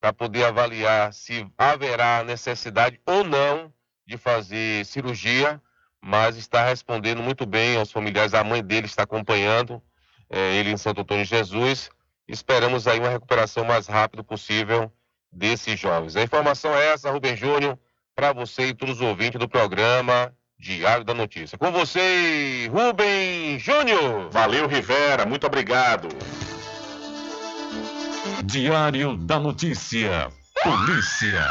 [0.00, 3.72] para poder avaliar se haverá necessidade ou não
[4.06, 5.60] de fazer cirurgia,
[6.00, 8.34] mas está respondendo muito bem aos familiares.
[8.34, 9.82] A mãe dele está acompanhando
[10.28, 11.90] é, ele em Santo Antônio Jesus.
[12.26, 14.90] Esperamos aí uma recuperação mais rápida possível
[15.30, 16.16] desses jovens.
[16.16, 17.78] A informação é essa, Rubem Júnior,
[18.14, 21.56] para você e todos os ouvintes do programa Diário da Notícia.
[21.56, 24.28] Com você, Rubem Júnior.
[24.30, 25.24] Valeu, Rivera.
[25.24, 26.06] Muito obrigado.
[28.44, 30.30] Diário da Notícia.
[30.62, 31.50] Polícia.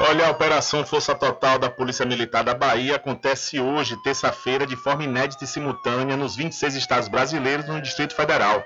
[0.00, 5.04] Olha, a Operação Força Total da Polícia Militar da Bahia acontece hoje, terça-feira, de forma
[5.04, 8.64] inédita e simultânea nos 26 estados brasileiros no Distrito Federal.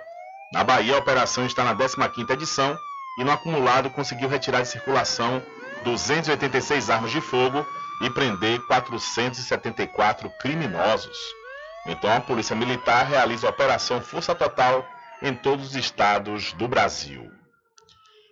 [0.55, 2.79] Na Bahia, a operação está na 15ª edição
[3.19, 5.43] e no acumulado conseguiu retirar de circulação
[5.85, 7.67] 286 armas de fogo
[8.03, 11.19] e prender 474 criminosos.
[11.87, 14.87] Então a Polícia Militar realiza a Operação Força Total
[15.21, 17.31] em todos os estados do Brasil.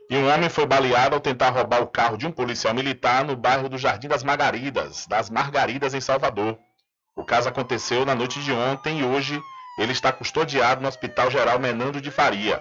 [0.09, 3.37] E um homem foi baleado ao tentar roubar o carro de um policial militar no
[3.37, 6.59] bairro do Jardim das Margaridas, das Margaridas, em Salvador.
[7.15, 9.41] O caso aconteceu na noite de ontem e hoje
[9.79, 12.61] ele está custodiado no Hospital Geral Menando de Faria.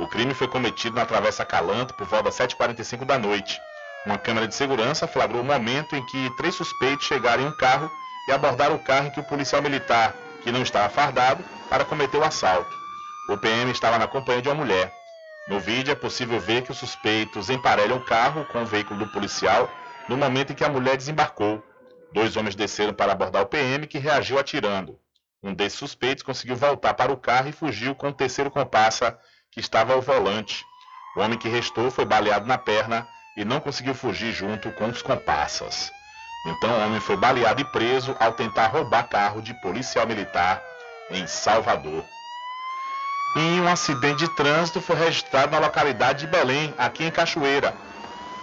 [0.00, 3.60] O crime foi cometido na Travessa Calanto por volta das 7h45 da noite.
[4.06, 7.90] Uma câmera de segurança flagrou o momento em que três suspeitos chegaram em um carro
[8.26, 12.16] e abordaram o carro em que o policial militar, que não estava fardado, para cometer
[12.16, 12.74] o assalto.
[13.28, 14.90] O PM estava na companhia de uma mulher.
[15.46, 19.12] No vídeo é possível ver que os suspeitos emparelham o carro com o veículo do
[19.12, 19.70] policial
[20.08, 21.62] no momento em que a mulher desembarcou.
[22.10, 24.98] Dois homens desceram para abordar o PM, que reagiu atirando.
[25.42, 29.18] Um desses suspeitos conseguiu voltar para o carro e fugiu com o terceiro comparsa,
[29.50, 30.64] que estava ao volante.
[31.16, 33.06] O homem que restou foi baleado na perna
[33.36, 35.90] e não conseguiu fugir junto com os comparsas.
[36.46, 40.62] Então o homem foi baleado e preso ao tentar roubar carro de policial militar
[41.10, 42.04] em Salvador.
[43.36, 47.74] E um acidente de trânsito foi registrado na localidade de Belém, aqui em Cachoeira.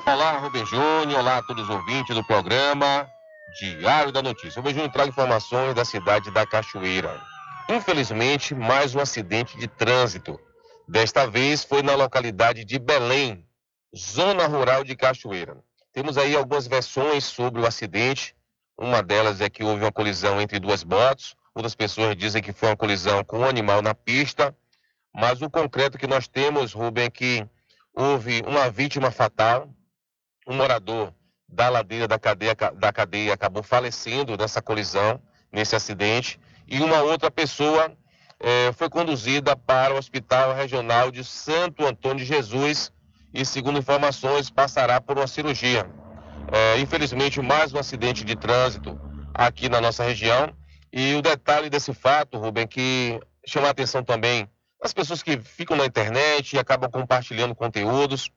[0.05, 3.09] Olá, Rubem Júnior, olá a todos os ouvintes do programa
[3.59, 4.59] Diário da Notícia.
[4.59, 7.19] Rubem Júnior traga informações da cidade da Cachoeira.
[7.67, 10.39] Infelizmente, mais um acidente de trânsito.
[10.87, 13.45] Desta vez foi na localidade de Belém,
[13.93, 15.57] zona rural de Cachoeira.
[15.91, 18.33] Temos aí algumas versões sobre o acidente.
[18.77, 21.35] Uma delas é que houve uma colisão entre duas motos.
[21.53, 24.55] Outras pessoas dizem que foi uma colisão com um animal na pista.
[25.13, 27.45] Mas o concreto que nós temos, Rubem, é que
[27.93, 29.69] houve uma vítima fatal.
[30.47, 31.13] Um morador
[31.49, 36.39] da ladeira da cadeia, da cadeia acabou falecendo nessa colisão, nesse acidente.
[36.65, 37.91] E uma outra pessoa
[38.39, 42.91] eh, foi conduzida para o Hospital Regional de Santo Antônio de Jesus
[43.33, 45.89] e, segundo informações, passará por uma cirurgia.
[46.51, 48.99] É, infelizmente, mais um acidente de trânsito
[49.33, 50.55] aqui na nossa região.
[50.91, 54.49] E o detalhe desse fato, Rubem, que chama a atenção também
[54.81, 58.31] das pessoas que ficam na internet e acabam compartilhando conteúdos.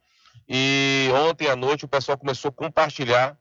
[0.49, 3.39] E ontem à noite o pessoal começou a compartilhar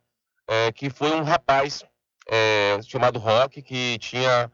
[0.48, 1.84] é, que foi um rapaz
[2.28, 4.52] é, chamado Rock que tinha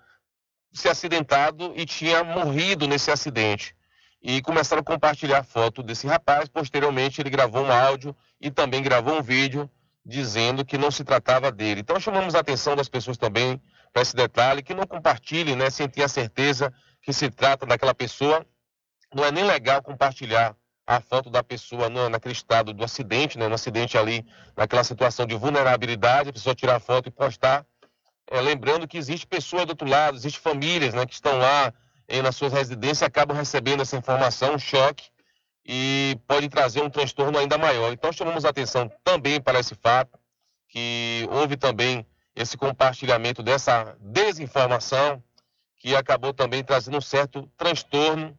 [0.75, 3.73] se acidentado e tinha morrido nesse acidente.
[4.21, 6.49] E começaram a compartilhar foto desse rapaz.
[6.49, 9.69] Posteriormente, ele gravou um áudio e também gravou um vídeo
[10.05, 11.79] dizendo que não se tratava dele.
[11.81, 13.61] Então, chamamos a atenção das pessoas também
[13.93, 17.95] para esse detalhe, que não compartilhem, né, sem ter a certeza que se trata daquela
[17.95, 18.45] pessoa.
[19.13, 23.47] Não é nem legal compartilhar a foto da pessoa no, naquele estado do acidente, né,
[23.47, 24.25] no acidente ali,
[24.57, 27.65] naquela situação de vulnerabilidade, a pessoa tirar a foto e postar
[28.27, 31.73] é, lembrando que existe pessoas do outro lado, existe famílias né, que estão lá
[32.07, 35.09] em, nas suas residências acabam recebendo essa informação, um choque,
[35.65, 37.91] e pode trazer um transtorno ainda maior.
[37.91, 40.19] Então chamamos a atenção também para esse fato,
[40.69, 45.23] que houve também esse compartilhamento dessa desinformação,
[45.77, 48.37] que acabou também trazendo um certo transtorno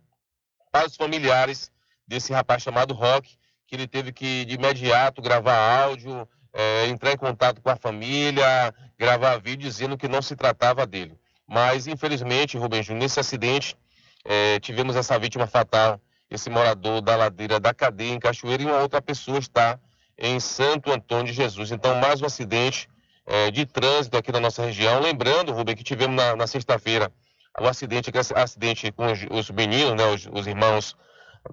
[0.70, 1.72] para os familiares
[2.06, 3.36] desse rapaz chamado Rock,
[3.66, 8.74] que ele teve que de imediato gravar áudio, é, entrar em contato com a família,
[8.98, 11.14] gravar vídeo dizendo que não se tratava dele.
[11.46, 13.76] Mas, infelizmente, Rubens nesse acidente,
[14.24, 16.00] é, tivemos essa vítima fatal,
[16.30, 19.78] esse morador da ladeira da cadeia em Cachoeira, e uma outra pessoa está
[20.18, 21.70] em Santo Antônio de Jesus.
[21.70, 22.88] Então, mais um acidente
[23.26, 24.98] é, de trânsito aqui na nossa região.
[24.98, 27.12] Lembrando, Rubem, que tivemos na, na sexta-feira
[27.60, 30.96] o acidente, acidente com os, os meninos, né, os, os irmãos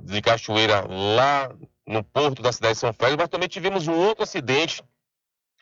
[0.01, 1.51] de Cachoeira lá
[1.85, 4.81] no porto da cidade de São Félix, mas também tivemos um outro acidente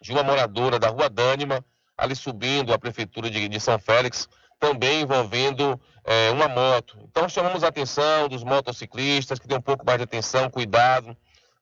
[0.02, 1.64] de uma moradora da Rua Dânima,
[1.98, 4.28] ali subindo a prefeitura de, de São Félix,
[4.60, 6.98] também envolvendo é, uma moto.
[7.04, 11.16] Então chamamos a atenção dos motociclistas que têm um pouco mais de atenção, cuidado,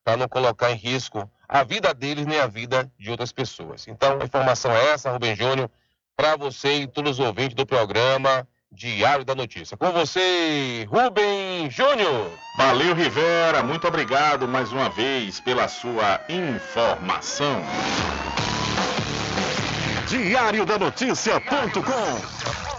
[0.04, 3.88] para não colocar em risco a vida deles nem a vida de outras pessoas.
[3.88, 5.70] Então a informação é essa, Rubem Júnior,
[6.16, 9.76] para você e todos os ouvintes do programa Diário da Notícia.
[9.76, 12.32] Com você, Rubem Júnior.
[12.58, 13.64] Valeu, Rivera.
[13.64, 17.62] Muito obrigado mais uma vez pela sua informação.
[20.08, 22.79] Diário da Notícia.com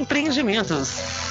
[0.01, 1.30] Empreendimentos.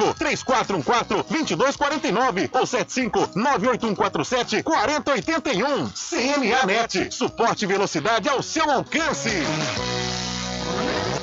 [0.13, 5.89] 3414 2249 ou 75 98147 4081.
[5.89, 9.29] CNAnet, suporte e velocidade ao seu alcance.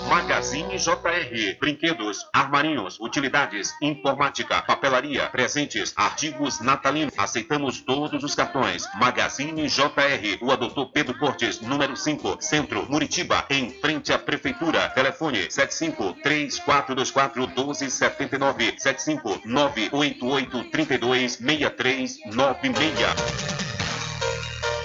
[0.08, 1.58] Magazine JR.
[1.60, 7.12] Brinquedos, armarinhos, utilidades, informática, papelaria, presentes, artigos natalinos.
[7.18, 8.88] Aceitamos todos os cartões.
[8.94, 10.38] Magazine JR.
[10.40, 14.88] O Doutor Pedro Cortes, número 5, Centro, Muritiba, em frente à Prefeitura.
[14.88, 22.18] Telefone 75 3424 1279 75 988 32 6396.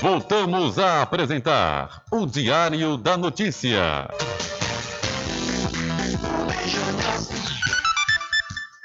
[0.02, 4.10] Voltamos a apresentar o Diário da Notícia.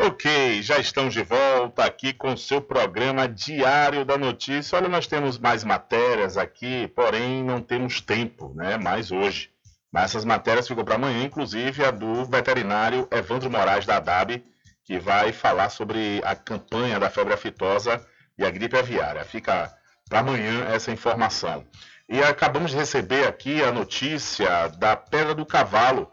[0.00, 4.78] Ok, já estamos de volta aqui com o seu programa Diário da Notícia.
[4.78, 8.76] Olha, nós temos mais matérias aqui, porém não temos tempo, né?
[8.76, 9.50] Mais hoje.
[9.90, 14.44] Mas essas matérias ficam para amanhã, inclusive a do veterinário Evandro Moraes da ADAB,
[14.84, 18.00] que vai falar sobre a campanha da febre aftosa
[18.38, 19.24] e a gripe aviária.
[19.24, 19.68] Fica
[20.08, 21.66] para amanhã essa informação.
[22.08, 26.08] E acabamos de receber aqui a notícia da Pedra do Cavalo,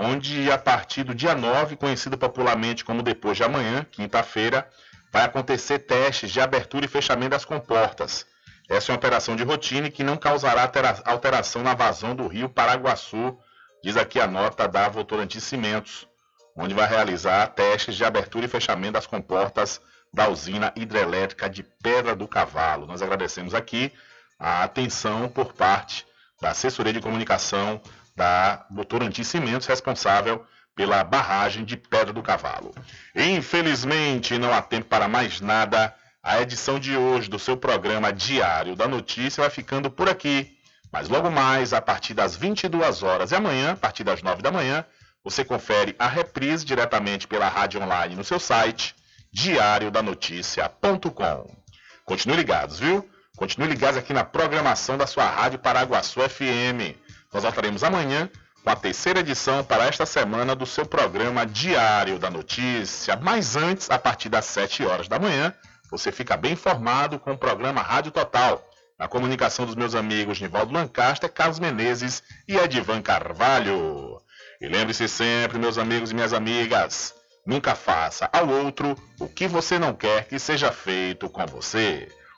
[0.00, 4.70] onde a partir do dia 9, conhecido popularmente como depois de amanhã, quinta-feira,
[5.12, 8.24] vai acontecer testes de abertura e fechamento das comportas.
[8.68, 10.70] Essa é uma operação de rotina que não causará
[11.04, 13.36] alteração na vazão do rio Paraguaçu,
[13.82, 16.06] diz aqui a nota da Votorantim Cimentos,
[16.54, 19.80] onde vai realizar testes de abertura e fechamento das comportas
[20.14, 22.86] da usina hidrelétrica de Pedra do Cavalo.
[22.86, 23.92] Nós agradecemos aqui
[24.38, 26.06] a atenção por parte
[26.40, 27.80] da assessoria de comunicação
[28.18, 32.74] da Votorantim Cimentos, responsável pela barragem de Pedra do Cavalo.
[33.14, 35.94] Infelizmente, não há tempo para mais nada.
[36.22, 40.58] A edição de hoje do seu programa Diário da Notícia vai ficando por aqui.
[40.92, 44.50] Mas logo mais, a partir das 22 horas e amanhã, a partir das 9 da
[44.50, 44.84] manhã,
[45.22, 48.96] você confere a reprise diretamente pela rádio online no seu site
[49.32, 51.56] diariodanoticia.com.
[52.04, 53.08] Continue ligados, viu?
[53.36, 56.98] Continue ligados aqui na programação da sua Rádio Paraguaçu FM.
[57.32, 58.30] Nós voltaremos amanhã
[58.64, 63.16] com a terceira edição para esta semana do seu programa Diário da Notícia.
[63.16, 65.54] Mas antes, a partir das 7 horas da manhã,
[65.90, 68.62] você fica bem informado com o programa Rádio Total,
[68.98, 74.20] na comunicação dos meus amigos Nivaldo Lancaster, Carlos Menezes e Edivan Carvalho.
[74.60, 77.14] E lembre-se sempre, meus amigos e minhas amigas,
[77.46, 82.08] nunca faça ao outro o que você não quer que seja feito com você.